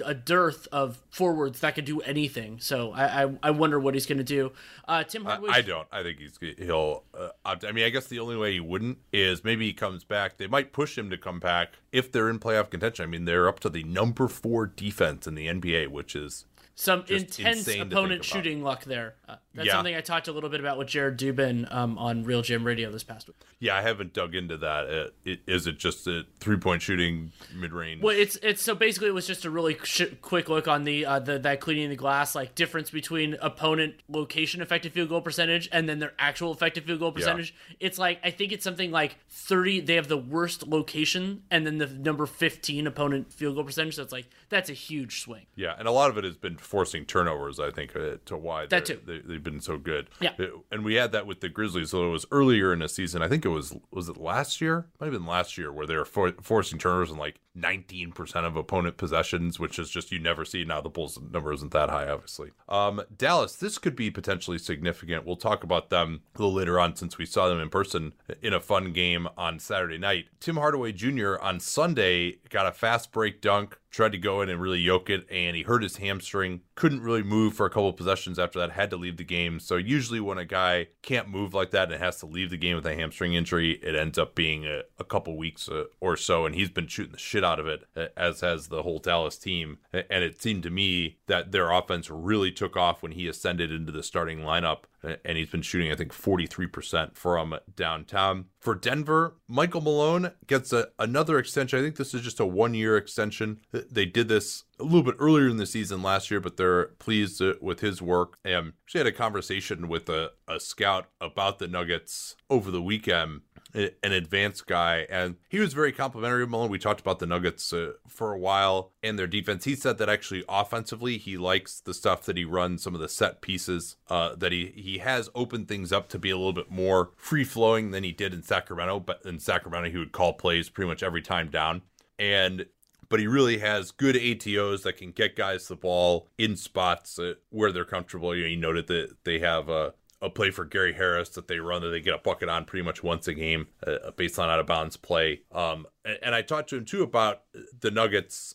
a 0.05 0.15
dearth 0.15 0.69
of 0.71 1.03
forwards 1.11 1.61
that 1.61 1.75
can 1.75 1.85
do 1.85 2.01
anything. 2.01 2.59
So 2.61 2.93
I 2.93 3.25
I, 3.25 3.33
I 3.45 3.51
wonder 3.51 3.79
what 3.79 3.95
he's 3.95 4.07
going 4.07 4.19
to 4.19 4.25
do. 4.25 4.53
Uh, 4.87 5.05
Tim 5.05 5.25
Hardaway. 5.25 5.51
I, 5.51 5.57
I, 5.57 5.63
don't. 5.63 5.89
I 5.93 6.03
think 6.03 6.19
he's 6.19 6.39
he'll. 6.59 7.05
Uh, 7.17 7.31
I 7.45 7.73
mean, 7.73 7.85
I 7.85 7.91
guess 7.91 8.07
the 8.07 8.21
only 8.21 8.37
way 8.37 8.53
he 8.53 8.61
wouldn't 8.61 8.99
is 9.13 9.45
maybe 9.45 9.67
he 9.67 9.73
comes 9.73 10.05
back. 10.05 10.39
They 10.39 10.47
might 10.47 10.73
push 10.73 10.97
him 10.97 11.11
to 11.11 11.19
come 11.19 11.41
back 11.41 11.75
if 11.93 12.11
they're 12.13 12.29
in 12.29 12.39
playoff 12.39 12.71
contention. 12.71 13.05
I 13.05 13.07
mean, 13.07 13.25
they're 13.25 13.49
up 13.49 13.61
to 13.61 13.69
the 13.69 13.85
number 13.85 14.29
four 14.29 14.67
defense 14.67 15.27
in 15.27 15.35
the 15.35 15.47
NBA, 15.47 15.89
which 15.89 16.15
is 16.17 16.45
some 16.79 17.05
intense 17.09 17.67
opponent 17.67 18.25
shooting 18.25 18.63
luck 18.63 18.85
there. 18.85 19.17
Uh, 19.29 19.35
that's 19.53 19.67
yeah. 19.67 19.73
something 19.73 19.97
I 19.97 20.01
talked 20.01 20.29
a 20.29 20.33
little 20.33 20.49
bit 20.49 20.61
about 20.61 20.79
with 20.79 20.87
Jared 20.87 21.19
Dubin 21.19 21.67
um, 21.75 21.99
on 21.99 22.23
Real 22.23 22.41
GM 22.41 22.65
Radio 22.65 22.93
this 22.93 23.03
past 23.03 23.27
week. 23.27 23.37
Yeah, 23.59 23.77
I 23.77 23.83
haven't 23.83 24.13
dug 24.13 24.37
into 24.37 24.57
that. 24.59 24.89
Uh, 24.89 25.11
it, 25.25 25.41
is 25.49 25.67
it 25.67 25.79
just 25.79 26.07
a 26.07 26.25
three 26.39 26.57
point 26.57 26.81
shooting 26.81 27.33
mid 27.53 27.73
range? 27.73 28.01
Well, 28.01 28.17
it's 28.17 28.37
it's 28.37 28.63
so 28.63 28.77
basically 28.77 29.09
it 29.09 29.15
was 29.15 29.27
just 29.27 29.45
a 29.45 29.51
really 29.51 29.77
sh- 29.83 30.15
quick 30.23 30.49
look 30.49 30.69
on 30.69 30.85
the 30.85 31.05
uh, 31.05 31.19
the 31.19 31.41
that 31.41 31.59
cleaning 31.59 31.91
the 31.91 31.97
glass 31.97 32.37
like 32.37 32.55
difference 32.55 32.91
between 32.91 33.37
opponent 33.43 33.97
location 34.09 34.63
effective 34.63 34.93
field 34.93 35.09
goal 35.09 35.21
percentage 35.21 35.69
and 35.73 35.89
then 35.89 35.99
their 35.99 36.13
actual 36.17 36.53
effective 36.53 36.85
field 36.85 37.01
goal 37.01 37.11
percentage. 37.11 37.53
Yeah. 37.71 37.77
It's 37.89 37.99
like 37.99 38.21
I 38.23 38.31
think 38.31 38.53
it's 38.53 38.63
something 38.63 38.93
like 38.93 39.17
thirty. 39.29 39.81
They 39.81 39.97
have 39.97 40.07
the 40.07 40.17
worst 40.17 40.69
location 40.69 41.43
and 41.51 41.67
then 41.67 41.79
the 41.79 41.89
number 41.89 42.25
fifteen 42.27 42.87
opponent 42.87 43.33
field 43.33 43.57
goal 43.57 43.65
percentage. 43.65 43.97
So 43.97 44.05
it's 44.05 44.13
like 44.13 44.27
that's 44.49 44.71
a 44.71 44.75
huge 44.75 45.23
swing. 45.23 45.47
Yeah, 45.57 45.75
and 45.77 45.89
a 45.89 45.93
lot 45.93 46.11
of 46.11 46.19
it 46.19 46.23
has 46.23 46.37
been 46.37 46.57
forcing 46.69 47.07
turnovers. 47.07 47.59
I 47.59 47.71
think 47.71 47.97
uh, 47.97 48.17
to 48.27 48.37
why 48.37 48.67
that 48.67 48.85
too. 48.85 49.01
They, 49.07 49.21
they've 49.21 49.43
been 49.43 49.61
so 49.61 49.79
good. 49.79 50.11
Yeah, 50.21 50.33
and 50.71 50.85
we 50.85 50.95
had 50.95 51.13
that 51.13 51.27
with 51.27 51.41
the 51.41 51.49
Grizzlies. 51.49 51.91
So 51.91 52.07
it 52.07 52.11
was 52.11 52.27
earlier 52.31 52.75
in 52.75 52.81
the 52.81 52.89
season. 52.89 53.23
I 53.23 53.29
think 53.29 53.47
it 53.47 53.49
was 53.49 53.75
was 53.91 54.09
it 54.09 54.19
last 54.19 54.61
year? 54.61 54.87
Might 55.01 55.07
have 55.07 55.15
been 55.15 55.27
last 55.27 55.57
year 55.57 55.73
where 55.73 55.87
they 55.87 55.97
were 55.97 56.05
for, 56.05 56.33
forcing 56.43 56.79
turnovers 56.79 57.11
in 57.11 57.17
like 57.17 57.41
19% 57.57 58.45
of 58.45 58.57
opponent 58.57 58.99
possessions, 58.99 59.59
which 59.59 59.79
is 59.79 59.89
just 59.91 60.13
you 60.13 60.19
never 60.19 60.45
see. 60.45 60.65
Now 60.65 60.81
the 60.81 60.91
Bulls 60.91 61.19
number 61.19 61.53
isn't 61.53 61.73
that 61.73 61.89
high, 61.89 62.09
obviously. 62.09 62.51
Um, 62.69 63.01
Dallas, 63.17 63.57
this 63.57 63.79
could 63.79 63.97
be 63.97 64.11
potentially 64.11 64.59
significant. 64.59 65.27
We'll 65.27 65.37
talk 65.37 65.65
about 65.65 65.89
them 65.89 66.21
a 66.37 66.43
little 66.43 66.55
later 66.55 66.79
on 66.79 66.97
since 66.97 67.17
we 67.17 67.27
saw 67.27 67.49
them 67.49 67.61
in 67.61 67.71
person 67.71 68.13
in 68.43 68.53
a 68.53 68.61
fun 68.61 68.93
game 68.93 69.27
on 69.37 69.59
Saturday 69.59 69.99
night. 69.99 70.27
Tim 70.39 70.57
Hardaway 70.57 70.93
Jr. 70.93 71.37
on 71.41 71.61
Sunday 71.61 72.39
got 72.51 72.67
a 72.67 72.73
fast 72.73 73.11
break 73.11 73.41
dunk 73.41 73.79
tried 73.91 74.13
to 74.13 74.19
go 74.19 74.43
in 74.43 74.49
and 74.49 74.61
really 74.61 74.79
yoke 74.79 75.09
it, 75.09 75.27
and 75.31 75.57
he 75.57 75.63
hurt 75.63 75.83
his 75.83 75.97
hamstring. 75.97 76.61
Couldn't 76.75 77.03
really 77.03 77.23
move 77.23 77.55
for 77.55 77.67
a 77.67 77.71
couple 77.71 77.93
possessions 77.93 78.39
after 78.39 78.59
that. 78.59 78.73
Had 78.73 78.91
to 78.91 78.97
leave 78.97 79.17
the 79.17 79.25
game. 79.25 79.61
So 79.61 79.77
usually 79.77 80.21
when 80.21 80.39
a 80.39 80.45
guy 80.45 80.89
can't 81.03 81.29
move 81.29 81.55
like 81.55 81.71
that 81.71 81.91
and 81.91 82.03
has 82.03 82.19
to 82.21 82.27
leave 82.27 82.51
the 82.51 82.57
game 82.57 82.77
with 82.77 82.87
a 82.87 82.95
hamstring 82.95 83.35
injury, 83.35 83.73
it 83.83 83.95
ends 83.95 84.19
up 84.19 84.35
being 84.35 84.67
a, 84.67 84.83
a 84.99 85.05
couple 85.05 85.37
weeks 85.37 85.69
uh, 85.69 85.85
or 86.01 86.17
so. 86.17 86.45
And 86.45 86.55
he's 86.55 86.71
been 86.71 86.87
shooting 86.87 87.13
the 87.13 87.19
shit 87.19 87.45
out 87.45 87.61
of 87.61 87.67
it, 87.67 87.85
uh, 87.97 88.07
as 88.17 88.41
has 88.41 88.69
the 88.69 88.83
whole 88.83 88.99
Dallas 88.99 89.39
team. 89.39 89.79
And 89.93 90.23
it 90.23 90.41
seemed 90.41 90.63
to 90.65 90.71
me 90.71 91.19
that 91.27 91.53
their 91.53 91.71
offense 91.71 92.11
really 92.11 92.53
took 92.53 92.77
off 92.77 93.03
when 93.03 93.13
he 93.13 93.27
ascended 93.27 93.73
into 93.73 93.93
the 93.93 94.03
starting 94.03 94.41
lineup 94.41 94.85
Uh, 95.03 95.15
and 95.25 95.39
he's 95.39 95.51
been 95.51 95.63
shooting, 95.63 95.93
I 95.93 95.95
think, 95.95 96.13
43% 96.13 97.17
from 97.17 97.57
downtown. 97.77 98.47
For 98.59 98.75
Denver, 98.75 99.37
Michael 99.47 99.81
Malone 99.81 100.33
gets 100.47 100.73
a, 100.73 100.89
another 100.99 101.39
extension. 101.39 101.79
I 101.79 101.83
think 101.83 101.97
this 101.97 102.15
is 102.15 102.23
just 102.23 102.41
a 102.41 102.47
one 102.47 102.75
year 102.75 102.97
extension. 102.97 103.61
They 103.73 104.07
did 104.07 104.29
this 104.29 104.65
a 104.81 104.85
little 104.85 105.03
bit 105.03 105.17
earlier 105.19 105.49
in 105.49 105.57
the 105.57 105.67
season 105.67 106.03
last 106.03 106.31
year, 106.31 106.41
but 106.41 106.57
they're 106.57 106.87
pleased 106.99 107.43
with 107.61 107.81
his 107.81 108.01
work. 108.01 108.39
And 108.45 108.73
she 108.87 108.99
had 108.99 109.07
a 109.07 109.13
conversation 109.13 109.89
with 109.89 110.09
a, 110.09 110.33
a 110.47 110.61
scout 110.61 111.07
about 111.21 111.59
the 111.59 111.69
Nuggets 111.69 112.37
over 112.51 112.71
the 112.71 112.83
weekend 112.83 113.43
an 113.75 114.13
advanced 114.13 114.67
guy, 114.67 115.07
and 115.11 115.37
he 115.49 115.59
was 115.59 115.75
very 115.75 115.93
complimentary 115.93 116.43
of 116.43 116.51
Malone. 116.51 116.71
We 116.71 116.79
talked 116.79 117.01
about 117.01 117.19
the 117.19 117.27
Nuggets 117.27 117.73
uh, 117.73 117.93
for 118.07 118.33
a 118.33 118.39
while 118.39 118.93
and 119.03 119.19
their 119.19 119.27
defense. 119.27 119.65
He 119.65 119.75
said 119.75 119.99
that 119.99 120.09
actually 120.09 120.45
offensively, 120.49 121.19
he 121.19 121.37
likes 121.37 121.81
the 121.81 121.95
stuff 121.95 122.23
that 122.25 122.37
he 122.37 122.45
runs, 122.45 122.83
some 122.83 122.95
of 122.95 123.01
the 123.01 123.09
set 123.09 123.41
pieces 123.41 123.97
uh, 124.09 124.35
that 124.37 124.53
he 124.53 124.73
he 124.75 124.99
has 124.99 125.29
opened 125.35 125.69
things 125.69 125.93
up 125.93 126.09
to 126.11 126.19
be 126.19 126.31
a 126.31 126.37
little 126.37 126.53
bit 126.53 126.71
more 126.71 127.11
free 127.17 127.45
flowing 127.45 127.91
than 127.91 128.05
he 128.05 128.13
did 128.13 128.33
in 128.33 128.43
Sacramento. 128.43 129.01
But 129.01 129.21
in 129.25 129.39
Sacramento, 129.39 129.91
he 129.91 129.99
would 129.99 130.13
call 130.13 130.33
plays 130.33 130.69
pretty 130.69 130.89
much 130.89 131.03
every 131.03 131.23
time 131.23 131.51
down, 131.51 131.83
and 132.19 132.67
but 133.09 133.21
he 133.21 133.27
really 133.27 133.59
has 133.59 133.91
good 133.91 134.17
ATOs 134.17 134.83
that 134.83 134.97
can 134.97 135.13
get 135.13 135.37
guys 135.37 135.69
the 135.69 135.77
ball 135.77 136.29
in 136.37 136.57
spots 136.57 137.19
uh, 137.19 137.35
where 137.51 137.73
they're 137.73 137.85
comfortable. 137.85 138.35
You 138.35 138.43
know, 138.43 138.49
he 138.49 138.57
noted 138.57 138.87
that 138.89 139.17
they 139.25 139.39
have 139.39 139.69
a, 139.69 139.95
a 140.21 140.29
play 140.29 140.51
for 140.51 140.65
Gary 140.65 140.93
Harris 140.93 141.31
that 141.31 141.49
they 141.49 141.59
run 141.59 141.83
that 141.83 141.89
they 141.89 142.01
get 142.01 142.15
a 142.15 142.19
bucket 142.19 142.49
on 142.49 142.65
pretty 142.65 142.85
much 142.85 143.03
once 143.03 143.29
a 143.29 143.35
game, 143.35 143.69
a 143.83 144.13
baseline 144.13 144.49
out 144.49 144.61
of 144.61 144.67
bounds 144.67 144.97
play. 144.97 145.43
Um, 145.53 145.87
and, 146.05 146.19
and 146.23 146.35
I 146.35 146.43
talked 146.43 146.71
to 146.71 146.77
him 146.77 146.85
too 146.85 147.03
about 147.03 147.43
the 147.81 147.91
Nuggets. 147.91 148.55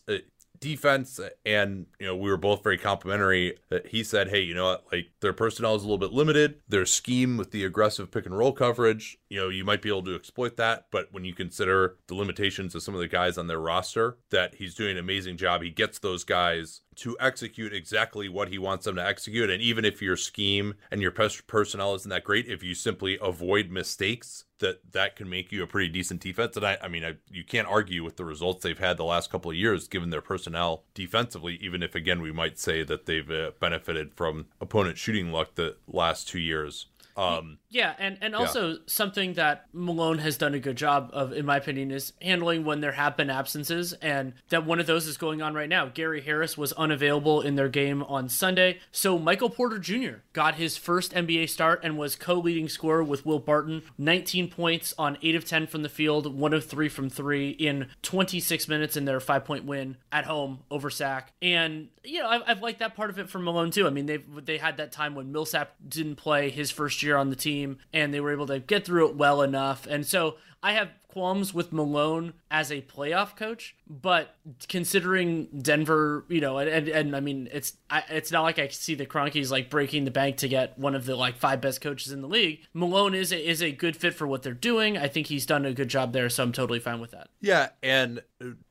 Defense 0.60 1.20
and 1.44 1.86
you 1.98 2.06
know 2.06 2.16
we 2.16 2.30
were 2.30 2.36
both 2.36 2.62
very 2.62 2.78
complimentary 2.78 3.58
he 3.86 4.02
said 4.02 4.28
hey 4.28 4.40
you 4.40 4.54
know 4.54 4.64
what? 4.64 4.84
Like 4.90 5.08
their 5.20 5.32
personnel 5.32 5.74
is 5.74 5.82
a 5.82 5.84
little 5.84 5.98
bit 5.98 6.12
limited. 6.12 6.60
Their 6.68 6.86
scheme 6.86 7.36
with 7.36 7.50
the 7.50 7.64
aggressive 7.64 8.10
pick 8.10 8.26
and 8.26 8.36
roll 8.36 8.52
coverage 8.52 9.18
you 9.28 9.38
know 9.38 9.48
you 9.48 9.64
might 9.64 9.82
be 9.82 9.88
able 9.88 10.04
to 10.04 10.14
exploit 10.14 10.56
that 10.56 10.86
but 10.90 11.12
when 11.12 11.24
you 11.24 11.34
consider 11.34 11.96
the 12.06 12.14
limitations 12.14 12.74
of 12.74 12.82
some 12.82 12.94
of 12.94 13.00
the 13.00 13.08
guys 13.08 13.36
on 13.36 13.46
their 13.46 13.60
roster 13.60 14.16
that 14.30 14.54
he's 14.54 14.74
doing 14.74 14.92
an 14.92 14.98
amazing 14.98 15.36
job. 15.36 15.62
He 15.62 15.70
gets 15.70 15.98
those 15.98 16.24
guys 16.24 16.80
to 16.96 17.16
execute 17.20 17.72
exactly 17.72 18.28
what 18.28 18.48
he 18.48 18.58
wants 18.58 18.84
them 18.84 18.96
to 18.96 19.06
execute 19.06 19.50
and 19.50 19.62
even 19.62 19.84
if 19.84 20.02
your 20.02 20.16
scheme 20.16 20.74
and 20.90 21.00
your 21.02 21.10
personnel 21.10 21.94
isn't 21.94 22.10
that 22.10 22.24
great 22.24 22.48
if 22.48 22.62
you 22.62 22.74
simply 22.74 23.18
avoid 23.20 23.70
mistakes 23.70 24.44
that 24.64 24.92
that 24.92 25.16
can 25.16 25.28
make 25.28 25.52
you 25.52 25.62
a 25.62 25.66
pretty 25.66 25.88
decent 25.88 26.20
defense. 26.20 26.56
And 26.56 26.64
I, 26.64 26.78
I 26.80 26.88
mean, 26.88 27.04
I, 27.04 27.14
you 27.30 27.44
can't 27.44 27.68
argue 27.68 28.02
with 28.02 28.16
the 28.16 28.24
results 28.24 28.62
they've 28.62 28.78
had 28.78 28.96
the 28.96 29.04
last 29.04 29.30
couple 29.30 29.50
of 29.50 29.56
years, 29.56 29.88
given 29.88 30.10
their 30.10 30.22
personnel 30.22 30.84
defensively. 30.94 31.58
Even 31.60 31.82
if, 31.82 31.94
again, 31.94 32.22
we 32.22 32.32
might 32.32 32.58
say 32.58 32.82
that 32.82 33.06
they've 33.06 33.30
uh, 33.30 33.50
benefited 33.60 34.14
from 34.14 34.46
opponent 34.60 34.96
shooting 34.96 35.32
luck 35.32 35.54
the 35.54 35.76
last 35.86 36.28
two 36.28 36.38
years. 36.38 36.86
Um, 37.16 37.58
yeah, 37.70 37.94
and 37.98 38.18
and 38.20 38.34
also 38.34 38.70
yeah. 38.70 38.76
something 38.86 39.34
that 39.34 39.66
Malone 39.72 40.18
has 40.18 40.36
done 40.36 40.54
a 40.54 40.58
good 40.58 40.76
job 40.76 41.10
of, 41.12 41.32
in 41.32 41.46
my 41.46 41.56
opinion, 41.56 41.90
is 41.90 42.12
handling 42.20 42.64
when 42.64 42.80
there 42.80 42.92
have 42.92 43.16
been 43.16 43.30
absences, 43.30 43.92
and 43.94 44.32
that 44.48 44.66
one 44.66 44.80
of 44.80 44.86
those 44.86 45.06
is 45.06 45.16
going 45.16 45.40
on 45.40 45.54
right 45.54 45.68
now. 45.68 45.86
Gary 45.86 46.20
Harris 46.20 46.58
was 46.58 46.72
unavailable 46.72 47.40
in 47.40 47.54
their 47.54 47.68
game 47.68 48.02
on 48.04 48.28
Sunday, 48.28 48.80
so 48.90 49.18
Michael 49.18 49.50
Porter 49.50 49.78
Jr. 49.78 50.22
got 50.32 50.56
his 50.56 50.76
first 50.76 51.12
NBA 51.12 51.48
start 51.48 51.80
and 51.84 51.96
was 51.96 52.16
co-leading 52.16 52.68
scorer 52.68 53.02
with 53.02 53.24
Will 53.24 53.38
Barton, 53.38 53.82
19 53.96 54.48
points 54.50 54.94
on 54.98 55.18
eight 55.22 55.36
of 55.36 55.44
10 55.44 55.68
from 55.68 55.82
the 55.82 55.88
field, 55.88 56.34
one 56.36 56.52
of 56.52 56.64
three 56.64 56.88
from 56.88 57.08
three 57.08 57.50
in 57.50 57.88
26 58.02 58.68
minutes 58.68 58.96
in 58.96 59.04
their 59.04 59.20
five-point 59.20 59.64
win 59.64 59.96
at 60.10 60.24
home 60.24 60.60
over 60.70 60.90
Sac, 60.90 61.32
and 61.40 61.88
you 62.02 62.20
know 62.20 62.28
I've, 62.28 62.42
I've 62.46 62.62
liked 62.62 62.80
that 62.80 62.96
part 62.96 63.10
of 63.10 63.18
it 63.18 63.28
from 63.28 63.44
Malone 63.44 63.70
too. 63.70 63.86
I 63.86 63.90
mean 63.90 64.06
they 64.06 64.16
they 64.16 64.58
had 64.58 64.78
that 64.78 64.90
time 64.90 65.14
when 65.14 65.32
Millsap 65.32 65.74
didn't 65.88 66.16
play 66.16 66.50
his 66.50 66.70
first 66.70 67.03
year 67.04 67.16
on 67.16 67.30
the 67.30 67.36
team, 67.36 67.78
and 67.92 68.12
they 68.12 68.20
were 68.20 68.32
able 68.32 68.46
to 68.46 68.58
get 68.58 68.84
through 68.84 69.08
it 69.08 69.16
well 69.16 69.42
enough. 69.42 69.86
And 69.86 70.06
so 70.06 70.36
I 70.62 70.72
have 70.72 70.88
qualms 71.08 71.54
with 71.54 71.72
Malone 71.72 72.32
as 72.50 72.72
a 72.72 72.80
playoff 72.80 73.36
coach, 73.36 73.76
but 73.86 74.34
considering 74.68 75.46
Denver, 75.62 76.24
you 76.28 76.40
know, 76.40 76.58
and, 76.58 76.68
and, 76.68 76.88
and 76.88 77.16
I 77.16 77.20
mean, 77.20 77.48
it's 77.52 77.74
I, 77.88 78.02
it's 78.08 78.32
not 78.32 78.42
like 78.42 78.58
I 78.58 78.68
see 78.68 78.94
the 78.94 79.06
Kroenkes 79.06 79.50
like 79.50 79.70
breaking 79.70 80.06
the 80.06 80.10
bank 80.10 80.38
to 80.38 80.48
get 80.48 80.76
one 80.78 80.94
of 80.94 81.04
the 81.04 81.14
like 81.16 81.36
five 81.36 81.60
best 81.60 81.80
coaches 81.80 82.12
in 82.12 82.22
the 82.22 82.28
league. 82.28 82.60
Malone 82.72 83.14
is 83.14 83.30
a, 83.30 83.46
is 83.46 83.62
a 83.62 83.70
good 83.70 83.96
fit 83.96 84.14
for 84.14 84.26
what 84.26 84.42
they're 84.42 84.54
doing. 84.54 84.96
I 84.98 85.06
think 85.06 85.28
he's 85.28 85.46
done 85.46 85.64
a 85.64 85.74
good 85.74 85.88
job 85.88 86.12
there, 86.14 86.28
so 86.28 86.42
I'm 86.42 86.52
totally 86.52 86.80
fine 86.80 87.00
with 87.00 87.12
that. 87.12 87.28
Yeah, 87.40 87.68
and 87.82 88.22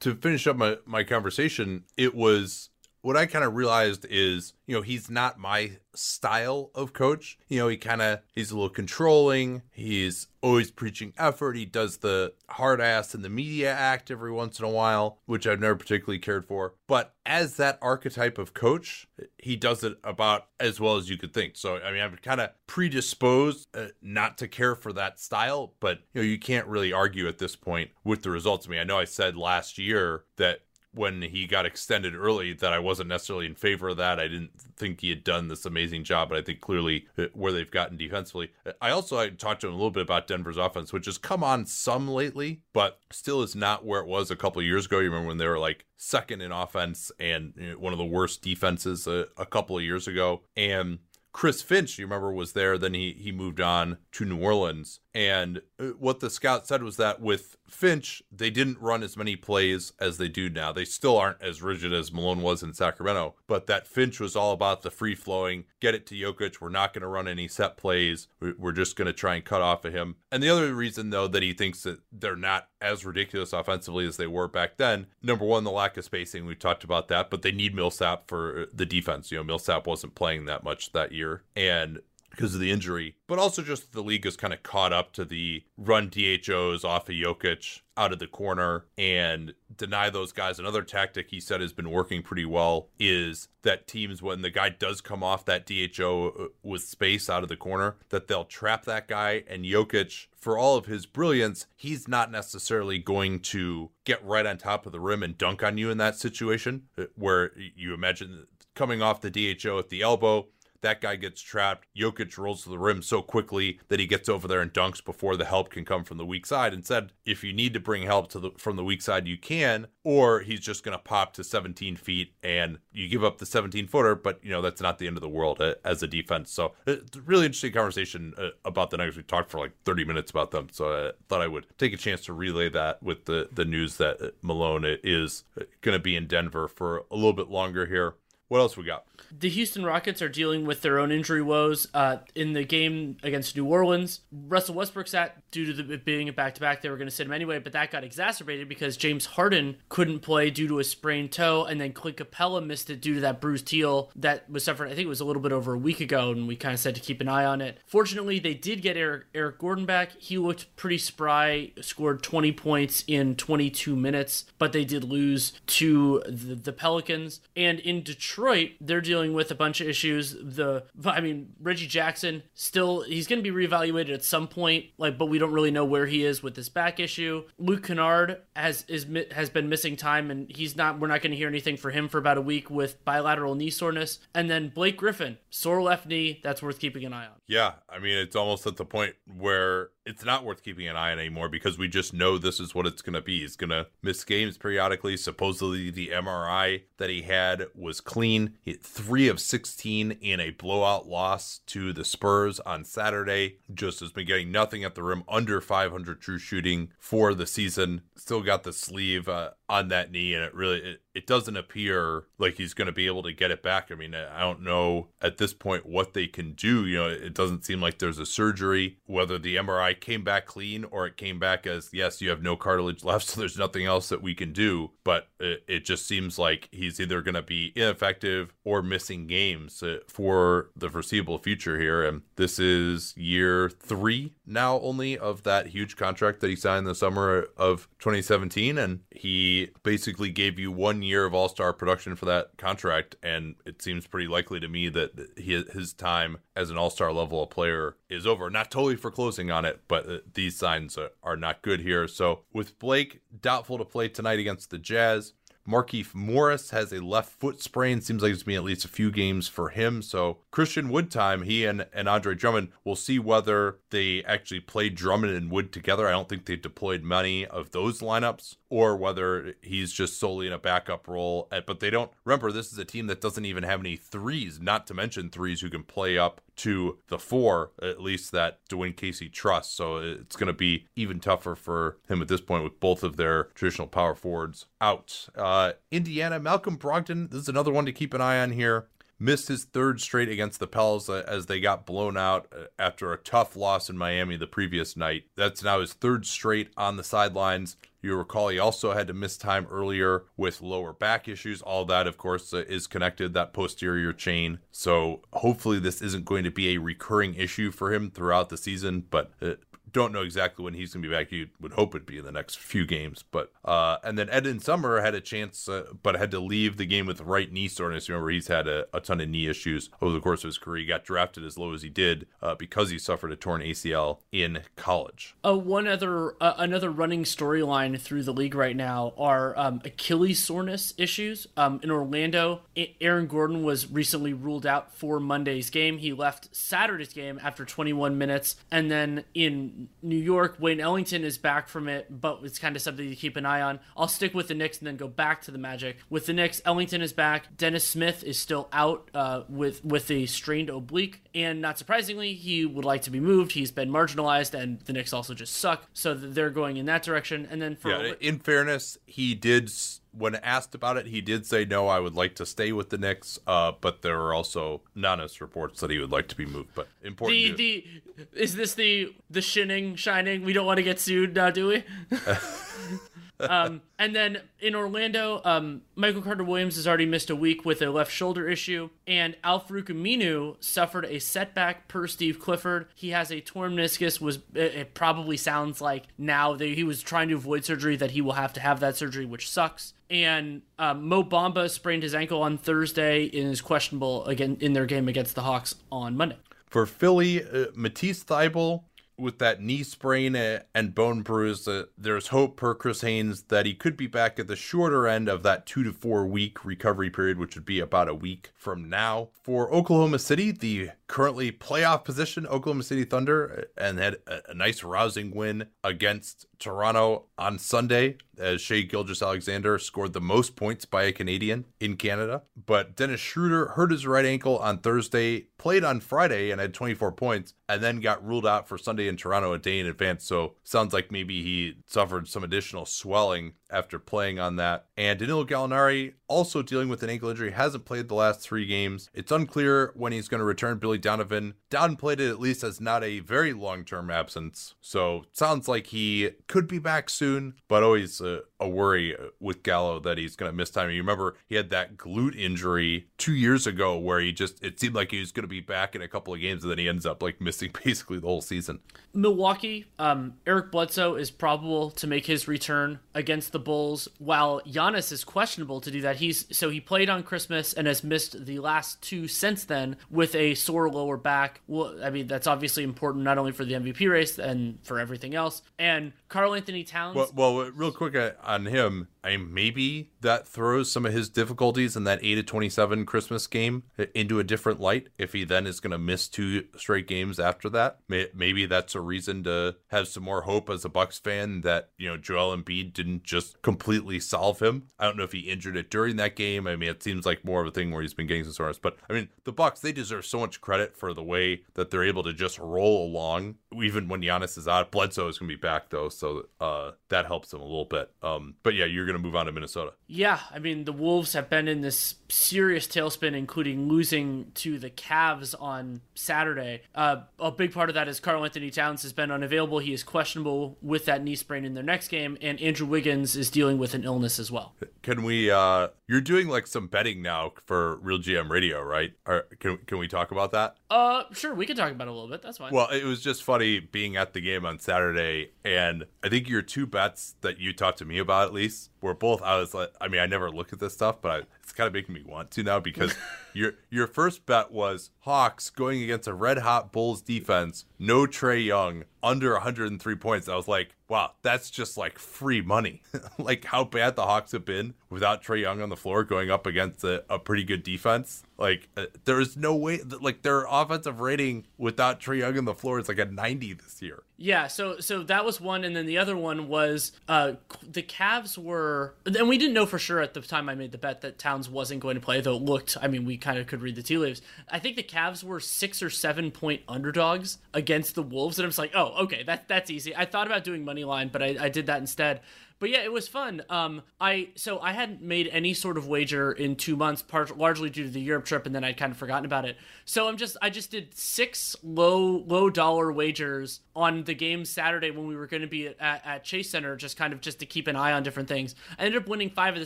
to 0.02 0.15
finish 0.15 0.48
up 0.48 0.58
my 0.58 0.78
my 0.86 1.04
conversation, 1.04 1.84
it 1.96 2.13
was 2.13 2.69
what 3.04 3.18
I 3.18 3.26
kind 3.26 3.44
of 3.44 3.56
realized 3.56 4.06
is, 4.10 4.54
you 4.66 4.74
know, 4.74 4.82
he's 4.82 5.10
not 5.10 5.38
my 5.38 5.74
style 5.94 6.72
of 6.74 6.94
coach. 6.94 7.38
You 7.50 7.60
know, 7.60 7.68
he 7.68 7.76
kind 7.76 8.02
of 8.02 8.22
he's 8.34 8.50
a 8.50 8.56
little 8.56 8.70
controlling. 8.70 9.62
He's 9.72 10.28
always 10.42 10.72
preaching 10.72 11.13
effort. 11.18 11.58
He 11.58 11.66
does 11.66 11.98
the 11.98 12.34
hard 12.50 12.80
ass 12.80 13.13
and 13.13 13.24
the 13.24 13.30
media 13.30 13.74
act 13.74 14.10
every 14.10 14.32
once 14.32 14.58
in 14.58 14.63
a 14.66 14.70
while, 14.70 15.20
which 15.26 15.46
I've 15.46 15.60
never 15.60 15.76
particularly 15.76 16.18
cared 16.18 16.46
for. 16.46 16.76
But 16.88 17.13
as 17.26 17.58
that 17.58 17.78
archetype 17.82 18.38
of 18.38 18.54
coach, 18.54 19.06
he 19.38 19.58
does 19.58 19.84
it 19.84 19.98
about 20.06 20.48
as 20.62 20.80
well 20.80 20.96
as 20.96 21.10
you 21.10 21.18
could 21.18 21.34
think. 21.34 21.58
So 21.58 21.80
I 21.80 21.92
mean, 21.92 22.02
I'm 22.02 22.16
kind 22.16 22.39
of 22.39 22.52
predisposed 22.68 23.68
uh, 23.76 23.88
not 24.02 24.38
to 24.38 24.48
care 24.48 24.76
for 24.76 24.94
that 24.94 25.20
style, 25.20 25.74
but 25.82 26.00
you 26.13 26.22
know, 26.22 26.26
you 26.26 26.39
can't 26.39 26.68
really 26.68 26.94
argue 26.94 27.28
at 27.28 27.38
this 27.38 27.58
point 27.58 27.92
with 28.06 28.24
the 28.24 28.32
results. 28.32 28.66
I 28.66 28.70
mean, 28.70 28.80
I 28.80 28.86
know 28.86 28.98
I 28.98 29.06
said 29.06 29.36
last 29.36 29.78
year 29.78 30.24
that 30.38 30.62
when 30.93 31.21
he 31.21 31.47
got 31.47 31.65
extended 31.65 32.15
early 32.15 32.53
that 32.53 32.73
I 32.73 32.79
wasn't 32.79 33.10
necessarily 33.10 33.45
in 33.45 33.56
favor 33.56 33.89
of 33.89 33.97
that. 33.97 34.19
I 34.19 34.27
didn't 34.27 34.51
think 34.75 35.01
he 35.01 35.10
had 35.10 35.23
done 35.23 35.47
this 35.47 35.65
amazing 35.65 36.03
job, 36.03 36.29
but 36.29 36.38
I 36.38 36.41
think 36.41 36.62
clearly 36.62 37.08
uh, 37.17 37.25
where 37.34 37.51
they've 37.51 37.69
gotten 37.69 37.97
defensively. 37.97 38.51
I 38.82 38.91
also 38.91 39.17
I 39.17 39.29
talked 39.29 39.62
to 39.62 39.67
him 39.67 39.73
a 39.73 39.77
little 39.77 39.91
bit 39.91 40.03
about 40.03 40.27
Denver's 40.27 40.58
offense, 40.58 40.93
which 40.93 41.06
has 41.06 41.17
come 41.17 41.43
on 41.43 41.65
some 41.65 42.08
lately, 42.08 42.62
but 42.73 42.99
still 43.12 43.41
is 43.41 43.56
not 43.56 43.86
where 43.86 44.01
it 44.01 44.08
was 44.08 44.29
a 44.29 44.36
couple 44.36 44.62
years 44.62 44.86
ago. 44.86 44.99
You 44.99 45.10
remember 45.10 45.29
when 45.29 45.38
they 45.38 45.47
were 45.47 45.60
like 45.60 45.86
second 45.97 46.41
in 46.41 46.51
offense 46.51 47.12
and 47.19 47.53
one 47.77 47.93
of 47.93 47.99
the 47.99 48.06
worst 48.06 48.41
defenses 48.41 49.08
a, 49.08 49.27
a 49.38 49.45
couple 49.45 49.77
of 49.77 49.84
years 49.84 50.08
ago, 50.08 50.41
and 50.56 50.99
Chris 51.34 51.63
Finch, 51.63 51.97
you 51.97 52.06
remember, 52.06 52.32
was 52.32 52.53
there. 52.53 52.77
Then 52.77 52.93
he 52.93 53.13
he 53.13 53.32
moved 53.32 53.60
on 53.60 53.97
to 54.13 54.23
New 54.23 54.38
Orleans. 54.38 54.99
And 55.15 55.62
uh, 55.79 55.88
what 55.97 56.19
the 56.19 56.29
scout 56.29 56.67
said 56.67 56.84
was 56.84 56.97
that 56.97 57.19
with 57.19 57.58
Finch, 57.74 58.22
they 58.32 58.50
didn't 58.50 58.80
run 58.80 59.04
as 59.04 59.18
many 59.18 59.36
plays 59.36 59.94
as 60.00 60.18
they 60.18 60.28
do 60.28 60.50
now. 60.50 60.72
They 60.72 60.86
still 60.86 61.18
aren't 61.18 61.42
as 61.42 61.62
rigid 61.62 61.94
as 61.94 62.14
Malone 62.14 62.42
was 62.42 62.64
in 62.64 62.74
Sacramento, 62.74 63.36
but 63.48 63.68
that 63.68 63.88
Finch 63.88 64.20
was 64.20 64.36
all 64.36 64.54
about 64.54 64.82
the 64.82 64.92
free 64.92 65.16
flowing, 65.16 65.66
get 65.80 65.96
it 65.96 66.06
to 66.08 66.16
Jokic. 66.16 66.62
We're 66.62 66.70
not 66.70 66.94
going 66.94 67.02
to 67.02 67.08
run 67.08 67.28
any 67.28 67.48
set 67.48 67.78
plays. 67.78 68.28
We're 68.40 68.72
just 68.72 68.96
going 68.96 69.08
to 69.08 69.14
try 69.14 69.36
and 69.36 69.44
cut 69.44 69.62
off 69.62 69.86
of 69.86 69.94
him. 69.94 70.18
And 70.32 70.42
the 70.42 70.50
other 70.50 70.74
reason, 70.74 71.10
though, 71.10 71.28
that 71.28 71.44
he 71.44 71.54
thinks 71.54 71.84
that 71.84 72.00
they're 72.12 72.36
not 72.36 72.70
as 72.80 73.06
ridiculous 73.06 73.54
offensively 73.54 74.06
as 74.06 74.18
they 74.18 74.28
were 74.28 74.48
back 74.48 74.78
then, 74.78 75.08
number 75.22 75.46
one, 75.46 75.64
the 75.64 75.72
lack 75.72 75.98
of 75.98 76.06
spacing. 76.06 76.46
We 76.46 76.56
talked 76.56 76.84
about 76.84 77.08
that, 77.08 77.30
but 77.30 77.42
they 77.42 77.52
need 77.52 77.76
Millsap 77.76 78.28
for 78.28 78.68
the 78.74 78.86
defense. 78.86 79.32
You 79.32 79.40
know, 79.40 79.44
Millsap 79.44 79.88
wasn't 79.88 80.16
playing 80.16 80.46
that 80.46 80.64
much 80.64 80.92
that 80.92 81.12
year. 81.12 81.44
And 81.56 82.02
because 82.36 82.56
of 82.56 82.60
the 82.60 82.72
injury, 82.72 83.15
but 83.28 83.38
also 83.38 83.62
just 83.62 83.93
the 83.93 84.02
league 84.02 84.26
is 84.26 84.36
kind 84.36 84.54
of 84.54 84.63
caught 84.63 84.91
up 84.91 85.13
to 85.13 85.24
the 85.24 85.63
run 85.78 86.10
DHOs 86.10 86.84
off 86.84 87.08
of 87.08 87.15
Jokic 87.15 87.82
out 87.96 88.12
of 88.12 88.17
the 88.17 88.26
corner 88.26 88.86
and 88.98 89.54
deny 89.78 90.10
those 90.10 90.32
guys. 90.32 90.58
Another 90.58 90.82
tactic 90.82 91.30
he 91.30 91.39
said 91.39 91.62
has 91.62 91.74
been 91.74 91.91
working 91.91 92.24
pretty 92.24 92.46
well 92.46 92.89
is 92.98 93.50
that 93.62 93.88
teams, 93.88 94.19
when 94.19 94.41
the 94.41 94.50
guy 94.50 94.69
does 94.69 95.00
come 95.00 95.24
off 95.24 95.46
that 95.46 95.67
DHO 95.67 96.28
uh, 96.28 96.48
with 96.63 96.82
space 96.82 97.30
out 97.30 97.43
of 97.43 97.50
the 97.50 97.56
corner, 97.56 97.98
that 98.10 98.28
they'll 98.28 98.46
trap 98.46 98.86
that 98.86 99.08
guy. 99.08 99.43
And 99.48 99.63
Jokic, 99.63 100.28
for 100.36 100.58
all 100.58 100.76
of 100.76 100.88
his 100.88 101.06
brilliance, 101.06 101.67
he's 101.76 102.08
not 102.08 102.32
necessarily 102.32 102.98
going 102.98 103.41
to 103.41 103.91
get 104.06 104.26
right 104.26 104.46
on 104.46 104.58
top 104.58 104.88
of 104.88 104.91
the 104.91 105.00
rim 105.00 105.22
and 105.22 105.38
dunk 105.38 105.62
on 105.62 105.78
you 105.78 105.91
in 105.91 106.00
that 106.00 106.15
situation 106.15 106.84
uh, 106.98 107.04
where 107.13 107.52
you 107.76 107.93
imagine 107.93 108.48
coming 108.74 109.04
off 109.04 109.22
the 109.22 109.30
DHO 109.30 109.78
at 109.78 109.89
the 109.89 110.02
elbow 110.02 110.48
that 110.84 111.02
guy 111.02 111.15
gets 111.15 111.41
trapped. 111.41 111.88
Jokic 111.98 112.38
rolls 112.38 112.63
to 112.63 112.69
the 112.69 112.78
rim 112.78 113.02
so 113.02 113.22
quickly 113.22 113.80
that 113.88 114.00
he 114.00 114.06
gets 114.06 114.30
over 114.30 114.48
there 114.48 114.62
and 114.62 114.72
dunks 114.72 115.04
before 115.04 115.36
the 115.36 115.46
help 115.46 115.69
can 115.69 115.84
come 115.86 116.04
from 116.04 116.17
the 116.17 116.26
weak 116.26 116.46
side. 116.46 116.74
Instead, 116.74 117.12
if 117.26 117.43
you 117.43 117.52
need 117.52 117.74
to 117.74 117.80
bring 117.80 118.04
help 118.04 118.30
to 118.30 118.39
the 118.39 118.52
from 118.58 118.76
the 118.76 118.84
weak 118.84 119.02
side, 119.02 119.28
you 119.28 119.38
can, 119.38 119.88
or 120.04 120.41
he's 120.41 120.60
just 120.60 120.84
going 120.84 120.98
to 120.98 121.04
pop 121.04 121.34
to 121.34 121.43
17 121.43 121.96
feet 121.96 122.34
and 122.43 122.78
you 122.91 123.08
give 123.08 123.24
up 123.24 123.39
the 123.39 123.46
17 123.46 123.88
footer. 123.88 124.13
But 124.13 124.39
you 124.43 124.52
know 124.52 124.62
that's 124.62 124.82
not 124.82 125.00
the 125.00 125.08
end 125.08 125.17
of 125.17 125.22
the 125.22 125.30
world 125.30 125.62
uh, 125.62 125.76
as 125.84 126.04
a 126.04 126.08
defense. 126.08 126.52
So 126.52 126.74
it's 126.86 127.17
a 127.17 127.22
really 127.22 127.46
interesting 127.46 127.74
conversation 127.74 128.34
uh, 128.38 128.50
about 128.65 128.91
the 128.91 128.98
Nuggets. 128.98 129.17
We 129.17 129.24
talked 129.24 129.50
for 129.50 129.60
like 129.60 129.72
30 129.86 130.06
minutes 130.06 130.32
about 130.32 130.52
them, 130.52 130.67
so 130.72 131.08
I 131.08 131.12
thought 131.28 131.41
I 131.41 131.48
would 131.48 131.65
take 131.78 131.93
a 131.93 131.98
chance 131.98 132.22
to 132.26 132.34
relay 132.34 132.69
that 132.69 133.02
with 133.02 133.26
the 133.26 133.50
the 133.52 133.65
news 133.65 133.98
that 133.98 134.22
uh, 134.22 134.30
Malone 134.41 134.84
is 135.04 135.46
going 135.82 135.98
to 135.98 136.04
be 136.04 136.15
in 136.15 136.28
Denver 136.28 136.67
for 136.67 137.06
a 137.10 137.15
little 137.15 137.34
bit 137.34 137.50
longer 137.50 137.86
here. 137.86 138.15
What 138.49 138.60
else 138.60 138.77
we 138.77 138.84
got? 138.84 139.06
The 139.36 139.49
Houston 139.49 139.84
Rockets 139.84 140.21
are 140.21 140.29
dealing 140.29 140.65
with 140.65 140.82
their 140.82 140.99
own 140.99 141.12
injury 141.12 141.41
woes. 141.41 141.88
Uh, 141.93 142.17
in 142.36 142.53
the 142.53 142.63
game 142.63 143.17
against 143.23 143.56
New 143.56 143.65
Orleans, 143.65 144.21
Russell 144.32 144.75
Westbrook 144.75 145.08
sat 145.08 145.41
due 145.49 145.73
to 145.73 145.82
the, 145.82 145.97
being 145.97 146.29
a 146.29 146.34
back 146.34 146.53
to 146.56 146.62
back. 146.62 146.82
They 146.82 146.89
were 146.89 146.97
going 146.97 147.08
to 147.08 147.15
sit 147.15 147.25
him 147.25 147.34
anyway, 147.34 147.58
but 147.58 147.73
that 147.73 147.89
got 147.89 148.03
exacerbated 148.03 148.69
because 148.69 148.95
James 148.95 149.25
Harden 149.25 149.77
couldn't 149.89 150.19
play 150.19 150.51
due 150.51 150.67
to 150.67 150.77
a 150.77 150.84
sprained 150.84 151.32
toe, 151.32 151.65
and 151.65 151.82
then 151.82 151.93
Clint 151.93 152.17
Capela 152.17 152.63
missed 152.63 152.91
it 152.91 153.01
due 153.01 153.15
to 153.15 153.21
that 153.21 153.41
bruised 153.41 153.69
heel 153.69 154.12
that 154.15 154.47
was 154.49 154.63
suffered. 154.63 154.86
I 154.86 154.89
think 154.89 155.06
it 155.06 155.10
was 155.10 155.21
a 155.21 155.25
little 155.25 155.41
bit 155.41 155.51
over 155.51 155.73
a 155.73 155.77
week 155.79 155.99
ago, 155.99 156.32
and 156.32 156.47
we 156.47 156.56
kind 156.56 156.73
of 156.73 156.79
said 156.79 156.93
to 156.93 157.01
keep 157.01 157.21
an 157.21 157.27
eye 157.27 157.45
on 157.45 157.60
it. 157.60 157.79
Fortunately, 157.88 158.38
they 158.38 158.53
did 158.53 158.84
get 158.84 158.97
Eric, 158.97 159.25
Eric 159.34 159.58
Gordon 159.58 159.88
back. 159.88 160.12
He 160.19 160.38
looked 160.38 160.75
pretty 160.75 160.99
spry, 160.99 161.71
scored 161.82 162.21
20 162.21 162.51
points 162.51 163.03
in 163.08 163.36
22 163.36 163.95
minutes, 163.95 164.45
but 164.60 164.73
they 164.73 164.86
did 164.86 165.03
lose 165.03 165.53
to 165.65 166.21
the, 166.27 166.53
the 166.53 166.73
Pelicans. 166.73 167.41
And 167.56 167.79
in 167.79 168.03
Detroit, 168.03 168.33
they're 168.82 169.02
dealing 169.02 169.34
with 169.34 169.52
a 169.52 169.56
bunch 169.56 169.82
of 169.82 169.88
issues. 169.88 170.34
The 170.34 170.86
I 171.06 171.22
mean, 171.22 171.54
Reggie 171.62 171.88
Jackson 171.88 172.43
still 172.54 173.02
he's 173.02 173.28
going 173.28 173.43
to 173.43 173.52
be 173.52 173.67
reevaluated 173.67 174.13
at 174.13 174.24
some 174.24 174.48
point, 174.48 174.86
like, 174.98 175.17
but 175.17 175.28
we 175.28 175.38
don't 175.38 175.52
really 175.52 175.72
know 175.72 175.86
where 175.86 176.06
he 176.06 176.24
is 176.24 176.43
with 176.43 176.56
this 176.56 176.69
back 176.69 177.00
issue. 177.00 177.43
Luke 177.58 177.84
Kennard 177.84 178.41
has 178.56 178.86
is 178.88 179.06
has 179.32 179.50
been 179.50 179.69
missing 179.69 179.96
time, 179.96 180.32
and 180.32 180.52
he's 180.56 180.76
not. 180.76 181.00
We're 181.00 181.08
not 181.08 181.22
going 181.22 181.32
to 181.32 181.38
hear 181.38 181.48
anything 181.48 181.78
for 181.78 181.91
him 181.91 182.08
for 182.08 182.17
about 182.17 182.38
a 182.38 182.41
week 182.41 182.69
with 182.69 183.04
bilateral 183.06 183.56
knee 183.56 183.69
soreness. 183.69 184.19
And 184.34 184.50
then 184.50 184.69
Blake 184.69 184.98
Griffin, 184.98 185.38
sore 185.50 185.82
left 185.82 186.06
knee. 186.06 186.39
That's 186.43 186.62
worth 186.62 186.80
keeping 186.80 187.06
an 187.06 187.13
eye 187.13 187.26
on. 187.26 187.41
Yeah, 187.48 187.74
I 187.89 188.00
mean, 188.00 188.17
it's 188.17 188.36
almost 188.36 188.65
at 188.65 188.78
the 188.78 188.86
point 188.86 189.15
where 189.38 189.89
it's 190.06 190.26
not 190.26 190.44
worth 190.44 190.63
keeping 190.63 190.88
an 190.88 190.96
eye 190.96 191.12
on 191.12 191.20
anymore 191.20 191.50
because 191.50 191.78
we 191.78 191.88
just 191.88 192.13
know 192.13 192.38
this 192.38 192.60
is 192.60 192.76
what 192.76 192.86
it's 192.86 193.02
going 193.02 193.13
to 193.13 193.22
be. 193.22 193.42
He's 193.42 193.56
going 193.56 193.70
to 193.70 193.88
miss 194.02 194.24
games 194.24 194.58
periodically. 194.58 195.18
Supposedly, 195.18 195.89
the 195.89 196.10
MRI 196.10 196.84
that 196.98 197.10
he 197.10 197.22
had 197.24 197.68
was 197.74 198.02
clean. 198.02 198.56
He 198.62 198.72
hit 198.72 198.84
three 198.84 199.28
of 199.28 199.39
16 199.39 200.12
in 200.12 200.39
a 200.39 200.52
blowout 200.52 201.08
loss 201.08 201.60
to 201.68 201.94
the 201.94 202.06
Spurs 202.06 202.60
on 202.62 202.84
Saturday. 202.84 203.58
Just 203.74 204.00
has 204.02 204.12
been 204.12 204.28
getting 204.28 204.52
nothing 204.52 204.84
at 204.84 204.96
the 204.96 205.04
rim, 205.04 205.24
under 205.28 205.62
500 205.62 206.22
true 206.22 206.39
shooting 206.39 206.89
for 207.00 207.34
the 207.34 207.48
season. 207.48 208.02
Still 208.16 208.42
got 208.42 208.63
the 208.63 208.74
sleeve 208.74 209.30
uh, 209.30 209.52
on 209.69 209.88
that 209.89 210.12
knee, 210.12 210.34
and 210.34 210.43
it 210.43 210.54
really 210.54 210.80
it, 210.80 211.02
it 211.13 211.28
doesn't 211.28 211.56
appear 211.56 212.26
like 212.38 212.56
he's 212.56 212.73
going 212.73 212.88
to 212.88 212.91
be 212.91 213.08
able 213.08 213.23
to 213.23 213.32
get 213.32 213.52
it 213.52 213.63
back. 213.63 213.91
I 213.91 213.95
mean, 213.95 214.13
I 214.15 214.41
don't 214.41 214.62
know 214.62 215.08
at 215.21 215.38
this 215.38 215.54
point 215.54 215.86
what 215.86 216.13
they 216.13 216.28
can 216.28 216.54
do. 216.54 216.86
You 216.86 216.97
know, 216.97 217.08
it 217.08 217.34
doesn't 217.34 217.65
seem 217.65 217.82
like 217.82 217.99
there's 217.99 218.19
a 218.19 218.26
surgery. 218.26 218.97
Whether 219.06 219.38
the 219.38 219.56
MRI 219.56 219.99
came 219.99 220.23
back 220.23 220.45
clean 220.45 220.84
or 220.86 221.06
it 221.06 221.17
came 221.17 221.39
back 221.39 221.65
as 221.65 221.89
yes, 221.93 222.21
you 222.21 222.30
have 222.30 222.41
no 222.41 222.56
cartilage 222.56 223.04
left, 223.04 223.28
so 223.28 223.39
there's 223.39 223.58
nothing 223.58 223.86
else 223.86 224.10
that 224.10 224.21
we 224.21 224.36
can 224.36 224.54
do. 224.54 224.91
But 225.04 225.28
it, 225.39 225.63
it 225.67 225.86
just 225.86 226.08
seems 226.08 226.38
like 226.38 226.69
he's 226.71 226.99
either 226.99 227.21
going 227.21 227.36
to 227.36 227.41
be 227.41 227.71
ineffective 227.76 228.54
or 228.63 228.82
missing 228.82 229.28
games 229.28 229.82
uh, 229.84 229.99
for 230.08 230.69
the 230.76 230.89
foreseeable 230.89 231.38
future 231.38 231.80
here. 231.80 232.04
And 232.04 232.23
this 232.36 232.60
is 232.60 233.13
year 233.15 233.69
three 233.69 234.34
now 234.45 234.79
only 234.79 235.17
of 235.17 235.43
that 235.43 235.67
huge 235.67 235.95
contract 235.95 236.39
that 236.41 236.49
he 236.49 236.56
signed 236.56 236.86
the 236.86 236.95
summer 236.95 237.47
of 237.58 237.88
2017. 237.99 238.77
And 238.77 239.01
he 239.12 239.69
basically 239.84 240.29
gave 240.32 240.60
you 240.60 240.71
one 240.71 241.01
year 241.01 241.25
of 241.25 241.34
all 241.34 241.49
star 241.49 241.73
production 241.73 242.15
for 242.15 242.25
that 242.25 242.58
contract. 242.58 243.15
And 243.23 243.56
it 243.65 243.82
seems 243.82 244.08
pretty 244.08 244.27
likely 244.27 244.60
to 244.60 244.67
me 244.67 244.89
that 244.89 245.32
his 245.38 245.93
time 245.93 246.38
as 246.56 246.69
an 246.69 246.77
all 246.77 246.89
star 246.89 247.12
level 247.12 247.45
player 247.47 247.95
is 248.10 248.27
over. 248.27 248.49
Not 248.49 248.71
totally 248.71 248.95
for 248.95 249.12
closing 249.12 249.51
on 249.51 249.65
it, 249.65 249.82
but 249.88 250.10
uh, 250.10 250.17
these 250.34 250.56
signs 250.58 250.97
are 251.23 251.38
not 251.38 251.62
good 251.62 251.79
here. 251.79 252.08
So 252.08 252.41
with 252.51 252.79
Blake 252.79 253.21
doubtful 253.41 253.77
to 253.77 253.86
play 253.86 254.08
tonight 254.10 254.39
against 254.39 254.69
the 254.69 254.77
Jazz, 254.77 255.34
Markieff 255.67 256.13
Morris 256.13 256.71
has 256.71 256.91
a 256.91 256.99
left 256.99 257.39
foot 257.39 257.62
sprain. 257.62 258.02
Seems 258.02 258.21
like 258.21 258.34
it's 258.34 258.43
been 258.43 258.56
at 258.56 258.63
least 258.63 258.86
a 258.86 258.89
few 258.89 259.12
games 259.12 259.47
for 259.47 259.69
him. 259.69 260.02
So 260.02 260.39
Christian 260.52 260.89
Wood 260.89 261.10
time, 261.10 261.43
he 261.43 261.65
and, 261.65 261.88
and 261.93 262.10
Andre 262.10 262.36
Drummond, 262.36 262.69
we'll 262.84 262.95
see 262.95 263.17
whether 263.17 263.78
they 263.89 264.23
actually 264.26 264.60
played 264.60 264.95
Drummond 264.95 265.34
and 265.34 265.49
Wood 265.49 265.71
together. 265.71 266.08
I 266.08 266.12
don't 266.12 266.28
think 266.28 266.45
they 266.45 266.58
deployed 266.58 267.04
many 267.04 267.45
of 267.45 267.71
those 267.71 268.02
lineups 268.02 268.58
or 268.69 268.97
whether 268.97 269.56
he's 269.62 269.93
just 269.93 270.19
solely 270.19 270.47
in 270.47 270.54
a 270.54 270.58
backup 270.58 271.08
role. 271.08 271.47
Uh, 271.52 271.62
but 271.65 271.80
they 271.80 271.89
don't 271.89 272.12
remember 272.26 272.52
this 272.52 272.73
is 272.73 272.78
a 272.78 272.86
team 272.86 273.08
that 273.08 273.21
doesn't 273.21 273.45
even 273.45 273.63
have 273.63 273.80
any 273.80 273.95
threes, 273.95 274.60
not 274.60 274.86
to 274.88 274.93
mention 274.93 275.30
threes 275.30 275.62
who 275.62 275.69
can 275.69 275.84
play 275.84 276.17
up 276.17 276.41
to 276.58 277.00
the 277.08 277.20
four, 277.20 277.72
at 277.82 278.02
least 278.02 278.32
that 278.32 278.60
Dwane 278.70 278.96
Casey 278.96 279.30
trusts. 279.30 279.74
So 279.74 279.98
it's 279.98 280.36
going 280.36 280.48
to 280.48 280.54
be 280.54 280.88
even 280.96 281.20
tougher 281.20 281.56
for 281.56 281.98
him 282.08 282.22
at 282.22 282.28
this 282.28 282.42
point 282.42 282.63
with 282.63 282.80
both 282.80 283.04
of 283.04 283.18
their 283.18 283.46
traditional 283.56 283.88
power 283.88 284.16
forwards 284.16 284.66
out. 284.82 285.28
Uh, 285.36 285.74
Indiana, 285.92 286.39
Malcolm 286.39 286.78
Brogdon, 286.78 287.30
this 287.30 287.42
is 287.42 287.50
another 287.50 287.72
one 287.72 287.86
to 287.86 287.92
keep 287.92 288.13
an 288.13 288.22
eye 288.22 288.39
on 288.39 288.52
here 288.52 288.88
missed 289.20 289.48
his 289.48 289.63
third 289.63 290.02
straight 290.02 290.30
against 290.30 290.60
the 290.60 290.68
Pels 290.68 291.10
uh, 291.10 291.24
as 291.28 291.46
they 291.46 291.60
got 291.60 291.86
blown 291.86 292.18
out 292.18 292.48
uh, 292.52 292.66
after 292.78 293.13
a 293.13 293.18
tough 293.18 293.56
loss 293.56 293.89
in 293.89 293.98
Miami 293.98 294.36
the 294.36 294.48
previous 294.48 294.98
night. 294.98 295.24
That's 295.36 295.63
now 295.63 295.80
his 295.80 295.94
third 295.94 296.26
straight 296.26 296.70
on 296.76 296.98
the 296.98 297.04
sidelines. 297.04 297.78
You 298.04 298.18
recall 298.18 298.50
he 298.50 298.60
also 298.60 298.92
had 298.92 299.08
to 299.08 299.13
miss 299.13 299.38
time 299.38 299.66
earlier 299.72 300.26
with 300.36 300.62
lower 300.62 300.92
back 300.92 301.30
issues. 301.30 301.62
All 301.62 301.86
that, 301.86 302.06
of 302.06 302.18
course, 302.18 302.54
uh, 302.54 302.66
is 302.68 302.86
connected, 302.86 303.34
that 303.34 303.54
posterior 303.54 304.12
chain. 304.12 304.60
So 304.72 305.22
hopefully, 305.32 305.80
this 305.80 306.02
isn't 306.02 306.26
going 306.26 306.44
to 306.44 306.52
be 306.52 306.76
a 306.76 306.80
recurring 306.80 307.34
issue 307.36 307.72
for 307.72 307.94
him 307.94 308.12
throughout 308.12 308.50
the 308.50 308.58
season, 308.58 309.06
but 309.10 309.32
uh, 309.42 309.54
don't 309.93 310.12
know 310.12 310.21
exactly 310.21 310.65
when 310.65 310.73
he's 310.73 310.93
going 310.93 311.03
to 311.03 311.10
be 311.10 311.15
back. 311.15 311.32
You 311.32 311.47
would 311.62 311.73
hope 311.73 311.95
it'd 311.95 312.06
be 312.06 312.17
in 312.17 312.25
the 312.25 312.32
next 312.32 312.58
few 312.58 312.86
games. 312.86 313.23
But 313.32 313.51
uh, 313.63 313.97
and 314.03 314.17
then 314.17 314.27
Edmond 314.29 314.63
Sumner 314.63 314.99
had 315.01 315.15
a 315.15 315.21
chance, 315.21 315.69
uh, 315.69 315.93
but 316.01 316.15
had 316.15 316.32
to 316.32 316.39
leave 316.39 316.77
the 316.77 316.86
game 316.86 317.06
with 317.06 317.21
right 317.21 317.51
knee 317.51 317.67
soreness. 317.67 318.10
Remember, 318.10 318.29
he's 318.29 318.47
had 318.47 318.67
a, 318.67 318.88
a, 318.93 318.99
ton 318.99 319.21
of 319.21 319.29
knee 319.29 319.47
issues 319.47 319.89
over 320.01 320.13
the 320.13 320.19
course 320.19 320.43
of 320.43 320.47
his 320.47 320.58
career. 320.58 320.82
He 320.82 320.86
got 320.86 321.06
drafted 321.06 321.45
as 321.45 321.58
low 321.58 321.73
as 321.73 321.84
he 321.84 321.89
did 321.89 322.27
uh, 322.41 322.56
because 322.56 322.89
he 322.89 322.97
suffered 322.97 323.32
a 323.32 323.36
torn 323.36 323.62
ACL 323.62 324.19
in 324.32 324.62
college. 324.75 325.36
Uh, 325.45 325.58
one 325.58 325.88
other 325.88 326.36
uh, 326.41 326.56
another 326.58 326.89
running 326.89 327.23
storyline 327.23 327.99
through 327.99 328.23
the 328.23 328.34
league 328.34 328.56
right 328.56 328.75
now 328.75 329.13
are 329.17 329.58
um, 329.58 329.82
Achilles 329.86 330.39
soreness 330.39 330.93
issues. 330.97 331.47
Um, 331.56 331.79
in 331.84 331.91
Orlando, 331.91 332.62
Aaron 332.99 333.27
Gordon 333.27 333.63
was 333.63 333.89
recently 333.89 334.34
ruled 334.34 334.65
out 334.65 334.95
for 334.95 335.19
Monday's 335.19 335.69
game. 335.69 335.99
He 335.99 336.13
left 336.13 336.56
Saturday's 336.56 337.13
game 337.13 337.39
after 337.43 337.63
21 337.63 338.17
minutes, 338.17 338.56
and 338.71 338.89
then 338.89 339.25
in 339.36 339.83
New 340.02 340.17
York, 340.17 340.58
Wayne 340.60 340.80
Ellington 340.80 341.24
is 341.24 341.38
back 341.38 341.67
from 341.67 341.88
it, 341.88 342.08
but 342.10 342.39
it's 342.43 342.60
kind 342.60 342.76
of 342.76 342.82
something 342.82 343.10
to 343.10 343.15
keep 343.15 343.36
an 343.36 343.46
eye 343.46 343.62
on. 343.62 343.80
I'll 343.96 344.08
stick 344.08 344.34
with 344.34 344.48
the 344.48 344.54
Knicks 344.54 344.80
and 344.80 344.88
then 344.88 344.98
go 344.98 345.08
back 345.08 345.41
to 345.43 345.52
the 345.52 345.58
Magic. 345.58 345.98
With 346.10 346.26
the 346.26 346.34
Knicks, 346.34 346.62
Ellington 346.65 347.02
is 347.02 347.13
back. 347.13 347.56
Dennis 347.58 347.84
Smith 347.84 348.24
is 348.24 348.39
still 348.39 348.69
out 348.72 349.10
uh, 349.13 349.43
with 349.50 349.84
with 349.84 350.10
a 350.12 350.26
strained 350.26 350.69
oblique, 350.69 351.24
and 351.34 351.62
not 351.62 351.78
surprisingly, 351.78 352.34
he 352.34 352.65
would 352.65 352.86
like 352.86 353.04
to 353.04 353.12
be 353.12 353.19
moved. 353.19 353.54
He's 353.54 353.72
been 353.72 353.89
marginalized, 353.89 354.54
and 354.60 354.80
the 354.82 354.93
Knicks 354.93 355.13
also 355.13 355.34
just 355.34 355.56
suck, 355.56 355.88
so 355.93 356.13
they're 356.13 356.50
going 356.50 356.78
in 356.78 356.86
that 356.88 357.04
direction. 357.04 357.48
And 357.50 357.62
then 357.62 357.76
for 357.76 357.89
yeah, 357.89 358.13
in 358.19 358.39
fairness, 358.39 358.98
he 359.06 359.36
did 359.36 359.69
when 360.15 360.36
asked 360.36 360.76
about 360.76 360.97
it, 360.97 361.08
he 361.08 361.21
did 361.21 361.45
say 361.45 361.65
no. 361.65 361.88
I 361.88 361.99
would 361.99 362.15
like 362.15 362.36
to 362.36 362.45
stay 362.45 362.71
with 362.71 362.89
the 362.89 362.97
Knicks, 362.97 363.39
uh, 363.47 363.73
but 363.80 364.02
there 364.02 364.19
are 364.21 364.34
also 364.34 364.82
anonymous 364.95 365.41
reports 365.41 365.80
that 365.82 365.89
he 365.89 365.97
would 365.97 366.12
like 366.12 366.28
to 366.30 366.36
be 366.36 366.45
moved. 366.45 366.69
But 366.76 366.88
important. 367.04 367.58
The, 367.58 367.86
the 368.17 368.28
is 368.34 368.56
this 368.56 368.76
the 368.76 369.13
the 369.30 369.41
shinning 369.41 369.95
shining? 369.95 370.43
We 370.43 370.54
don't 370.54 370.65
want 370.65 370.78
to 370.78 370.84
get 370.84 370.99
sued 370.99 371.36
now, 371.36 371.49
do 371.49 371.67
we? 371.67 371.84
um, 373.39 373.82
and 373.97 374.15
then 374.15 374.41
in 374.60 374.76
Orlando, 374.76 375.41
um, 375.43 375.82
Michael 375.95 376.21
Carter 376.21 376.43
Williams 376.43 376.76
has 376.76 376.88
already 376.88 377.06
missed 377.06 377.30
a 377.30 377.36
week 377.36 377.65
with 377.65 377.82
a 377.82 377.89
left 377.89 378.12
shoulder 378.12 378.47
issue, 378.47 378.89
and 379.08 379.36
Al-Farouq 379.43 379.86
Aminu 379.86 380.56
suffered 380.63 381.06
a 381.06 381.19
setback 381.19 381.88
per 381.88 382.08
Steve 382.08 382.39
Clifford. 382.39 382.88
He 382.93 383.10
has 383.10 383.32
a 383.32 383.41
torn 383.41 383.76
meniscus. 383.76 384.21
Was 384.21 384.39
it 384.54 384.93
probably 384.93 385.38
sounds 385.38 385.82
like 385.82 386.06
now 386.17 386.54
that 386.54 386.69
he 386.69 386.84
was 386.84 387.02
trying 387.02 387.30
to 387.30 387.36
avoid 387.36 387.65
surgery 387.65 387.95
that 387.95 388.12
he 388.12 388.21
will 388.21 388.34
have 388.34 388.54
to 388.54 388.60
have 388.60 388.80
that 388.80 388.95
surgery, 388.95 389.26
which 389.26 389.49
sucks. 389.49 389.93
And 390.13 390.62
um, 390.78 391.08
Mo 391.08 391.23
Bamba 391.23 391.67
sprained 391.67 392.04
his 392.04 392.13
ankle 392.13 392.43
on 392.43 392.60
Thursday 392.60 393.26
and 393.26 393.52
is 393.52 393.62
questionable 393.62 394.26
again 394.26 394.58
in 394.60 394.73
their 394.73 394.86
game 394.86 395.08
against 395.08 395.34
the 395.34 395.41
Hawks 395.41 395.73
on 395.91 396.15
Monday. 396.15 396.38
For 396.67 396.86
Philly, 396.86 397.43
uh, 397.43 397.65
Matisse 397.73 398.23
Thybulle 398.23 398.84
with 399.17 399.39
that 399.39 399.62
knee 399.62 399.82
sprain 399.82 400.36
and 400.36 400.93
bone 400.93 401.23
bruise, 401.23 401.67
uh, 401.67 401.86
there's 401.97 402.28
hope 402.28 402.58
per 402.58 402.76
Chris 402.76 403.02
Haynes 403.02 403.43
that 403.43 403.65
he 403.65 403.73
could 403.73 403.97
be 403.97 404.08
back 404.08 404.38
at 404.38 404.47
the 404.47 404.56
shorter 404.56 405.08
end 405.08 405.30
of 405.30 405.41
that 405.43 405.65
two 405.65 405.84
to 405.84 405.91
four 405.91 406.28
week 406.28 406.63
recovery 406.63 407.10
period, 407.10 407.39
which 407.39 407.56
would 407.56 407.65
be 407.65 407.80
about 407.80 408.08
a 408.08 408.15
week 408.15 408.52
from 408.56 408.89
now. 408.89 409.30
For 409.41 409.71
Oklahoma 409.73 410.19
City, 410.19 410.52
the 410.52 410.91
currently 411.08 411.52
playoff 411.52 412.04
position 412.04 412.48
Oklahoma 412.48 412.84
City 412.84 413.04
Thunder 413.04 413.68
uh, 413.78 413.82
and 413.82 414.00
had 414.00 414.18
a, 414.28 414.52
a 414.52 414.54
nice 414.54 414.84
rousing 414.84 415.36
win 415.36 415.68
against 415.84 416.46
Toronto 416.60 417.26
on 417.38 417.60
Sunday 417.60 418.18
as 418.38 418.62
Shai 418.62 418.82
Gilgeous-Alexander 418.82 419.78
scored 419.80 420.13
the 420.13 420.22
most 420.22 420.56
points 420.56 420.86
by 420.86 421.04
a 421.04 421.12
Canadian 421.12 421.66
in 421.80 421.98
Canada. 421.98 422.44
But 422.66 422.96
Dennis 422.96 423.20
Schroeder 423.20 423.70
hurt 423.70 423.92
his 423.92 424.08
right 424.08 424.26
ankle 424.26 424.58
on 424.58 424.80
Thursday, 424.80 425.48
played 425.58 425.84
on 425.84 426.00
Friday 426.00 426.52
and 426.52 426.60
had 426.60 426.74
24 426.74 427.12
points, 427.12 427.54
and 427.68 427.84
then 427.84 428.00
got 428.00 428.26
ruled 428.26 428.48
out 428.48 428.68
for 428.68 428.78
Sunday 428.78 429.08
in 429.08 429.18
Toronto 429.18 429.54
a 429.54 429.60
day 429.60 429.80
in 429.80 429.86
advance. 429.86 430.26
So 430.26 430.56
sounds 430.63 430.94
like 430.94 431.12
maybe 431.12 431.44
he 431.44 431.76
suffered 431.86 432.28
some 432.28 432.44
additional 432.44 432.86
swelling 432.86 433.54
after 433.74 434.00
playing 434.00 434.40
on 434.40 434.56
that. 434.58 434.86
And 434.96 435.18
Danilo 435.18 435.46
Gallinari, 435.46 436.14
also 436.28 436.62
dealing 436.62 436.90
with 436.90 437.04
an 437.04 437.10
ankle 437.10 437.30
injury, 437.30 437.52
hasn't 437.52 437.86
played 437.86 438.08
the 438.08 438.16
last 438.16 438.42
three 438.42 438.66
games. 438.66 439.10
It's 439.14 439.32
unclear 439.32 439.92
when 439.96 440.12
he's 440.12 440.28
going 440.28 440.40
to 440.40 440.46
return. 440.46 440.78
Billy 440.78 440.98
Donovan 440.98 441.56
downplayed 441.70 442.20
it 442.20 442.30
at 442.30 442.40
least 442.40 442.64
as 442.64 442.80
not 442.80 443.04
a 443.04 443.20
very 443.20 443.54
long 443.54 443.84
term 443.84 444.12
absence. 444.12 444.76
So 444.82 445.26
sounds 445.32 445.68
like 445.68 445.88
he 445.88 446.32
could 446.48 446.68
be 446.68 446.80
back 446.80 447.10
soon, 447.10 447.56
but 447.68 447.84
always 447.84 448.22
a, 448.22 448.42
a 448.60 448.70
worry 448.70 449.16
with 449.40 449.64
Gallo 449.64 450.00
that 450.02 450.18
he's 450.18 450.36
going 450.36 450.52
to 450.52 450.56
miss 450.56 450.70
time. 450.70 450.92
You 450.92 450.98
remember 450.98 451.36
he 451.48 451.56
had 451.56 451.72
that 451.72 451.98
glute 451.98 452.36
injury 452.36 453.08
two 453.18 453.34
years 453.34 453.66
ago 453.66 453.98
where 453.98 454.20
he 454.20 454.32
just, 454.32 454.64
it 454.64 454.80
seemed 454.80 454.96
like 454.96 455.12
he 455.12 455.20
was 455.20 455.32
going 455.32 455.44
to 455.44 455.48
be 455.48 455.62
back 455.62 455.96
in 455.96 456.02
a 456.02 456.08
couple 456.08 456.34
of 456.34 456.40
games 456.40 456.64
and 456.64 456.72
then 456.72 456.78
he 456.78 456.88
ends 456.88 457.06
up 457.06 457.24
like 457.24 457.42
missing 457.42 457.72
basically 457.84 458.20
the 458.20 458.28
whole 458.28 458.42
season. 458.42 458.80
Milwaukee, 459.14 459.86
um, 459.98 460.36
Eric 460.46 460.72
Bledsoe 460.72 461.16
is 461.16 461.32
probable 461.32 461.92
to 461.92 462.08
make 462.08 462.26
his 462.26 462.48
return 462.48 463.00
against 463.14 463.52
the 463.52 463.60
Bulls, 463.63 464.08
while 464.17 464.62
Giannis 464.62 465.12
is 465.12 465.23
questionable 465.23 465.82
to 465.82 465.91
do 465.91 466.02
that. 466.02 466.17
He's 466.17 466.45
so 466.56 466.69
he 466.69 466.80
played 466.80 467.10
on 467.10 467.23
Christmas 467.23 467.73
and 467.73 467.88
has 467.88 468.04
missed 468.04 468.45
the 468.45 468.60
last 468.60 469.02
two 469.02 469.28
since 469.28 469.63
then 469.65 469.97
with 470.10 470.36
a 470.36 470.56
sore 470.56 470.89
lower 470.89 471.17
back. 471.17 471.62
Well, 471.67 471.95
I 472.04 472.10
mean 472.10 472.28
that's 472.28 472.47
obviously 472.47 472.84
important 472.84 473.23
not 473.23 473.38
only 473.38 473.52
for 473.52 473.65
the 473.65 473.73
MVP 473.73 474.10
race 474.10 474.38
and 474.39 474.80
for 474.84 474.99
everything 474.99 475.36
else. 475.36 475.62
And 475.80 476.13
Karl-Anthony 476.34 476.84
Towns. 476.84 477.15
Well, 477.15 477.32
well 477.36 477.72
real 477.72 477.91
quick 477.91 478.15
uh, 478.15 478.32
on 478.43 478.65
him, 478.65 479.08
I 479.24 479.38
maybe 479.38 480.10
that 480.22 480.48
throws 480.48 480.91
some 480.91 481.06
of 481.06 481.13
his 481.13 481.30
difficulties 481.30 481.96
in 481.96 482.06
that 482.06 482.19
eight 482.24 482.36
to 482.36 482.43
twenty-seven 482.43 483.06
Christmas 483.06 483.46
game 483.46 483.84
into 484.15 484.39
a 484.39 484.43
different 484.43 484.80
light. 484.80 485.10
If 485.19 485.34
he 485.34 485.43
then 485.43 485.67
is 485.67 485.80
going 485.80 485.91
to 485.91 486.00
miss 486.00 486.28
two 486.28 486.65
straight 486.76 487.08
games 487.08 487.39
after 487.39 487.69
that, 487.69 488.00
maybe 488.08 488.65
that's 488.65 488.96
a 488.96 489.00
reason 489.00 489.43
to 489.43 489.76
have 489.89 490.08
some 490.08 490.24
more 490.24 490.41
hope 490.41 490.72
as 490.72 490.84
a 490.84 490.89
Bucks 490.89 491.19
fan 491.19 491.62
that 491.62 491.89
you 492.00 492.10
know 492.10 492.17
Joel 492.17 492.58
Embiid 492.58 492.93
didn't 492.93 493.24
just 493.24 493.62
completely 493.62 494.19
solve 494.19 494.60
him. 494.60 494.89
I 494.98 495.06
don't 495.06 495.17
know 495.17 495.24
if 495.24 495.34
he 495.34 495.41
injured 495.41 495.78
it 495.78 495.91
during 495.91 496.15
that 496.15 496.36
game. 496.36 496.65
I 496.65 496.76
mean, 496.76 496.89
it 496.89 497.04
seems 497.04 497.28
like 497.28 497.46
more 497.46 497.62
of 497.62 497.67
a 497.67 497.72
thing 497.72 497.91
where 497.91 498.02
he's 498.02 498.15
been 498.15 498.28
getting 498.28 498.43
some 498.43 498.54
soreness. 498.54 498.80
But 498.80 498.98
I 499.08 499.13
mean, 499.13 499.30
the 499.43 499.54
Bucks 499.54 499.82
they 499.82 499.91
deserve 499.91 500.26
so 500.26 500.39
much 500.39 500.62
credit 500.62 500.98
for 500.98 501.13
the 501.13 501.24
way 501.24 501.62
that 501.76 501.91
they're 501.91 502.04
able 502.04 502.24
to 502.24 502.34
just 502.34 502.58
roll 502.58 503.06
along, 503.06 503.56
even 503.72 504.08
when 504.08 504.22
Giannis 504.22 504.58
is 504.58 504.67
out. 504.67 504.91
Bledsoe 504.91 505.28
is 505.28 505.38
going 505.38 505.50
to 505.50 505.56
be 505.56 505.62
back 505.62 505.89
though, 505.89 506.10
so 506.10 506.23
so 506.24 506.48
uh, 506.62 506.92
that 507.10 507.26
helps 507.26 507.50
them 507.50 507.60
a 507.60 507.66
little 507.66 507.84
bit. 507.84 508.10
Um, 508.22 508.56
but 508.64 508.76
yeah, 508.76 508.86
you're 508.86 509.06
going 509.06 509.18
to 509.18 509.22
move 509.22 509.36
on 509.36 509.48
to 509.48 509.52
Minnesota. 509.52 509.92
Yeah, 510.08 510.40
I 510.50 510.60
mean 510.60 510.86
the 510.86 510.94
Wolves 510.94 511.34
have 511.34 511.50
been 511.50 511.68
in 511.68 511.82
this 511.82 512.16
serious 512.30 512.88
tailspin, 512.88 513.36
including 513.36 513.90
losing 513.90 514.52
to 514.56 514.80
the 514.80 514.90
Cavs 514.90 515.54
on 515.60 516.00
Saturday. 516.16 516.84
Uh, 516.96 517.24
a 517.40 517.52
big 517.52 517.74
part 517.74 517.90
of 517.90 517.96
that 517.96 518.08
is 518.08 518.22
Karl-Anthony 518.22 518.72
Towns 518.72 519.04
has 519.04 519.12
been 519.12 519.32
unavailable. 519.32 519.80
He 519.80 519.92
is 519.92 520.02
questionable 520.02 520.78
with 520.82 521.04
that 521.06 521.22
knee 521.22 521.36
sprain 521.36 521.66
in 521.66 521.74
their 521.74 521.84
next 521.84 522.08
game, 522.08 522.38
and 522.42 522.58
Andrew 522.62 522.88
Wiggins 522.88 523.36
is 523.36 523.50
dealing 523.50 523.78
with 523.78 523.94
an 523.94 524.06
illness 524.06 524.40
as 524.40 524.50
well. 524.50 524.76
Can 525.02 525.24
we? 525.24 525.52
uh 525.52 525.90
You're 526.08 526.22
doing 526.22 526.48
like 526.48 526.68
some 526.68 526.88
betting 526.88 527.22
now 527.22 527.52
for 527.66 527.98
Real 527.98 528.20
GM 528.20 528.50
Radio, 528.50 528.82
right? 528.82 529.12
Or 529.28 529.42
can 529.60 529.78
can 529.86 529.98
we 529.98 530.08
talk 530.08 530.32
about 530.32 530.52
that? 530.52 530.78
Uh, 530.90 531.24
sure, 531.34 531.54
we 531.54 531.66
can 531.66 531.76
talk 531.76 531.92
about 531.92 532.08
it 532.08 532.12
a 532.12 532.14
little 532.14 532.30
bit. 532.30 532.42
That's 532.42 532.60
fine. 532.60 532.72
Well, 532.74 532.88
it 532.90 533.04
was 533.04 533.22
just 533.22 533.44
funny 533.44 533.82
being 533.82 534.16
at 534.16 534.32
the 534.32 534.40
game 534.40 534.66
on 534.66 534.80
Saturday, 534.80 535.52
and 535.66 536.06
I 536.21 536.30
think 536.30 536.49
your 536.49 536.62
two 536.62 536.86
bets 536.86 537.36
that 537.41 537.60
you 537.60 537.73
talked 537.73 537.97
to 537.99 538.06
me 538.06 538.17
about, 538.17 538.47
at 538.47 538.54
least, 538.54 538.89
were 539.04 539.13
both. 539.13 539.42
I 539.42 539.58
was 539.58 539.74
like, 539.74 539.92
I 540.02 540.08
mean, 540.08 540.22
I 540.22 540.26
never 540.26 540.50
look 540.50 540.74
at 540.74 540.80
this 540.80 540.94
stuff, 540.94 541.18
but 541.22 541.32
I, 541.32 541.42
it's 541.62 541.72
kind 541.74 541.88
of 541.88 541.94
making 541.94 542.16
me 542.16 542.24
want 542.26 542.50
to 542.52 542.63
now 542.63 542.80
because 542.80 543.13
your 543.54 543.74
your 543.89 544.08
first 544.08 544.46
bet 544.46 544.72
was 544.72 545.12
Hawks 545.20 545.70
going 545.70 546.02
against 546.02 546.28
a 546.28 546.34
red 546.34 546.60
hot 546.60 546.92
Bulls 546.92 547.22
defense, 547.22 547.86
no 548.00 548.26
Trae 548.26 548.66
Young, 548.66 549.04
under 549.22 549.54
103 549.54 550.16
points. 550.16 550.50
I 550.50 550.56
was 550.56 550.68
like, 550.68 550.96
wow, 551.08 551.32
that's 551.42 551.70
just 551.70 551.98
like 551.98 552.18
free 552.18 552.62
money. 552.62 553.04
like 553.38 553.66
how 553.66 553.84
bad 553.84 554.16
the 554.16 554.24
Hawks 554.24 554.52
have 554.52 554.66
been 554.66 554.94
without 555.10 555.44
Trae 555.44 555.62
Young 555.62 555.82
on 555.82 555.89
the 555.89 555.96
floor 555.96 556.24
going 556.24 556.50
up 556.50 556.66
against 556.66 557.04
a, 557.04 557.24
a 557.30 557.39
pretty 557.39 557.63
good 557.63 557.84
defense. 557.84 558.44
Like 558.58 558.89
uh, 558.98 559.06
there 559.26 559.39
is 559.39 559.56
no 559.56 559.76
way 559.76 559.98
that 559.98 560.22
like 560.22 560.42
their 560.42 560.66
offensive 560.70 561.20
rating 561.20 561.66
without 561.78 562.20
Trae 562.20 562.39
Young 562.39 562.58
on 562.58 562.66
the 562.66 562.74
floor 562.74 563.00
is 563.00 563.08
like 563.08 563.20
a 563.20 563.26
90 563.26 563.74
this 563.74 564.02
year. 564.02 564.24
Yeah, 564.38 564.68
so 564.68 565.00
so 565.00 565.24
that 565.24 565.46
was 565.46 565.62
one, 565.62 565.86
and 565.86 565.96
then 565.96 566.06
the 566.06 566.18
other 566.18 566.36
one 566.36 566.68
was 566.68 567.13
uh, 567.30 567.54
the 567.82 568.04
Cavs 568.04 568.58
were, 568.58 568.92
and 569.25 569.47
we 569.47 569.58
didn't 569.58 569.73
know 569.73 569.86
for 569.86 569.99
sure 569.99 570.19
at 570.19 570.34
the 570.34 570.41
time 570.41 570.69
I 570.69 570.75
made 570.75 570.91
the 570.91 570.97
bet 570.97 571.21
that 571.21 571.38
Towns 571.38 571.69
wasn't 571.69 572.01
going 572.01 572.15
to 572.15 572.21
play, 572.21 572.41
though 572.41 572.56
it 572.56 572.62
looked. 572.62 572.97
I 573.01 573.08
mean, 573.08 573.25
we 573.25 573.38
kind 573.38 573.58
of 573.58 573.67
could 573.67 573.82
read 573.82 573.95
the 573.95 574.03
tea 574.03 574.17
leaves. 574.17 574.41
I 574.69 574.79
think 574.79 574.95
the 574.95 575.03
Cavs 575.03 575.43
were 575.43 575.60
six 575.60 576.01
or 576.01 576.10
seven 576.10 576.51
point 576.51 576.82
underdogs 576.88 577.58
against 577.73 578.15
the 578.15 578.23
Wolves, 578.23 578.60
and 578.60 578.65
I 578.65 578.67
was 578.67 578.77
like, 578.77 578.91
oh, 578.95 579.23
okay, 579.23 579.43
that 579.43 579.67
that's 579.67 579.89
easy. 579.89 580.15
I 580.15 580.25
thought 580.25 580.47
about 580.47 580.63
doing 580.63 580.86
money 580.86 581.03
line, 581.03 581.29
but 581.32 581.41
I, 581.41 581.56
I 581.60 581.69
did 581.69 581.88
that 581.88 581.99
instead 581.99 582.41
but 582.84 582.89
yeah, 582.89 583.00
it 583.00 583.13
was 583.13 583.30
fun. 583.30 583.63
Um, 583.69 584.02
I 584.19 584.50
so 584.56 584.78
I 584.82 584.91
hadn't 584.91 585.22
made 585.22 585.48
any 585.54 585.74
sort 585.74 585.98
of 585.98 586.06
wager 586.06 586.52
in 586.52 586.76
two 586.76 586.98
months, 586.98 587.22
part 587.22 587.58
largely 587.58 587.89
due 587.89 588.04
to 588.04 588.10
the 588.10 588.19
Europe 588.19 588.43
trip, 588.43 588.65
and 588.65 588.76
then 588.76 588.84
I'd 588.84 588.98
kind 588.98 589.13
of 589.13 589.17
forgotten 589.17 589.46
about 589.46 589.63
it. 589.63 589.78
So 590.04 590.28
I'm 590.28 590.36
just 590.36 590.58
I 590.62 590.69
just 590.69 590.91
did 590.91 591.17
six 591.17 591.78
low 591.82 592.43
low 592.46 592.69
dollar 592.69 593.10
wagers 593.13 593.80
on 593.96 594.26
the 594.26 594.34
game 594.34 594.65
Saturday 594.65 595.12
when 595.12 595.28
we 595.28 595.36
were 595.38 595.48
going 595.48 595.62
to 595.62 595.67
be 595.67 595.88
at, 595.88 595.98
at 596.02 596.43
Chase 596.43 596.72
Center, 596.72 596.98
just 596.98 597.15
kind 597.15 597.32
of 597.32 597.39
just 597.39 597.60
to 597.60 597.65
keep 597.65 597.88
an 597.88 597.96
eye 597.96 598.12
on 598.12 598.22
different 598.22 598.50
things. 598.50 598.76
I 599.00 599.06
ended 599.06 599.22
up 599.22 599.30
winning 599.30 599.50
five 599.50 599.76
of 599.76 599.80
the 599.80 599.86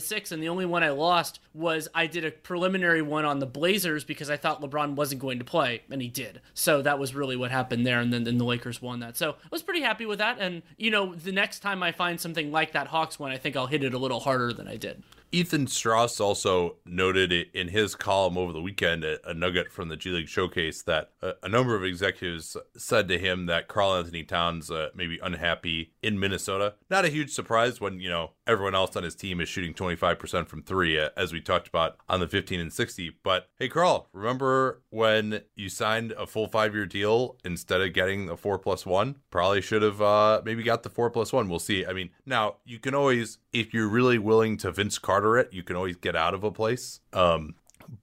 six, 0.00 0.32
and 0.32 0.42
the 0.42 0.48
only 0.48 0.66
one 0.66 0.82
I 0.82 0.90
lost 0.90 1.38
was 1.54 1.86
I 1.94 2.08
did 2.08 2.24
a 2.24 2.32
preliminary 2.32 3.02
one 3.02 3.24
on 3.24 3.38
the 3.38 3.46
Blazers 3.46 4.02
because 4.02 4.28
I 4.28 4.36
thought 4.36 4.60
LeBron 4.60 4.96
wasn't 4.96 5.20
going 5.20 5.38
to 5.38 5.44
play, 5.44 5.82
and 5.88 6.02
he 6.02 6.08
did. 6.08 6.40
So 6.52 6.82
that 6.82 6.98
was 6.98 7.14
really 7.14 7.36
what 7.36 7.52
happened 7.52 7.86
there, 7.86 8.00
and 8.00 8.12
then, 8.12 8.24
then 8.24 8.38
the 8.38 8.44
Lakers 8.44 8.82
won 8.82 8.98
that. 9.00 9.16
So 9.16 9.30
I 9.30 9.48
was 9.52 9.62
pretty 9.62 9.82
happy 9.82 10.04
with 10.04 10.18
that. 10.18 10.38
And 10.40 10.62
you 10.76 10.90
know, 10.90 11.14
the 11.14 11.30
next 11.30 11.60
time 11.60 11.80
I 11.84 11.92
find 11.92 12.20
something 12.20 12.50
like 12.50 12.72
that 12.72 12.87
Hawks 12.88 13.18
one, 13.18 13.30
I 13.30 13.38
think 13.38 13.56
I'll 13.56 13.66
hit 13.66 13.84
it 13.84 13.94
a 13.94 13.98
little 13.98 14.20
harder 14.20 14.52
than 14.52 14.66
I 14.68 14.76
did. 14.76 15.02
Ethan 15.30 15.66
Strauss 15.66 16.20
also 16.20 16.76
noted 16.86 17.32
in 17.32 17.68
his 17.68 17.94
column 17.94 18.38
over 18.38 18.52
the 18.52 18.60
weekend 18.60 19.04
a, 19.04 19.34
nugget 19.34 19.70
from 19.70 19.88
the 19.88 19.96
G 19.96 20.10
League 20.10 20.28
Showcase 20.28 20.82
that 20.82 21.10
a, 21.22 21.34
a, 21.42 21.48
number 21.48 21.76
of 21.76 21.84
executives 21.84 22.56
said 22.76 23.08
to 23.08 23.18
him 23.18 23.46
that 23.46 23.68
Karl-Anthony 23.68 24.24
Towns 24.24 24.70
uh, 24.70 24.88
may 24.94 25.06
be 25.06 25.18
unhappy 25.22 25.92
in 26.02 26.18
Minnesota. 26.18 26.74
Not 26.90 27.04
a 27.04 27.08
huge 27.08 27.30
surprise 27.30 27.80
when, 27.80 28.00
you 28.00 28.08
know, 28.08 28.30
everyone 28.46 28.74
else 28.74 28.96
on 28.96 29.02
his 29.02 29.14
team 29.14 29.40
is 29.40 29.48
shooting 29.48 29.74
25% 29.74 30.48
from 30.48 30.62
three, 30.62 30.98
uh, 30.98 31.10
as 31.16 31.32
we 31.32 31.40
talked 31.40 31.68
about 31.68 31.96
on 32.08 32.20
the 32.20 32.28
15 32.28 32.58
and 32.58 32.72
60. 32.72 33.18
But 33.22 33.48
hey, 33.58 33.68
Karl, 33.68 34.08
remember 34.12 34.82
when 34.90 35.42
you 35.54 35.68
signed 35.68 36.12
a 36.12 36.26
full 36.26 36.48
five 36.48 36.74
year 36.74 36.86
deal 36.86 37.36
instead 37.44 37.80
of 37.80 37.92
getting 37.92 38.30
a 38.30 38.36
four 38.36 38.58
plus 38.58 38.86
one? 38.86 39.16
Probably 39.30 39.60
should 39.60 39.82
have 39.82 40.00
uh, 40.00 40.40
maybe 40.44 40.62
got 40.62 40.82
the 40.82 40.90
four 40.90 41.10
plus 41.10 41.32
one. 41.32 41.48
We'll 41.48 41.58
see. 41.58 41.84
I 41.84 41.92
mean, 41.92 42.10
now 42.24 42.56
you 42.64 42.78
can 42.78 42.94
always, 42.94 43.38
if 43.52 43.72
you're 43.72 43.88
really 43.88 44.18
willing 44.18 44.56
to 44.58 44.70
Vince 44.70 44.98
Carter 44.98 45.36
it, 45.36 45.52
you 45.52 45.62
can 45.62 45.76
always 45.76 45.96
get 45.96 46.16
out 46.16 46.34
of 46.34 46.44
a 46.44 46.50
place. 46.50 47.00
Um, 47.12 47.54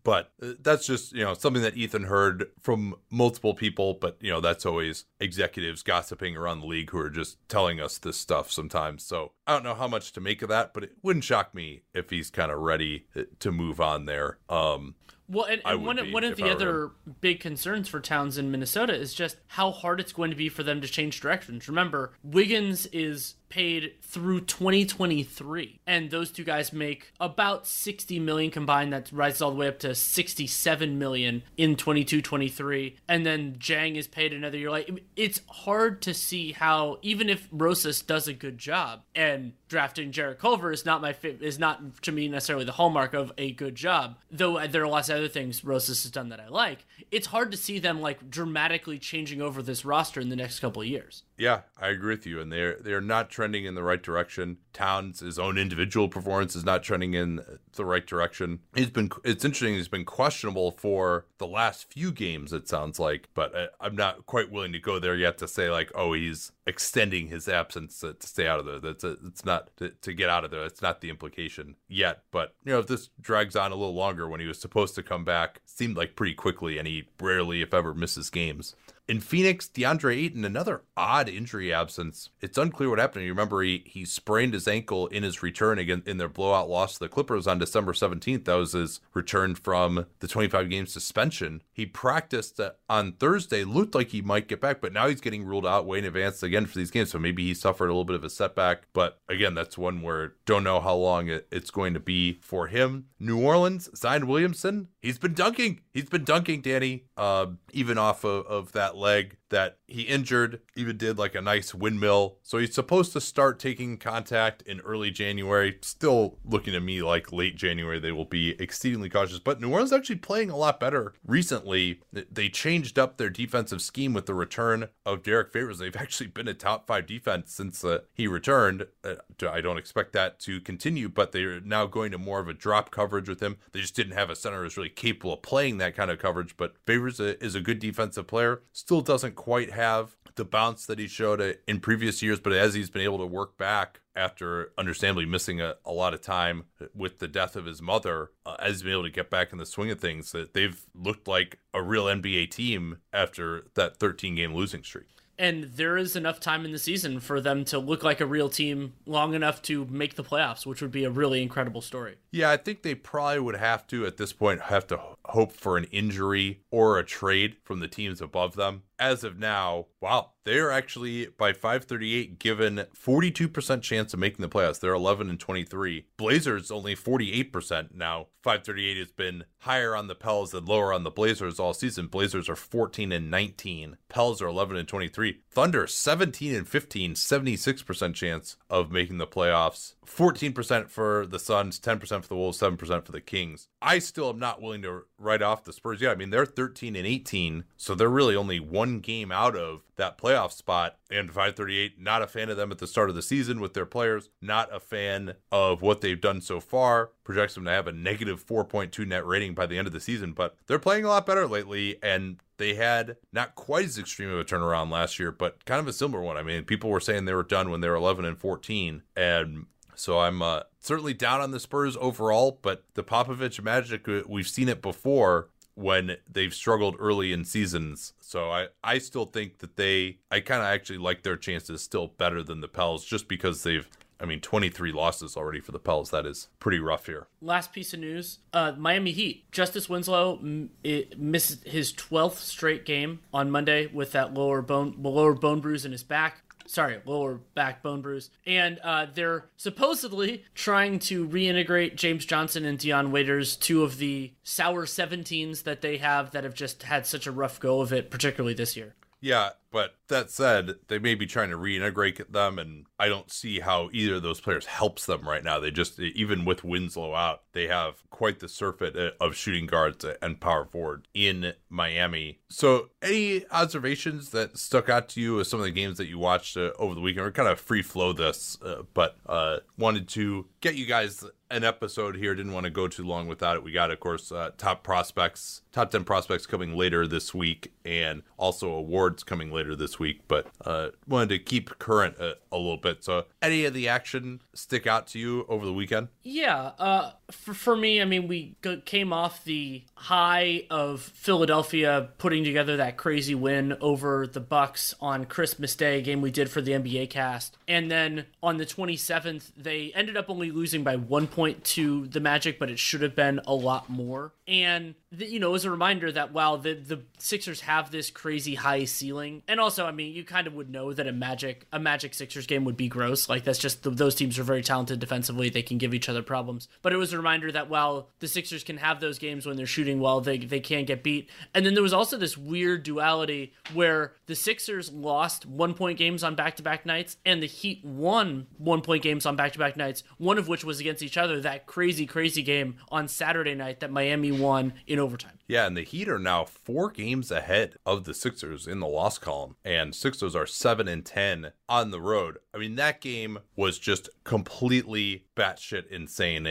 but 0.03 0.31
uh, 0.41 0.53
that's 0.61 0.87
just 0.87 1.13
you 1.13 1.23
know 1.23 1.33
something 1.33 1.61
that 1.61 1.77
Ethan 1.77 2.05
heard 2.05 2.47
from 2.59 2.95
multiple 3.09 3.53
people. 3.53 3.93
But 3.93 4.17
you 4.19 4.31
know 4.31 4.41
that's 4.41 4.65
always 4.65 5.05
executives 5.19 5.83
gossiping 5.83 6.35
around 6.35 6.61
the 6.61 6.67
league 6.67 6.89
who 6.89 6.99
are 6.99 7.09
just 7.09 7.37
telling 7.49 7.79
us 7.79 7.97
this 7.97 8.17
stuff 8.17 8.51
sometimes. 8.51 9.03
So 9.03 9.31
I 9.45 9.53
don't 9.53 9.63
know 9.63 9.75
how 9.75 9.87
much 9.87 10.11
to 10.13 10.21
make 10.21 10.41
of 10.41 10.49
that, 10.49 10.73
but 10.73 10.83
it 10.83 10.93
wouldn't 11.01 11.25
shock 11.25 11.53
me 11.53 11.83
if 11.93 12.09
he's 12.09 12.29
kind 12.29 12.51
of 12.51 12.59
ready 12.59 13.05
uh, 13.15 13.23
to 13.39 13.51
move 13.51 13.79
on 13.79 14.05
there. 14.05 14.39
Um, 14.49 14.95
well, 15.27 15.45
and, 15.45 15.61
and 15.65 15.85
one, 15.85 16.11
one 16.11 16.23
of 16.23 16.37
the 16.37 16.49
other 16.49 16.91
big 17.21 17.39
concerns 17.39 17.87
for 17.87 17.99
towns 17.99 18.37
in 18.37 18.51
Minnesota 18.51 18.93
is 18.93 19.13
just 19.13 19.37
how 19.47 19.71
hard 19.71 19.99
it's 19.99 20.13
going 20.13 20.29
to 20.29 20.37
be 20.37 20.49
for 20.49 20.63
them 20.63 20.81
to 20.81 20.87
change 20.87 21.19
directions. 21.19 21.67
Remember, 21.67 22.13
Wiggins 22.23 22.85
is 22.87 23.35
paid 23.49 23.93
through 24.01 24.41
2023 24.41 25.79
and 25.87 26.09
those 26.09 26.31
two 26.31 26.43
guys 26.43 26.73
make 26.73 27.13
about 27.19 27.65
60 27.65 28.19
million 28.19 28.51
combined. 28.51 28.91
That 28.91 29.09
rises 29.11 29.41
all 29.41 29.51
the 29.51 29.57
way 29.57 29.67
up 29.67 29.79
to 29.79 29.95
67 29.95 30.99
million 30.99 31.43
in 31.55 31.75
22 31.75 32.21
23 32.21 32.97
and 33.07 33.25
then 33.25 33.55
jang 33.57 33.95
is 33.95 34.07
paid 34.07 34.33
another 34.33 34.57
year. 34.57 34.69
Like 34.69 35.05
it's 35.15 35.41
hard 35.47 36.01
to 36.01 36.13
see 36.13 36.51
how 36.51 36.97
even 37.01 37.29
if 37.29 37.47
Rosas 37.51 38.01
does 38.01 38.27
a 38.27 38.33
good 38.33 38.57
job 38.57 39.03
and 39.15 39.53
drafting 39.69 40.11
Jarrett 40.11 40.39
Culver 40.39 40.71
is 40.71 40.85
not 40.85 41.01
my 41.01 41.15
is 41.23 41.59
not 41.59 42.01
to 42.03 42.11
me 42.11 42.27
necessarily 42.27 42.65
the 42.65 42.73
hallmark 42.73 43.13
of 43.13 43.31
a 43.37 43.51
good 43.51 43.75
job 43.75 44.17
though 44.29 44.65
there 44.67 44.83
are 44.83 44.87
lots 44.87 45.09
of 45.09 45.14
other 45.15 45.27
things 45.27 45.63
Rosas 45.63 46.03
has 46.03 46.11
done 46.11 46.29
that 46.29 46.39
I 46.39 46.47
like 46.47 46.85
it's 47.11 47.27
hard 47.27 47.51
to 47.51 47.57
see 47.57 47.79
them 47.79 48.01
like 48.01 48.29
dramatically 48.29 48.99
changing 48.99 49.41
over 49.41 49.61
this 49.61 49.85
roster 49.85 50.19
in 50.19 50.29
the 50.29 50.35
next 50.35 50.59
couple 50.59 50.81
of 50.81 50.87
years 50.87 51.23
yeah 51.37 51.61
I 51.79 51.89
agree 51.89 52.15
with 52.15 52.25
you 52.25 52.39
and 52.39 52.51
they're 52.51 52.77
they're 52.79 53.01
not 53.01 53.29
trending 53.29 53.65
in 53.65 53.75
the 53.75 53.83
right 53.83 54.01
direction. 54.01 54.57
Towns, 54.73 55.19
his 55.19 55.39
own 55.39 55.57
individual 55.57 56.07
performance 56.07 56.55
is 56.55 56.65
not 56.65 56.83
trending 56.83 57.13
in 57.13 57.41
the 57.73 57.85
right 57.85 58.05
direction. 58.05 58.59
He's 58.75 58.89
been 58.89 59.09
it's 59.23 59.45
interesting. 59.45 59.75
He's 59.75 59.87
been 59.87 60.05
questionable 60.05 60.71
for 60.71 61.25
the 61.37 61.47
last 61.47 61.91
few 61.91 62.11
games. 62.11 62.53
It 62.53 62.67
sounds 62.67 62.99
like, 62.99 63.29
but 63.33 63.55
I, 63.55 63.67
I'm 63.79 63.95
not 63.95 64.25
quite 64.25 64.51
willing 64.51 64.73
to 64.73 64.79
go 64.79 64.99
there 64.99 65.15
yet 65.15 65.37
to 65.39 65.47
say 65.47 65.69
like, 65.69 65.91
oh, 65.95 66.13
he's 66.13 66.51
extending 66.67 67.27
his 67.27 67.47
absence 67.47 67.99
to, 67.99 68.13
to 68.13 68.27
stay 68.27 68.47
out 68.47 68.59
of 68.59 68.65
there. 68.65 68.79
That's 68.79 69.03
a, 69.03 69.17
it's 69.25 69.45
not 69.45 69.75
to, 69.77 69.89
to 69.89 70.13
get 70.13 70.29
out 70.29 70.43
of 70.43 70.51
there. 70.51 70.61
That's 70.61 70.81
not 70.81 71.01
the 71.01 71.09
implication 71.09 71.75
yet. 71.87 72.23
But 72.31 72.55
you 72.63 72.71
know, 72.71 72.79
if 72.79 72.87
this 72.87 73.09
drags 73.21 73.55
on 73.55 73.71
a 73.71 73.75
little 73.75 73.93
longer, 73.93 74.27
when 74.27 74.39
he 74.39 74.47
was 74.47 74.59
supposed 74.59 74.95
to 74.95 75.03
come 75.03 75.23
back, 75.23 75.61
seemed 75.65 75.97
like 75.97 76.15
pretty 76.15 76.33
quickly, 76.33 76.77
and 76.77 76.87
he 76.87 77.07
rarely, 77.21 77.61
if 77.61 77.73
ever, 77.73 77.93
misses 77.93 78.29
games. 78.29 78.75
In 79.07 79.19
Phoenix, 79.19 79.67
DeAndre 79.67 80.17
Ayton, 80.17 80.43
another 80.43 80.81
odd 80.97 81.29
injury 81.29 81.71
absence. 81.71 82.31
It's 82.41 82.57
unclear 82.57 82.89
what 82.89 82.97
happened. 82.97 83.25
You 83.25 83.31
remember 83.31 83.61
he, 83.61 83.83
he 83.85 84.03
sprained 84.03 84.55
his 84.55 84.67
ankle 84.67 85.05
in 85.07 85.21
his 85.21 85.43
return 85.43 85.77
again 85.77 86.01
in 86.07 86.17
their 86.17 86.27
blowout 86.27 86.69
loss 86.69 86.93
to 86.93 86.99
the 87.01 87.09
Clippers 87.09 87.45
on 87.45 87.59
December 87.59 87.93
17th. 87.93 88.45
That 88.45 88.55
was 88.55 88.71
his 88.71 89.01
return 89.13 89.53
from 89.53 90.07
the 90.21 90.27
25 90.27 90.71
game 90.71 90.87
suspension. 90.87 91.61
He 91.71 91.85
practiced 91.85 92.59
uh, 92.59 92.71
on 92.89 93.11
Thursday, 93.11 93.63
looked 93.63 93.93
like 93.93 94.09
he 94.09 94.23
might 94.23 94.47
get 94.47 94.59
back, 94.59 94.81
but 94.81 94.91
now 94.91 95.07
he's 95.07 95.21
getting 95.21 95.45
ruled 95.45 95.67
out 95.67 95.85
way 95.85 95.99
in 95.99 96.05
advance 96.05 96.41
again 96.41 96.65
for 96.65 96.79
these 96.79 96.89
games. 96.89 97.11
So 97.11 97.19
maybe 97.19 97.45
he 97.45 97.53
suffered 97.53 97.85
a 97.85 97.93
little 97.93 98.05
bit 98.05 98.15
of 98.15 98.23
a 98.23 98.29
setback. 98.29 98.87
But 98.91 99.19
again, 99.29 99.53
that's 99.53 99.77
one 99.77 100.01
where 100.01 100.33
don't 100.47 100.63
know 100.63 100.81
how 100.81 100.95
long 100.95 101.27
it, 101.27 101.47
it's 101.51 101.69
going 101.69 101.93
to 101.93 101.99
be 101.99 102.39
for 102.41 102.67
him. 102.67 103.05
New 103.19 103.39
Orleans 103.39 103.87
Zion 103.95 104.25
Williamson. 104.25 104.87
He's 105.05 105.19
been 105.19 105.35
dunking. 105.35 105.81
He's 105.93 106.09
been 106.09 106.23
dunking, 106.23 106.61
Danny, 106.61 107.03
uh, 107.15 107.45
even 107.71 107.99
off 107.99 108.23
of, 108.23 108.47
of 108.47 108.71
that 108.71 108.97
leg 108.97 109.37
that 109.55 109.77
he 109.87 110.01
injured, 110.01 110.59
even 110.75 110.97
did 110.97 111.17
like 111.17 111.33
a 111.33 111.41
nice 111.41 111.73
windmill. 111.73 112.39
So 112.43 112.57
he's 112.57 112.75
supposed 112.75 113.13
to 113.13 113.21
start 113.21 113.57
taking 113.57 113.97
contact 113.97 114.61
in 114.63 114.81
early 114.81 115.11
January. 115.11 115.77
Still 115.81 116.39
looking 116.43 116.73
to 116.73 116.81
me 116.81 117.01
like 117.01 117.31
late 117.31 117.55
January, 117.55 117.97
they 117.97 118.11
will 118.11 118.25
be 118.25 118.61
exceedingly 118.61 119.09
cautious. 119.09 119.39
But 119.39 119.61
New 119.61 119.71
Orleans 119.71 119.93
actually 119.93 120.17
playing 120.17 120.49
a 120.49 120.57
lot 120.57 120.77
better 120.77 121.13
recently. 121.25 122.01
They 122.11 122.49
changed 122.49 122.99
up 122.99 123.15
their 123.15 123.29
defensive 123.29 123.81
scheme 123.81 124.11
with 124.11 124.25
the 124.25 124.33
return 124.33 124.89
of 125.05 125.23
Derrick 125.23 125.53
Favors. 125.53 125.77
They've 125.77 125.95
actually 125.95 126.27
been 126.27 126.49
a 126.49 126.53
top 126.53 126.85
five 126.85 127.07
defense 127.07 127.53
since 127.53 127.85
uh, 127.85 127.99
he 128.13 128.27
returned. 128.27 128.87
Uh, 129.05 129.15
I 129.49 129.61
don't 129.61 129.77
expect 129.77 130.11
that 130.13 130.37
to 130.41 130.59
continue, 130.59 131.07
but 131.07 131.31
they're 131.31 131.61
now 131.61 131.85
going 131.85 132.11
to 132.11 132.17
more 132.17 132.41
of 132.41 132.49
a 132.49 132.53
drop 132.53 132.91
coverage 132.91 133.29
with 133.29 133.39
him. 133.39 133.55
They 133.71 133.79
just 133.79 133.95
didn't 133.95 134.17
have 134.17 134.29
a 134.29 134.35
center 134.35 134.63
who's 134.63 134.75
really 134.75 134.89
capable 134.89 135.35
of 135.35 135.43
playing 135.43 135.77
that 135.77 135.95
kind 135.95 136.11
of 136.11 136.19
coverage. 136.19 136.57
But 136.57 136.75
Favors 136.85 137.21
is 137.21 137.55
a 137.55 137.61
good 137.61 137.79
defensive 137.79 138.27
player. 138.27 138.61
Still 138.73 138.99
doesn't 138.99 139.35
quite 139.45 139.69
have 139.69 140.15
the 140.37 140.43
bounce 140.43 140.87
that 140.87 140.97
he 140.97 141.07
showed 141.07 141.59
in 141.67 141.79
previous 141.79 142.23
years, 142.23 142.39
but 142.39 142.51
as 142.51 142.73
he's 142.73 142.89
been 142.89 143.03
able 143.03 143.19
to 143.19 143.27
work 143.27 143.59
back 143.59 144.01
after 144.15 144.71
understandably 144.75 145.23
missing 145.27 145.61
a, 145.61 145.75
a 145.85 145.91
lot 145.91 146.15
of 146.15 146.21
time 146.21 146.63
with 146.95 147.19
the 147.19 147.27
death 147.27 147.55
of 147.55 147.67
his 147.67 147.79
mother, 147.79 148.31
uh, 148.43 148.55
as 148.57 148.73
he's 148.73 148.81
been 148.81 148.93
able 148.93 149.03
to 149.03 149.11
get 149.11 149.29
back 149.29 149.51
in 149.51 149.59
the 149.59 149.65
swing 149.65 149.91
of 149.91 149.99
things, 149.99 150.31
that 150.31 150.55
they've 150.55 150.83
looked 150.95 151.27
like 151.27 151.59
a 151.75 151.81
real 151.83 152.05
NBA 152.05 152.49
team 152.49 152.97
after 153.13 153.67
that 153.75 153.97
13 153.97 154.33
game 154.33 154.55
losing 154.55 154.81
streak. 154.83 155.05
and 155.37 155.65
there 155.75 155.97
is 155.97 156.15
enough 156.15 156.39
time 156.39 156.63
in 156.63 156.71
the 156.71 156.79
season 156.79 157.19
for 157.19 157.41
them 157.41 157.65
to 157.65 157.77
look 157.77 158.03
like 158.03 158.21
a 158.21 158.25
real 158.25 158.47
team 158.47 158.93
long 159.05 159.33
enough 159.33 159.61
to 159.61 159.85
make 159.87 160.15
the 160.15 160.23
playoffs, 160.23 160.65
which 160.65 160.81
would 160.81 160.91
be 160.93 161.03
a 161.03 161.09
really 161.09 161.41
incredible 161.41 161.81
story. 161.81 162.15
Yeah, 162.31 162.51
I 162.51 162.57
think 162.57 162.81
they 162.83 162.95
probably 162.95 163.41
would 163.41 163.57
have 163.57 163.85
to 163.87 164.05
at 164.05 164.15
this 164.15 164.31
point 164.31 164.61
have 164.61 164.87
to 164.87 164.99
hope 165.25 165.51
for 165.51 165.75
an 165.77 165.83
injury 165.91 166.61
or 166.71 166.97
a 166.97 167.03
trade 167.03 167.57
from 167.65 167.81
the 167.81 167.89
teams 167.89 168.21
above 168.21 168.55
them. 168.55 168.83
As 168.99 169.23
of 169.23 169.37
now, 169.37 169.87
wow, 169.99 170.31
they 170.45 170.57
are 170.59 170.71
actually 170.71 171.25
by 171.25 171.51
538 171.51 172.39
given 172.39 172.85
42% 172.95 173.81
chance 173.81 174.13
of 174.13 174.19
making 174.19 174.41
the 174.41 174.49
playoffs. 174.49 174.79
They're 174.79 174.93
11 174.93 175.29
and 175.29 175.39
23. 175.39 176.05
Blazers 176.17 176.71
only 176.71 176.95
48% 176.95 177.93
now. 177.93 178.27
538 178.43 178.97
has 178.97 179.11
been 179.11 179.45
higher 179.61 179.95
on 179.95 180.07
the 180.07 180.13
Pels 180.13 180.51
than 180.51 180.65
lower 180.65 180.93
on 180.93 181.03
the 181.03 181.09
Blazers 181.09 181.59
all 181.59 181.73
season. 181.73 182.05
Blazers 182.05 182.47
are 182.47 182.55
14 182.55 183.11
and 183.11 183.31
19. 183.31 183.97
Pels 184.07 184.39
are 184.39 184.47
11 184.47 184.77
and 184.77 184.87
23. 184.87 185.41
Thunder 185.49 185.87
17 185.87 186.53
and 186.53 186.67
15, 186.67 187.15
76% 187.15 188.13
chance 188.13 188.55
of 188.69 188.91
making 188.91 189.17
the 189.17 189.25
playoffs. 189.25 189.95
14% 190.05 190.89
for 190.91 191.25
the 191.25 191.39
Suns, 191.39 191.79
10% 191.79 192.21
for 192.21 192.27
the 192.27 192.35
Wolves, 192.35 192.59
7% 192.59 193.03
for 193.03 193.11
the 193.11 193.19
Kings. 193.19 193.67
I 193.81 193.97
still 193.97 194.29
am 194.29 194.37
not 194.37 194.61
willing 194.61 194.83
to 194.83 195.05
write 195.17 195.41
off 195.41 195.63
the 195.63 195.73
Spurs. 195.73 196.01
Yeah, 196.01 196.11
I 196.11 196.15
mean, 196.15 196.29
they're 196.29 196.45
13 196.45 196.95
and 196.95 197.07
18, 197.07 197.63
so 197.77 197.95
they're 197.95 198.09
really 198.09 198.35
only 198.35 198.59
one 198.59 198.99
game 198.99 199.31
out 199.31 199.55
of 199.55 199.81
that 199.95 200.17
playoff 200.17 200.51
spot. 200.51 200.97
And 201.09 201.29
538, 201.29 201.99
not 201.99 202.21
a 202.21 202.27
fan 202.27 202.49
of 202.49 202.57
them 202.57 202.71
at 202.71 202.79
the 202.79 202.87
start 202.87 203.09
of 203.09 203.15
the 203.15 203.21
season 203.21 203.59
with 203.59 203.73
their 203.73 203.85
players, 203.85 204.29
not 204.41 204.73
a 204.73 204.79
fan 204.79 205.35
of 205.51 205.81
what 205.81 206.01
they've 206.01 206.19
done 206.19 206.41
so 206.41 206.59
far. 206.59 207.11
Projects 207.23 207.55
them 207.55 207.65
to 207.65 207.71
have 207.71 207.87
a 207.87 207.91
negative 207.91 208.45
4.2 208.45 209.05
net 209.07 209.25
rating 209.25 209.53
by 209.53 209.65
the 209.65 209.77
end 209.77 209.87
of 209.87 209.93
the 209.93 209.99
season, 209.99 210.33
but 210.33 210.55
they're 210.67 210.79
playing 210.79 211.05
a 211.05 211.09
lot 211.09 211.25
better 211.25 211.47
lately. 211.47 211.97
And 212.03 212.37
they 212.57 212.75
had 212.75 213.17
not 213.33 213.55
quite 213.55 213.85
as 213.85 213.97
extreme 213.97 214.29
of 214.29 214.39
a 214.39 214.45
turnaround 214.45 214.89
last 214.91 215.19
year, 215.19 215.31
but 215.31 215.65
kind 215.65 215.79
of 215.79 215.87
a 215.87 215.93
similar 215.93 216.23
one. 216.23 216.37
I 216.37 216.43
mean, 216.43 216.63
people 216.63 216.89
were 216.89 216.99
saying 216.99 217.25
they 217.25 217.33
were 217.33 217.43
done 217.43 217.69
when 217.69 217.81
they 217.81 217.89
were 217.89 217.95
11 217.95 218.25
and 218.25 218.37
14, 218.37 219.03
and 219.15 219.65
so 219.95 220.19
I'm 220.19 220.41
uh, 220.41 220.61
certainly 220.85 221.13
down 221.13 221.41
on 221.41 221.51
the 221.51 221.59
Spurs 221.59 221.97
overall. 221.99 222.59
But 222.61 222.83
the 222.93 223.03
Popovich 223.03 223.61
magic, 223.61 224.07
uh, 224.07 224.21
we've 224.27 224.47
seen 224.47 224.69
it 224.69 224.81
before 224.81 225.49
when 225.73 226.17
they've 226.31 226.53
struggled 226.53 226.95
early 226.99 227.33
in 227.33 227.43
seasons. 227.43 228.13
So 228.21 228.51
I, 228.51 228.67
I 228.83 228.99
still 228.99 229.25
think 229.25 229.57
that 229.59 229.75
they, 229.75 230.19
I 230.31 230.39
kind 230.39 230.61
of 230.61 230.67
actually 230.67 230.99
like 230.99 231.23
their 231.23 231.35
chances 231.35 231.81
still 231.81 232.07
better 232.07 232.41
than 232.43 232.61
the 232.61 232.67
Pels 232.67 233.03
just 233.03 233.27
because 233.27 233.63
they've 233.63 233.87
I 234.17 234.23
mean, 234.23 234.39
23 234.39 234.93
losses 234.93 235.35
already 235.35 235.59
for 235.59 235.73
the 235.73 235.79
Pels. 235.79 236.09
That 236.11 236.25
is 236.25 236.47
pretty 236.59 236.79
rough 236.79 237.05
here. 237.05 237.27
Last 237.41 237.73
piece 237.73 237.93
of 237.93 237.99
news 237.99 238.39
uh, 238.53 238.71
Miami 238.77 239.11
Heat. 239.11 239.51
Justice 239.51 239.89
Winslow 239.89 240.39
m- 240.41 240.69
missed 241.17 241.65
his 241.65 241.91
12th 241.91 242.37
straight 242.37 242.85
game 242.85 243.19
on 243.33 243.51
Monday 243.51 243.87
with 243.87 244.13
that 244.13 244.33
lower 244.33 244.61
bone, 244.61 244.95
lower 244.97 245.33
bone 245.33 245.59
bruise 245.59 245.85
in 245.85 245.91
his 245.91 246.03
back 246.03 246.44
sorry, 246.67 246.99
lower 247.05 247.35
back 247.53 247.81
bone 247.81 248.01
bruise. 248.01 248.29
And 248.45 248.79
uh, 248.83 249.07
they're 249.13 249.45
supposedly 249.57 250.43
trying 250.53 250.99
to 250.99 251.27
reintegrate 251.27 251.95
James 251.95 252.25
Johnson 252.25 252.65
and 252.65 252.77
Dion 252.77 253.11
Waiters, 253.11 253.55
two 253.55 253.83
of 253.83 253.97
the 253.97 254.33
sour 254.43 254.85
17s 254.85 255.63
that 255.63 255.81
they 255.81 255.97
have 255.97 256.31
that 256.31 256.43
have 256.43 256.55
just 256.55 256.83
had 256.83 257.05
such 257.05 257.27
a 257.27 257.31
rough 257.31 257.59
go 257.59 257.81
of 257.81 257.93
it, 257.93 258.09
particularly 258.09 258.53
this 258.53 258.75
year. 258.75 258.95
Yeah, 259.21 259.51
but 259.71 259.95
that 260.07 260.29
said, 260.29 260.75
they 260.87 260.99
may 260.99 261.15
be 261.15 261.25
trying 261.25 261.49
to 261.49 261.57
reintegrate 261.57 262.31
them, 262.31 262.59
and 262.59 262.85
I 262.99 263.09
don't 263.09 263.31
see 263.31 263.59
how 263.59 263.89
either 263.91 264.15
of 264.15 264.23
those 264.23 264.39
players 264.39 264.67
helps 264.67 265.05
them 265.05 265.27
right 265.27 265.43
now. 265.43 265.59
They 265.59 265.71
just, 265.71 265.99
even 265.99 266.45
with 266.45 266.63
Winslow 266.63 267.13
out, 267.13 267.41
they 267.53 267.67
have 267.67 268.07
quite 268.09 268.39
the 268.39 268.47
surfeit 268.47 268.95
of 269.19 269.35
shooting 269.35 269.65
guards 269.65 270.05
and 270.21 270.39
power 270.39 270.65
forward 270.65 271.07
in 271.13 271.53
Miami. 271.69 272.39
So, 272.49 272.89
any 273.01 273.45
observations 273.49 274.29
that 274.29 274.57
stuck 274.57 274.89
out 274.89 275.09
to 275.09 275.21
you 275.21 275.39
of 275.39 275.47
some 275.47 275.59
of 275.59 275.65
the 275.65 275.71
games 275.71 275.97
that 275.97 276.07
you 276.07 276.19
watched 276.19 276.55
uh, 276.55 276.71
over 276.77 276.93
the 276.93 277.01
weekend? 277.01 277.25
We're 277.25 277.31
kind 277.31 277.49
of 277.49 277.59
free 277.59 277.81
flow 277.81 278.13
this, 278.13 278.57
uh, 278.61 278.83
but 278.93 279.17
uh, 279.25 279.57
wanted 279.77 280.07
to 280.09 280.45
get 280.61 280.75
you 280.75 280.85
guys 280.85 281.23
an 281.55 281.63
episode 281.63 282.17
here. 282.17 282.35
Didn't 282.35 282.51
want 282.51 282.65
to 282.65 282.69
go 282.69 282.87
too 282.87 283.03
long 283.03 283.27
without 283.27 283.55
it. 283.55 283.63
We 283.63 283.71
got, 283.71 283.89
of 283.89 283.99
course, 283.99 284.31
uh, 284.31 284.51
top 284.57 284.83
prospects, 284.83 285.61
top 285.71 285.89
10 285.89 286.03
prospects 286.03 286.45
coming 286.45 286.75
later 286.75 287.07
this 287.07 287.33
week, 287.33 287.73
and 287.85 288.23
also 288.37 288.69
awards 288.71 289.23
coming 289.23 289.51
later 289.51 289.75
this 289.75 289.97
week. 289.97 290.21
But 290.27 290.47
uh, 290.63 290.89
wanted 291.07 291.29
to 291.29 291.39
keep 291.39 291.79
current 291.79 292.17
a, 292.19 292.35
a, 292.51 292.57
little 292.57 292.77
bit. 292.77 293.03
So, 293.03 293.25
any 293.41 293.65
of 293.65 293.73
the 293.73 293.87
action 293.87 294.41
stick 294.53 294.85
out 294.85 295.07
to 295.07 295.19
you 295.19 295.45
over 295.47 295.65
the 295.65 295.73
weekend? 295.73 296.09
Yeah. 296.23 296.71
Uh, 296.77 297.11
for, 297.31 297.53
for 297.53 297.75
me, 297.75 298.01
I 298.01 298.05
mean, 298.05 298.27
we 298.27 298.55
came 298.83 299.13
off 299.13 299.43
the 299.45 299.83
high 299.95 300.65
of 300.69 301.01
Philadelphia 301.01 302.09
putting 302.17 302.43
together 302.43 302.77
that 302.77 302.97
crazy 302.97 303.35
win 303.35 303.77
over 303.79 304.27
the 304.27 304.41
Bucks 304.41 304.93
on 304.99 305.25
Christmas 305.25 305.75
Day, 305.75 306.01
game 306.01 306.21
we 306.21 306.31
did 306.31 306.49
for 306.49 306.61
the 306.61 306.73
NBA 306.73 307.09
cast. 307.09 307.57
And 307.67 307.89
then 307.89 308.25
on 308.43 308.57
the 308.57 308.65
27th, 308.65 309.51
they 309.55 309.91
ended 309.95 310.17
up 310.17 310.29
only 310.29 310.51
losing 310.51 310.83
by 310.83 310.95
one 310.95 311.27
point 311.27 311.44
to 311.53 312.07
the 312.07 312.19
Magic, 312.19 312.59
but 312.59 312.69
it 312.69 312.79
should 312.79 313.01
have 313.01 313.15
been 313.15 313.39
a 313.45 313.53
lot 313.53 313.89
more. 313.89 314.33
And 314.47 314.95
you 315.19 315.39
know, 315.39 315.53
as 315.53 315.65
a 315.65 315.71
reminder 315.71 316.11
that 316.11 316.31
while 316.31 316.57
the 316.57 316.73
the 316.73 317.01
Sixers 317.17 317.61
have 317.61 317.91
this 317.91 318.09
crazy 318.09 318.55
high 318.55 318.85
ceiling, 318.85 319.43
and 319.47 319.59
also, 319.59 319.85
I 319.85 319.91
mean, 319.91 320.13
you 320.13 320.23
kind 320.23 320.47
of 320.47 320.53
would 320.53 320.69
know 320.69 320.93
that 320.93 321.07
a 321.07 321.11
Magic 321.11 321.67
a 321.71 321.79
Magic 321.79 322.13
Sixers 322.13 322.45
game 322.45 322.65
would 322.65 322.77
be 322.77 322.87
gross. 322.87 323.29
Like 323.29 323.43
that's 323.43 323.59
just 323.59 323.83
the, 323.83 323.89
those 323.89 324.15
teams 324.15 324.37
are 324.39 324.43
very 324.43 324.61
talented 324.61 324.99
defensively; 324.99 325.49
they 325.49 325.61
can 325.61 325.77
give 325.77 325.93
each 325.93 326.09
other 326.09 326.21
problems. 326.21 326.67
But 326.81 326.93
it 326.93 326.97
was 326.97 327.13
a 327.13 327.17
reminder 327.17 327.51
that 327.51 327.69
while 327.69 328.09
the 328.19 328.27
Sixers 328.27 328.63
can 328.63 328.77
have 328.77 328.99
those 328.99 329.19
games 329.19 329.45
when 329.45 329.57
they're 329.57 329.65
shooting 329.65 329.99
well, 329.99 330.21
they 330.21 330.37
they 330.37 330.59
can't 330.59 330.87
get 330.87 331.03
beat. 331.03 331.29
And 331.53 331.65
then 331.65 331.73
there 331.73 331.83
was 331.83 331.93
also 331.93 332.17
this 332.17 332.37
weird 332.37 332.83
duality 332.83 333.53
where 333.73 334.13
the 334.25 334.35
Sixers 334.35 334.91
lost 334.91 335.45
one 335.45 335.73
point 335.73 335.97
games 335.97 336.23
on 336.23 336.35
back 336.35 336.55
to 336.57 336.63
back 336.63 336.85
nights, 336.85 337.17
and 337.25 337.41
the 337.41 337.47
Heat 337.47 337.83
won 337.83 338.47
one 338.57 338.81
point 338.81 339.03
games 339.03 339.25
on 339.25 339.35
back 339.35 339.53
to 339.53 339.59
back 339.59 339.77
nights. 339.77 340.03
One 340.17 340.37
of 340.37 340.47
which 340.47 340.63
was 340.63 340.79
against 340.79 341.03
each 341.03 341.17
other. 341.17 341.39
That 341.39 341.65
crazy, 341.65 342.05
crazy 342.05 342.43
game 342.43 342.77
on 342.91 343.07
Saturday 343.07 343.55
night 343.55 343.79
that 343.79 343.91
Miami 343.91 344.31
won 344.31 344.73
in 344.87 344.99
overtime. 345.05 345.39
Yeah, 345.47 345.65
and 345.67 345.77
the 345.77 345.83
Heat 345.83 346.09
are 346.09 346.19
now 346.19 346.43
four 346.43 346.89
games 346.89 347.31
ahead 347.31 347.75
of 347.85 348.03
the 348.03 348.13
Sixers 348.13 348.67
in 348.67 348.79
the 348.79 348.87
loss 348.87 349.17
column, 349.17 349.55
and 349.63 349.95
Sixers 349.95 350.35
are 350.35 350.45
seven 350.45 350.87
and 350.87 351.05
ten 351.05 351.51
on 351.69 351.91
the 351.91 352.01
road. 352.01 352.39
I 352.53 352.57
mean, 352.57 352.75
that 352.75 352.99
game 352.99 353.39
was 353.55 353.79
just 353.79 354.09
completely 354.23 355.25
batshit 355.35 355.87
insane. 355.87 356.47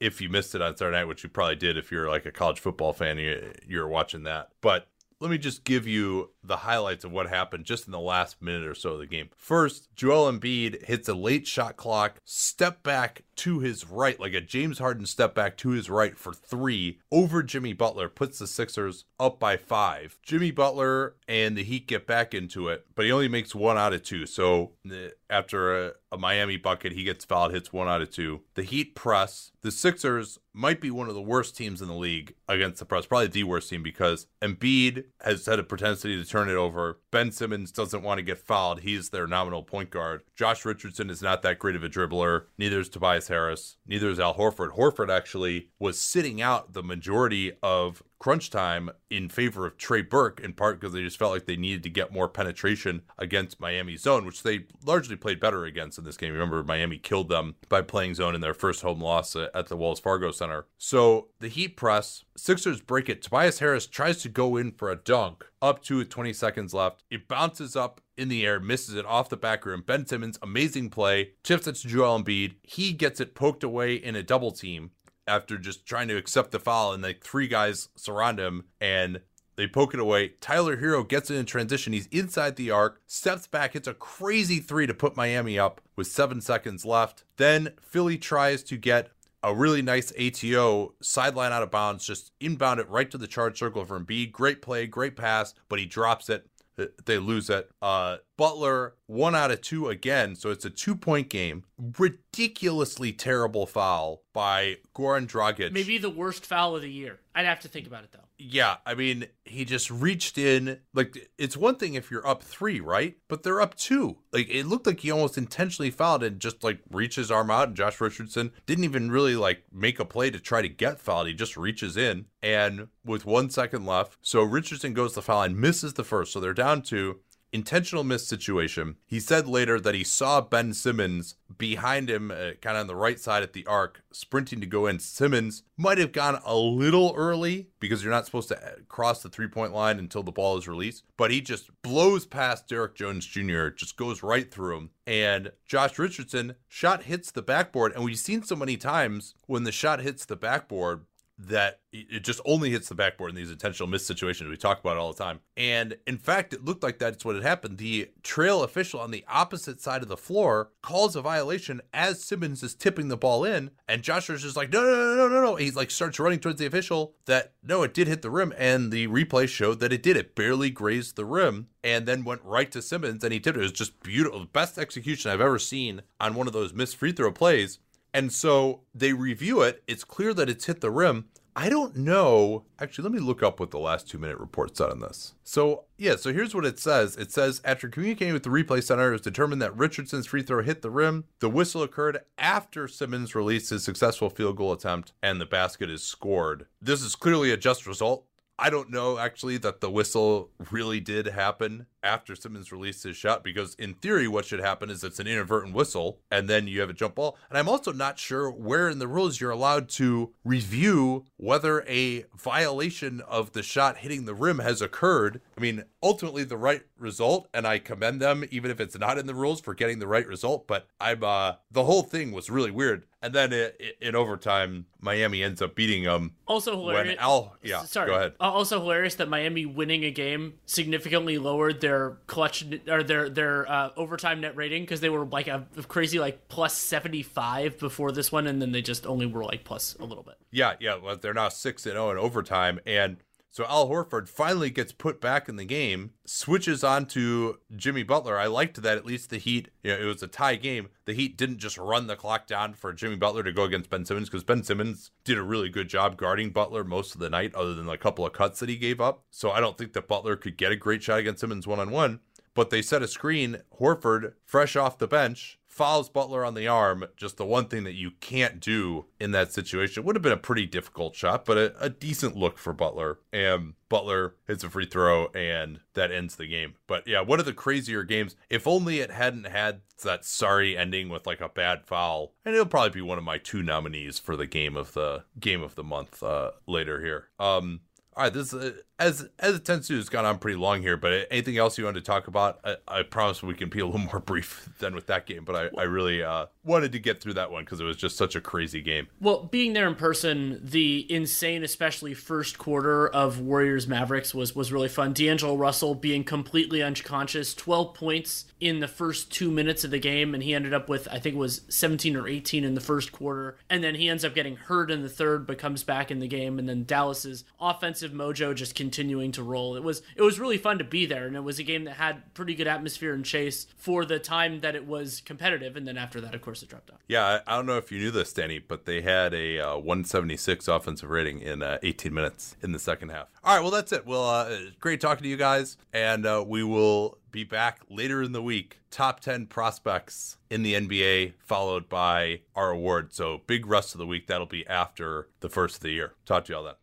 If 0.00 0.20
you 0.20 0.28
missed 0.28 0.54
it 0.54 0.60
on 0.60 0.76
Saturday 0.76 0.98
night, 0.98 1.08
which 1.08 1.22
you 1.22 1.30
probably 1.30 1.56
did 1.56 1.78
if 1.78 1.90
you're 1.90 2.08
like 2.08 2.26
a 2.26 2.32
college 2.32 2.60
football 2.60 2.92
fan, 2.92 3.18
you, 3.18 3.52
you're 3.66 3.88
watching 3.88 4.24
that. 4.24 4.48
But 4.60 4.88
let 5.20 5.30
me 5.30 5.38
just 5.38 5.64
give 5.64 5.86
you 5.86 6.30
the 6.44 6.58
highlights 6.58 7.04
of 7.04 7.12
what 7.12 7.28
happened 7.28 7.64
just 7.64 7.86
in 7.86 7.92
the 7.92 8.00
last 8.00 8.40
minute 8.40 8.66
or 8.66 8.74
so 8.74 8.90
of 8.90 9.00
the 9.00 9.06
game. 9.06 9.30
First, 9.36 9.88
Joel 9.96 10.30
Embiid 10.30 10.84
hits 10.84 11.08
a 11.08 11.14
late 11.14 11.46
shot 11.46 11.76
clock, 11.76 12.18
step 12.24 12.82
back 12.82 13.22
to 13.36 13.60
his 13.60 13.88
right, 13.88 14.18
like 14.20 14.34
a 14.34 14.40
James 14.40 14.78
Harden 14.78 15.06
step 15.06 15.34
back 15.34 15.56
to 15.58 15.70
his 15.70 15.90
right 15.90 16.16
for 16.16 16.32
three 16.32 17.00
over 17.10 17.42
Jimmy 17.42 17.72
Butler, 17.72 18.08
puts 18.08 18.38
the 18.38 18.46
Sixers 18.46 19.04
up 19.18 19.38
by 19.38 19.56
five. 19.56 20.18
Jimmy 20.22 20.50
Butler 20.50 21.14
and 21.26 21.56
the 21.56 21.64
Heat 21.64 21.86
get 21.86 22.06
back 22.06 22.34
into 22.34 22.68
it, 22.68 22.86
but 22.94 23.04
he 23.04 23.12
only 23.12 23.28
makes 23.28 23.54
one 23.54 23.78
out 23.78 23.92
of 23.92 24.02
two. 24.02 24.26
So 24.26 24.72
eh, 24.90 25.08
after 25.30 25.86
a, 25.86 25.92
a 26.12 26.18
Miami 26.18 26.56
bucket, 26.56 26.92
he 26.92 27.04
gets 27.04 27.24
fouled, 27.24 27.52
hits 27.52 27.72
one 27.72 27.88
out 27.88 28.02
of 28.02 28.10
two. 28.10 28.42
The 28.54 28.62
Heat 28.62 28.94
press. 28.94 29.50
The 29.62 29.72
Sixers 29.72 30.38
might 30.52 30.80
be 30.80 30.90
one 30.90 31.08
of 31.08 31.14
the 31.14 31.22
worst 31.22 31.56
teams 31.56 31.82
in 31.82 31.88
the 31.88 31.94
league 31.94 32.34
against 32.48 32.78
the 32.78 32.84
press, 32.84 33.06
probably 33.06 33.26
the 33.26 33.44
worst 33.44 33.70
team 33.70 33.82
because 33.82 34.26
Embiid 34.40 35.04
has 35.22 35.46
had 35.46 35.58
a 35.58 35.64
propensity 35.64 36.16
to 36.16 36.24
turn 36.34 36.50
it 36.50 36.56
over. 36.56 36.98
Ben 37.12 37.30
Simmons 37.30 37.70
doesn't 37.70 38.02
want 38.02 38.18
to 38.18 38.22
get 38.22 38.40
fouled. 38.40 38.80
He's 38.80 39.10
their 39.10 39.28
nominal 39.28 39.62
point 39.62 39.90
guard. 39.90 40.22
Josh 40.34 40.64
Richardson 40.64 41.08
is 41.08 41.22
not 41.22 41.42
that 41.42 41.60
great 41.60 41.76
of 41.76 41.84
a 41.84 41.88
dribbler. 41.88 42.46
Neither 42.58 42.80
is 42.80 42.88
Tobias 42.88 43.28
Harris. 43.28 43.76
Neither 43.86 44.08
is 44.08 44.18
Al 44.18 44.34
Horford. 44.34 44.76
Horford 44.76 45.10
actually 45.10 45.68
was 45.78 45.96
sitting 45.96 46.42
out 46.42 46.72
the 46.72 46.82
majority 46.82 47.52
of 47.62 48.02
crunch 48.24 48.48
time 48.48 48.88
in 49.10 49.28
favor 49.28 49.66
of 49.66 49.76
Trey 49.76 50.00
Burke, 50.00 50.40
in 50.40 50.54
part 50.54 50.80
because 50.80 50.94
they 50.94 51.02
just 51.02 51.18
felt 51.18 51.32
like 51.32 51.44
they 51.44 51.56
needed 51.56 51.82
to 51.82 51.90
get 51.90 52.10
more 52.10 52.26
penetration 52.26 53.02
against 53.18 53.60
Miami 53.60 53.98
zone, 53.98 54.24
which 54.24 54.42
they 54.42 54.64
largely 54.82 55.14
played 55.14 55.38
better 55.38 55.66
against 55.66 55.98
in 55.98 56.04
this 56.04 56.16
game. 56.16 56.32
Remember, 56.32 56.64
Miami 56.64 56.96
killed 56.96 57.28
them 57.28 57.56
by 57.68 57.82
playing 57.82 58.14
zone 58.14 58.34
in 58.34 58.40
their 58.40 58.54
first 58.54 58.80
home 58.80 58.98
loss 58.98 59.36
at 59.36 59.66
the 59.66 59.76
Wells 59.76 60.00
Fargo 60.00 60.30
Center. 60.30 60.64
So 60.78 61.28
the 61.40 61.48
Heat 61.48 61.76
press, 61.76 62.24
Sixers 62.34 62.80
break 62.80 63.10
it. 63.10 63.20
Tobias 63.20 63.58
Harris 63.58 63.86
tries 63.86 64.22
to 64.22 64.30
go 64.30 64.56
in 64.56 64.72
for 64.72 64.90
a 64.90 64.96
dunk 64.96 65.44
up 65.60 65.82
to 65.82 66.02
20 66.02 66.32
seconds 66.32 66.72
left. 66.72 67.04
It 67.10 67.28
bounces 67.28 67.76
up 67.76 68.00
in 68.16 68.30
the 68.30 68.46
air, 68.46 68.58
misses 68.58 68.94
it 68.94 69.04
off 69.04 69.28
the 69.28 69.36
back 69.36 69.66
rim. 69.66 69.82
Ben 69.86 70.06
Simmons, 70.06 70.38
amazing 70.40 70.88
play, 70.88 71.32
chips 71.42 71.66
it 71.66 71.74
to 71.74 71.88
Joel 71.88 72.22
Embiid. 72.22 72.54
He 72.62 72.94
gets 72.94 73.20
it 73.20 73.34
poked 73.34 73.62
away 73.62 73.96
in 73.96 74.16
a 74.16 74.22
double 74.22 74.50
team 74.50 74.92
after 75.26 75.58
just 75.58 75.86
trying 75.86 76.08
to 76.08 76.16
accept 76.16 76.50
the 76.50 76.58
foul, 76.58 76.92
and 76.92 77.02
like 77.02 77.22
three 77.22 77.48
guys 77.48 77.88
surround 77.96 78.38
him 78.38 78.64
and 78.80 79.20
they 79.56 79.68
poke 79.68 79.94
it 79.94 80.00
away. 80.00 80.32
Tyler 80.40 80.76
Herro 80.78 81.08
gets 81.08 81.30
it 81.30 81.36
in 81.36 81.46
transition. 81.46 81.92
He's 81.92 82.08
inside 82.08 82.56
the 82.56 82.70
arc, 82.70 83.00
steps 83.06 83.46
back, 83.46 83.74
hits 83.74 83.86
a 83.86 83.94
crazy 83.94 84.58
three 84.58 84.86
to 84.86 84.94
put 84.94 85.16
Miami 85.16 85.58
up 85.58 85.80
with 85.96 86.08
seven 86.08 86.40
seconds 86.40 86.84
left. 86.84 87.24
Then 87.36 87.72
Philly 87.80 88.18
tries 88.18 88.62
to 88.64 88.76
get 88.76 89.10
a 89.42 89.54
really 89.54 89.82
nice 89.82 90.12
ATO 90.18 90.94
sideline 91.02 91.52
out 91.52 91.62
of 91.62 91.70
bounds, 91.70 92.06
just 92.06 92.32
inbound 92.40 92.80
it 92.80 92.88
right 92.88 93.10
to 93.10 93.18
the 93.18 93.26
charge 93.26 93.58
circle 93.58 93.84
for 93.84 94.00
Embiid. 94.00 94.32
Great 94.32 94.62
play, 94.62 94.86
great 94.86 95.16
pass, 95.16 95.54
but 95.68 95.78
he 95.78 95.86
drops 95.86 96.28
it. 96.30 96.46
They 96.76 97.18
lose 97.18 97.50
it. 97.50 97.70
Uh, 97.80 98.18
Butler 98.36 98.94
one 99.06 99.34
out 99.34 99.50
of 99.50 99.60
two 99.60 99.88
again, 99.88 100.34
so 100.34 100.50
it's 100.50 100.64
a 100.64 100.70
two 100.70 100.96
point 100.96 101.28
game. 101.28 101.64
Ridiculously 101.98 103.12
terrible 103.12 103.66
foul 103.66 104.22
by 104.32 104.78
Goran 104.94 105.26
Dragic. 105.26 105.72
Maybe 105.72 105.98
the 105.98 106.10
worst 106.10 106.44
foul 106.44 106.76
of 106.76 106.82
the 106.82 106.90
year. 106.90 107.20
I'd 107.34 107.46
have 107.46 107.60
to 107.60 107.68
think 107.68 107.86
about 107.86 108.04
it 108.04 108.12
though. 108.12 108.20
Yeah, 108.46 108.76
I 108.84 108.94
mean, 108.94 109.28
he 109.46 109.64
just 109.64 109.90
reached 109.90 110.36
in. 110.36 110.80
Like, 110.92 111.30
it's 111.38 111.56
one 111.56 111.76
thing 111.76 111.94
if 111.94 112.10
you're 112.10 112.26
up 112.26 112.42
three, 112.42 112.78
right? 112.78 113.16
But 113.26 113.42
they're 113.42 113.60
up 113.60 113.74
two. 113.74 114.18
Like, 114.34 114.50
it 114.50 114.66
looked 114.66 114.86
like 114.86 115.00
he 115.00 115.10
almost 115.10 115.38
intentionally 115.38 115.90
fouled 115.90 116.22
and 116.22 116.38
just 116.38 116.62
like 116.62 116.80
reached 116.90 117.16
his 117.16 117.30
arm 117.30 117.50
out. 117.50 117.68
And 117.68 117.76
Josh 117.76 117.98
Richardson 118.02 118.52
didn't 118.66 118.84
even 118.84 119.10
really 119.10 119.34
like 119.34 119.62
make 119.72 119.98
a 119.98 120.04
play 120.04 120.30
to 120.30 120.38
try 120.38 120.60
to 120.60 120.68
get 120.68 121.00
fouled. 121.00 121.26
He 121.26 121.32
just 121.32 121.56
reaches 121.56 121.96
in. 121.96 122.26
And 122.42 122.88
with 123.02 123.24
one 123.24 123.48
second 123.48 123.86
left, 123.86 124.18
so 124.20 124.42
Richardson 124.42 124.92
goes 124.92 125.14
to 125.14 125.22
foul 125.22 125.42
and 125.42 125.58
misses 125.58 125.94
the 125.94 126.04
first. 126.04 126.30
So 126.30 126.38
they're 126.38 126.52
down 126.52 126.82
two 126.82 127.20
intentional 127.54 128.02
miss 128.02 128.26
situation. 128.26 128.96
He 129.06 129.20
said 129.20 129.46
later 129.46 129.78
that 129.78 129.94
he 129.94 130.02
saw 130.02 130.40
Ben 130.40 130.74
Simmons 130.74 131.36
behind 131.56 132.10
him, 132.10 132.32
uh, 132.32 132.50
kind 132.60 132.76
of 132.76 132.80
on 132.80 132.86
the 132.88 132.96
right 132.96 133.20
side 133.20 133.44
at 133.44 133.52
the 133.52 133.64
arc, 133.66 134.02
sprinting 134.10 134.60
to 134.60 134.66
go 134.66 134.86
in. 134.86 134.98
Simmons 134.98 135.62
might 135.76 135.98
have 135.98 136.10
gone 136.10 136.40
a 136.44 136.56
little 136.56 137.14
early 137.16 137.68
because 137.78 138.02
you're 138.02 138.12
not 138.12 138.26
supposed 138.26 138.48
to 138.48 138.58
uh, 138.58 138.70
cross 138.88 139.22
the 139.22 139.28
three 139.28 139.46
point 139.46 139.72
line 139.72 140.00
until 140.00 140.24
the 140.24 140.32
ball 140.32 140.58
is 140.58 140.66
released, 140.66 141.04
but 141.16 141.30
he 141.30 141.40
just 141.40 141.70
blows 141.82 142.26
past 142.26 142.66
Derrick 142.68 142.96
Jones 142.96 143.24
Jr., 143.24 143.68
just 143.68 143.96
goes 143.96 144.24
right 144.24 144.50
through 144.50 144.76
him. 144.76 144.90
And 145.06 145.52
Josh 145.64 145.96
Richardson 145.96 146.56
shot 146.66 147.04
hits 147.04 147.30
the 147.30 147.42
backboard. 147.42 147.92
And 147.94 148.04
we've 148.04 148.18
seen 148.18 148.42
so 148.42 148.56
many 148.56 148.76
times 148.76 149.36
when 149.46 149.62
the 149.62 149.72
shot 149.72 150.00
hits 150.00 150.24
the 150.24 150.36
backboard, 150.36 151.04
that 151.38 151.80
it 151.92 152.22
just 152.22 152.40
only 152.44 152.70
hits 152.70 152.88
the 152.88 152.94
backboard 152.94 153.30
in 153.30 153.36
these 153.36 153.50
intentional 153.50 153.88
miss 153.88 154.06
situations 154.06 154.48
we 154.48 154.56
talk 154.56 154.80
about 154.80 154.96
it 154.96 155.00
all 155.00 155.12
the 155.12 155.22
time. 155.22 155.40
And 155.56 155.96
in 156.06 156.18
fact, 156.18 156.52
it 156.52 156.64
looked 156.64 156.82
like 156.82 156.98
that's 156.98 157.24
what 157.24 157.34
had 157.34 157.44
happened. 157.44 157.78
The 157.78 158.10
trail 158.22 158.62
official 158.62 159.00
on 159.00 159.10
the 159.10 159.24
opposite 159.28 159.80
side 159.80 160.02
of 160.02 160.08
the 160.08 160.16
floor 160.16 160.70
calls 160.82 161.16
a 161.16 161.22
violation 161.22 161.80
as 161.92 162.22
Simmons 162.22 162.62
is 162.62 162.74
tipping 162.74 163.08
the 163.08 163.16
ball 163.16 163.44
in, 163.44 163.70
and 163.88 164.02
Joshua's 164.02 164.42
just 164.42 164.56
like, 164.56 164.72
no, 164.72 164.82
no, 164.82 165.16
no, 165.16 165.28
no, 165.28 165.42
no. 165.42 165.56
He's 165.56 165.76
like 165.76 165.90
starts 165.90 166.18
running 166.18 166.40
towards 166.40 166.58
the 166.58 166.66
official 166.66 167.14
that 167.26 167.54
no, 167.62 167.82
it 167.82 167.94
did 167.94 168.08
hit 168.08 168.22
the 168.22 168.30
rim, 168.30 168.52
and 168.56 168.92
the 168.92 169.08
replay 169.08 169.48
showed 169.48 169.80
that 169.80 169.92
it 169.92 170.02
did. 170.02 170.16
It 170.16 170.34
barely 170.34 170.70
grazed 170.70 171.16
the 171.16 171.24
rim 171.24 171.68
and 171.82 172.06
then 172.06 172.24
went 172.24 172.42
right 172.44 172.70
to 172.72 172.82
Simmons 172.82 173.22
and 173.22 173.32
he 173.32 173.40
tipped 173.40 173.56
it. 173.56 173.60
It 173.60 173.64
was 173.64 173.72
just 173.72 174.00
beautiful. 174.02 174.44
Best 174.46 174.78
execution 174.78 175.30
I've 175.30 175.40
ever 175.40 175.58
seen 175.58 176.02
on 176.20 176.34
one 176.34 176.46
of 176.46 176.52
those 176.52 176.72
missed 176.72 176.96
free 176.96 177.12
throw 177.12 177.32
plays. 177.32 177.78
And 178.14 178.32
so 178.32 178.82
they 178.94 179.12
review 179.12 179.60
it. 179.62 179.82
It's 179.88 180.04
clear 180.04 180.32
that 180.34 180.48
it's 180.48 180.66
hit 180.66 180.80
the 180.80 180.90
rim. 180.90 181.26
I 181.56 181.68
don't 181.68 181.96
know. 181.96 182.64
Actually, 182.80 183.04
let 183.04 183.12
me 183.12 183.20
look 183.20 183.42
up 183.42 183.60
what 183.60 183.70
the 183.70 183.78
last 183.78 184.08
two 184.08 184.18
minute 184.18 184.38
report 184.38 184.76
said 184.76 184.90
on 184.90 185.00
this. 185.00 185.34
So, 185.44 185.84
yeah, 185.96 186.16
so 186.16 186.32
here's 186.32 186.54
what 186.54 186.64
it 186.64 186.80
says 186.80 187.16
it 187.16 187.30
says, 187.30 187.60
after 187.64 187.88
communicating 187.88 188.34
with 188.34 188.42
the 188.42 188.50
replay 188.50 188.82
center, 188.82 189.08
it 189.08 189.12
was 189.12 189.20
determined 189.20 189.62
that 189.62 189.76
Richardson's 189.76 190.26
free 190.26 190.42
throw 190.42 190.62
hit 190.62 190.82
the 190.82 190.90
rim. 190.90 191.24
The 191.40 191.50
whistle 191.50 191.82
occurred 191.82 192.20
after 192.38 192.88
Simmons 192.88 193.34
released 193.34 193.70
his 193.70 193.84
successful 193.84 194.30
field 194.30 194.56
goal 194.56 194.72
attempt, 194.72 195.12
and 195.22 195.40
the 195.40 195.46
basket 195.46 195.90
is 195.90 196.02
scored. 196.02 196.66
This 196.80 197.02
is 197.02 197.14
clearly 197.14 197.52
a 197.52 197.56
just 197.56 197.86
result. 197.86 198.26
I 198.58 198.70
don't 198.70 198.90
know 198.90 199.18
actually 199.18 199.58
that 199.58 199.80
the 199.80 199.90
whistle 199.90 200.50
really 200.70 201.00
did 201.00 201.26
happen 201.26 201.86
after 202.04 202.36
Simmons 202.36 202.70
released 202.70 203.02
his 203.02 203.16
shot 203.16 203.42
because 203.42 203.74
in 203.74 203.94
theory 203.94 204.28
what 204.28 204.44
should 204.44 204.60
happen 204.60 204.90
is 204.90 205.02
it's 205.02 205.18
an 205.18 205.26
inadvertent 205.26 205.74
whistle 205.74 206.18
and 206.30 206.48
then 206.48 206.68
you 206.68 206.80
have 206.80 206.90
a 206.90 206.94
jump 206.94 207.16
ball. 207.16 207.36
And 207.48 207.58
I'm 207.58 207.68
also 207.68 207.92
not 207.92 208.18
sure 208.18 208.50
where 208.50 208.88
in 208.88 208.98
the 208.98 209.08
rules 209.08 209.40
you're 209.40 209.50
allowed 209.50 209.88
to 209.90 210.32
review 210.44 211.24
whether 211.36 211.82
a 211.88 212.26
violation 212.36 213.20
of 213.22 213.52
the 213.52 213.62
shot 213.62 213.98
hitting 213.98 214.24
the 214.24 214.34
rim 214.34 214.58
has 214.58 214.82
occurred. 214.82 215.40
I 215.56 215.60
mean, 215.60 215.84
ultimately 216.02 216.44
the 216.44 216.56
right 216.56 216.82
result 216.98 217.48
and 217.54 217.66
I 217.66 217.78
commend 217.78 218.20
them 218.20 218.44
even 218.50 218.70
if 218.70 218.80
it's 218.80 218.98
not 218.98 219.18
in 219.18 219.26
the 219.26 219.34
rules 219.34 219.60
for 219.60 219.74
getting 219.74 219.98
the 219.98 220.06
right 220.06 220.26
result, 220.26 220.66
but 220.66 220.86
I'm 221.00 221.24
uh 221.24 221.54
the 221.70 221.84
whole 221.84 222.02
thing 222.02 222.32
was 222.32 222.50
really 222.50 222.70
weird. 222.70 223.06
And 223.22 223.32
then 223.32 223.54
it, 223.54 223.76
it, 223.80 223.96
in 224.02 224.14
overtime, 224.14 224.84
Miami 225.00 225.42
ends 225.42 225.62
up 225.62 225.74
beating 225.74 226.04
them. 226.04 226.34
Also 226.46 226.72
hilarious. 226.72 227.16
Al, 227.18 227.56
yeah, 227.62 227.82
sorry. 227.84 228.08
go 228.08 228.16
ahead. 228.16 228.34
Also 228.38 228.78
hilarious 228.80 229.14
that 229.14 229.30
Miami 229.30 229.64
winning 229.64 230.04
a 230.04 230.10
game 230.10 230.54
significantly 230.66 231.38
lowered 231.38 231.80
their 231.80 231.93
clutch 232.26 232.64
or 232.88 233.02
their 233.02 233.28
their 233.28 233.70
uh, 233.70 233.90
overtime 233.96 234.40
net 234.40 234.56
rating 234.56 234.82
because 234.82 235.00
they 235.00 235.08
were 235.08 235.24
like 235.24 235.48
a 235.48 235.66
crazy 235.88 236.18
like 236.18 236.48
plus 236.48 236.76
seventy 236.76 237.22
five 237.22 237.78
before 237.78 238.12
this 238.12 238.30
one, 238.30 238.46
and 238.46 238.60
then 238.60 238.72
they 238.72 238.82
just 238.82 239.06
only 239.06 239.26
were 239.26 239.44
like 239.44 239.64
plus 239.64 239.96
a 240.00 240.04
little 240.04 240.24
bit. 240.24 240.36
Yeah, 240.50 240.74
yeah. 240.80 240.96
Well, 240.96 241.16
they're 241.16 241.34
now 241.34 241.48
six 241.48 241.86
and 241.86 241.94
zero 241.94 242.10
in 242.10 242.18
overtime, 242.18 242.80
and 242.86 243.16
so 243.54 243.64
Al 243.68 243.88
Horford 243.88 244.28
finally 244.28 244.68
gets 244.68 244.90
put 244.90 245.20
back 245.20 245.48
in 245.48 245.54
the 245.54 245.64
game, 245.64 246.10
switches 246.26 246.82
on 246.82 247.06
to 247.06 247.60
Jimmy 247.76 248.02
Butler. 248.02 248.36
I 248.36 248.48
liked 248.48 248.82
that 248.82 248.96
at 248.96 249.06
least 249.06 249.30
the 249.30 249.38
Heat, 249.38 249.68
you 249.84 249.92
know, 249.92 250.02
it 250.02 250.06
was 250.06 250.24
a 250.24 250.26
tie 250.26 250.56
game. 250.56 250.88
The 251.04 251.12
Heat 251.12 251.36
didn't 251.36 251.58
just 251.58 251.78
run 251.78 252.08
the 252.08 252.16
clock 252.16 252.48
down 252.48 252.74
for 252.74 252.92
Jimmy 252.92 253.14
Butler 253.14 253.44
to 253.44 253.52
go 253.52 253.62
against 253.62 253.90
Ben 253.90 254.04
Simmons 254.04 254.28
because 254.28 254.42
Ben 254.42 254.64
Simmons 254.64 255.12
did 255.22 255.38
a 255.38 255.42
really 255.44 255.68
good 255.68 255.88
job 255.88 256.16
guarding 256.16 256.50
Butler 256.50 256.82
most 256.82 257.14
of 257.14 257.20
the 257.20 257.30
night, 257.30 257.54
other 257.54 257.74
than 257.74 257.88
a 257.88 257.96
couple 257.96 258.26
of 258.26 258.32
cuts 258.32 258.58
that 258.58 258.68
he 258.68 258.76
gave 258.76 259.00
up. 259.00 259.22
So 259.30 259.52
I 259.52 259.60
don't 259.60 259.78
think 259.78 259.92
that 259.92 260.08
Butler 260.08 260.34
could 260.34 260.56
get 260.56 260.72
a 260.72 260.76
great 260.76 261.04
shot 261.04 261.20
against 261.20 261.40
Simmons 261.40 261.64
one 261.64 261.78
on 261.78 261.92
one. 261.92 262.18
But 262.54 262.70
they 262.70 262.82
set 262.82 263.02
a 263.02 263.08
screen. 263.08 263.58
Horford, 263.80 264.32
fresh 264.44 264.74
off 264.74 264.98
the 264.98 265.06
bench, 265.06 265.60
fouls 265.74 266.08
Butler 266.08 266.44
on 266.44 266.54
the 266.54 266.68
arm. 266.68 267.04
Just 267.16 267.36
the 267.36 267.44
one 267.44 267.66
thing 267.66 267.82
that 267.82 267.94
you 267.94 268.12
can't 268.20 268.60
do 268.60 269.06
in 269.18 269.32
that 269.32 269.52
situation. 269.52 270.00
It 270.00 270.06
would 270.06 270.14
have 270.14 270.22
been 270.22 270.30
a 270.30 270.36
pretty 270.36 270.66
difficult 270.66 271.16
shot, 271.16 271.44
but 271.44 271.58
a, 271.58 271.74
a 271.80 271.90
decent 271.90 272.36
look 272.36 272.58
for 272.58 272.72
Butler. 272.72 273.18
And 273.32 273.74
Butler 273.88 274.36
hits 274.46 274.62
a 274.62 274.70
free 274.70 274.86
throw, 274.86 275.26
and 275.34 275.80
that 275.94 276.12
ends 276.12 276.36
the 276.36 276.46
game. 276.46 276.74
But 276.86 277.08
yeah, 277.08 277.22
one 277.22 277.40
of 277.40 277.46
the 277.46 277.52
crazier 277.52 278.04
games. 278.04 278.36
If 278.48 278.68
only 278.68 279.00
it 279.00 279.10
hadn't 279.10 279.48
had 279.48 279.80
that 280.04 280.24
sorry 280.24 280.76
ending 280.76 281.08
with 281.08 281.26
like 281.26 281.40
a 281.40 281.48
bad 281.48 281.84
foul, 281.84 282.34
and 282.44 282.54
it'll 282.54 282.66
probably 282.66 282.90
be 282.90 283.02
one 283.02 283.18
of 283.18 283.24
my 283.24 283.38
two 283.38 283.62
nominees 283.62 284.20
for 284.20 284.36
the 284.36 284.46
game 284.46 284.76
of 284.76 284.94
the 284.94 285.24
game 285.40 285.62
of 285.62 285.74
the 285.74 285.84
month 285.84 286.22
uh, 286.22 286.52
later 286.68 287.00
here. 287.00 287.28
Um, 287.40 287.80
all 288.16 288.24
right, 288.24 288.32
this 288.32 288.54
uh, 288.54 288.72
as 288.98 289.28
as 289.38 289.56
it 289.56 289.64
tends 289.64 289.88
to 289.88 289.96
has 289.96 290.08
gone 290.08 290.24
on 290.24 290.38
pretty 290.38 290.56
long 290.56 290.82
here. 290.82 290.96
But 290.96 291.26
anything 291.30 291.56
else 291.56 291.76
you 291.78 291.84
wanted 291.84 292.00
to 292.00 292.06
talk 292.06 292.28
about? 292.28 292.60
I, 292.64 292.76
I 292.86 293.02
promise 293.02 293.42
we 293.42 293.54
can 293.54 293.68
be 293.68 293.80
a 293.80 293.86
little 293.86 294.00
more 294.12 294.20
brief 294.20 294.68
than 294.78 294.94
with 294.94 295.06
that 295.06 295.26
game. 295.26 295.44
But 295.44 295.56
I, 295.56 295.80
I 295.80 295.84
really 295.84 296.22
uh, 296.22 296.46
wanted 296.64 296.92
to 296.92 296.98
get 296.98 297.20
through 297.20 297.34
that 297.34 297.50
one 297.50 297.64
because 297.64 297.80
it 297.80 297.84
was 297.84 297.96
just 297.96 298.16
such 298.16 298.34
a 298.34 298.40
crazy 298.40 298.80
game. 298.80 299.08
Well, 299.20 299.44
being 299.44 299.72
there 299.72 299.86
in 299.86 299.94
person, 299.94 300.60
the 300.62 301.06
insane, 301.12 301.62
especially 301.62 302.14
first 302.14 302.58
quarter 302.58 303.08
of 303.08 303.40
Warriors 303.40 303.86
Mavericks 303.86 304.34
was 304.34 304.56
was 304.56 304.72
really 304.72 304.88
fun. 304.88 305.12
D'Angelo 305.12 305.56
Russell 305.56 305.94
being 305.94 306.24
completely 306.24 306.82
unconscious, 306.82 307.54
twelve 307.54 307.94
points 307.94 308.46
in 308.60 308.80
the 308.80 308.88
first 308.88 309.30
two 309.30 309.50
minutes 309.50 309.84
of 309.84 309.90
the 309.90 309.98
game, 309.98 310.34
and 310.34 310.42
he 310.42 310.54
ended 310.54 310.72
up 310.72 310.88
with 310.88 311.06
I 311.10 311.18
think 311.18 311.34
it 311.34 311.38
was 311.38 311.62
seventeen 311.68 312.16
or 312.16 312.26
eighteen 312.26 312.64
in 312.64 312.74
the 312.74 312.80
first 312.80 313.12
quarter, 313.12 313.56
and 313.68 313.84
then 313.84 313.94
he 313.94 314.08
ends 314.08 314.24
up 314.24 314.34
getting 314.34 314.56
hurt 314.56 314.90
in 314.90 315.02
the 315.02 315.08
third, 315.08 315.46
but 315.46 315.58
comes 315.58 315.84
back 315.84 316.10
in 316.10 316.18
the 316.18 316.28
game, 316.28 316.58
and 316.58 316.68
then 316.68 316.84
Dallas's 316.84 317.44
offensive 317.60 318.12
mojo 318.12 318.54
just 318.54 318.74
continuing 318.74 319.32
to 319.32 319.42
roll. 319.42 319.76
It 319.76 319.82
was 319.82 320.02
it 320.16 320.22
was 320.22 320.40
really 320.40 320.58
fun 320.58 320.78
to 320.78 320.84
be 320.84 321.06
there, 321.06 321.26
and 321.26 321.36
it 321.36 321.44
was 321.44 321.58
a 321.58 321.62
game 321.62 321.84
that 321.84 321.96
had 321.96 322.32
pretty 322.34 322.54
good 322.54 322.66
atmosphere 322.66 323.12
and 323.12 323.24
chase 323.24 323.66
for 323.76 324.04
the 324.04 324.18
time 324.18 324.60
that 324.60 324.74
it 324.74 324.86
was 324.86 325.20
competitive. 325.20 325.76
And 325.76 325.86
then 325.86 325.98
after 325.98 326.20
that, 326.20 326.34
of 326.34 326.40
course, 326.40 326.53
it 326.62 326.68
dropped 326.68 326.90
off. 326.90 326.98
Yeah, 327.08 327.40
I, 327.46 327.52
I 327.52 327.56
don't 327.56 327.66
know 327.66 327.76
if 327.76 327.90
you 327.90 327.98
knew 327.98 328.10
this, 328.10 328.32
Danny, 328.32 328.58
but 328.58 328.84
they 328.84 329.00
had 329.02 329.34
a 329.34 329.58
uh, 329.58 329.76
176 329.76 330.68
offensive 330.68 331.10
rating 331.10 331.40
in 331.40 331.62
uh, 331.62 331.78
18 331.82 332.12
minutes 332.12 332.56
in 332.62 332.72
the 332.72 332.78
second 332.78 333.10
half. 333.10 333.28
All 333.42 333.54
right, 333.54 333.62
well 333.62 333.70
that's 333.70 333.92
it. 333.92 334.06
Well, 334.06 334.24
uh, 334.24 334.56
great 334.80 335.00
talking 335.00 335.22
to 335.22 335.28
you 335.28 335.36
guys, 335.36 335.76
and 335.92 336.26
uh, 336.26 336.44
we 336.46 336.62
will 336.62 337.18
be 337.30 337.44
back 337.44 337.80
later 337.88 338.22
in 338.22 338.32
the 338.32 338.42
week. 338.42 338.78
Top 338.90 339.20
10 339.20 339.46
prospects 339.46 340.38
in 340.50 340.62
the 340.62 340.74
NBA, 340.74 341.34
followed 341.38 341.88
by 341.88 342.42
our 342.54 342.70
award. 342.70 343.12
So 343.12 343.40
big 343.46 343.66
rest 343.66 343.94
of 343.94 343.98
the 343.98 344.06
week. 344.06 344.28
That'll 344.28 344.46
be 344.46 344.66
after 344.66 345.28
the 345.40 345.48
first 345.48 345.76
of 345.76 345.82
the 345.82 345.90
year. 345.90 346.14
Talk 346.24 346.44
to 346.46 346.52
y'all 346.52 346.64
then. 346.64 346.74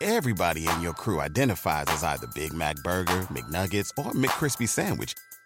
Everybody 0.00 0.66
in 0.66 0.80
your 0.80 0.94
crew 0.94 1.20
identifies 1.20 1.84
as 1.88 2.02
either 2.02 2.26
Big 2.34 2.54
Mac 2.54 2.76
Burger, 2.76 3.26
McNuggets, 3.32 3.90
or 3.98 4.12
McCrispy 4.12 4.66
Sandwich. 4.66 5.14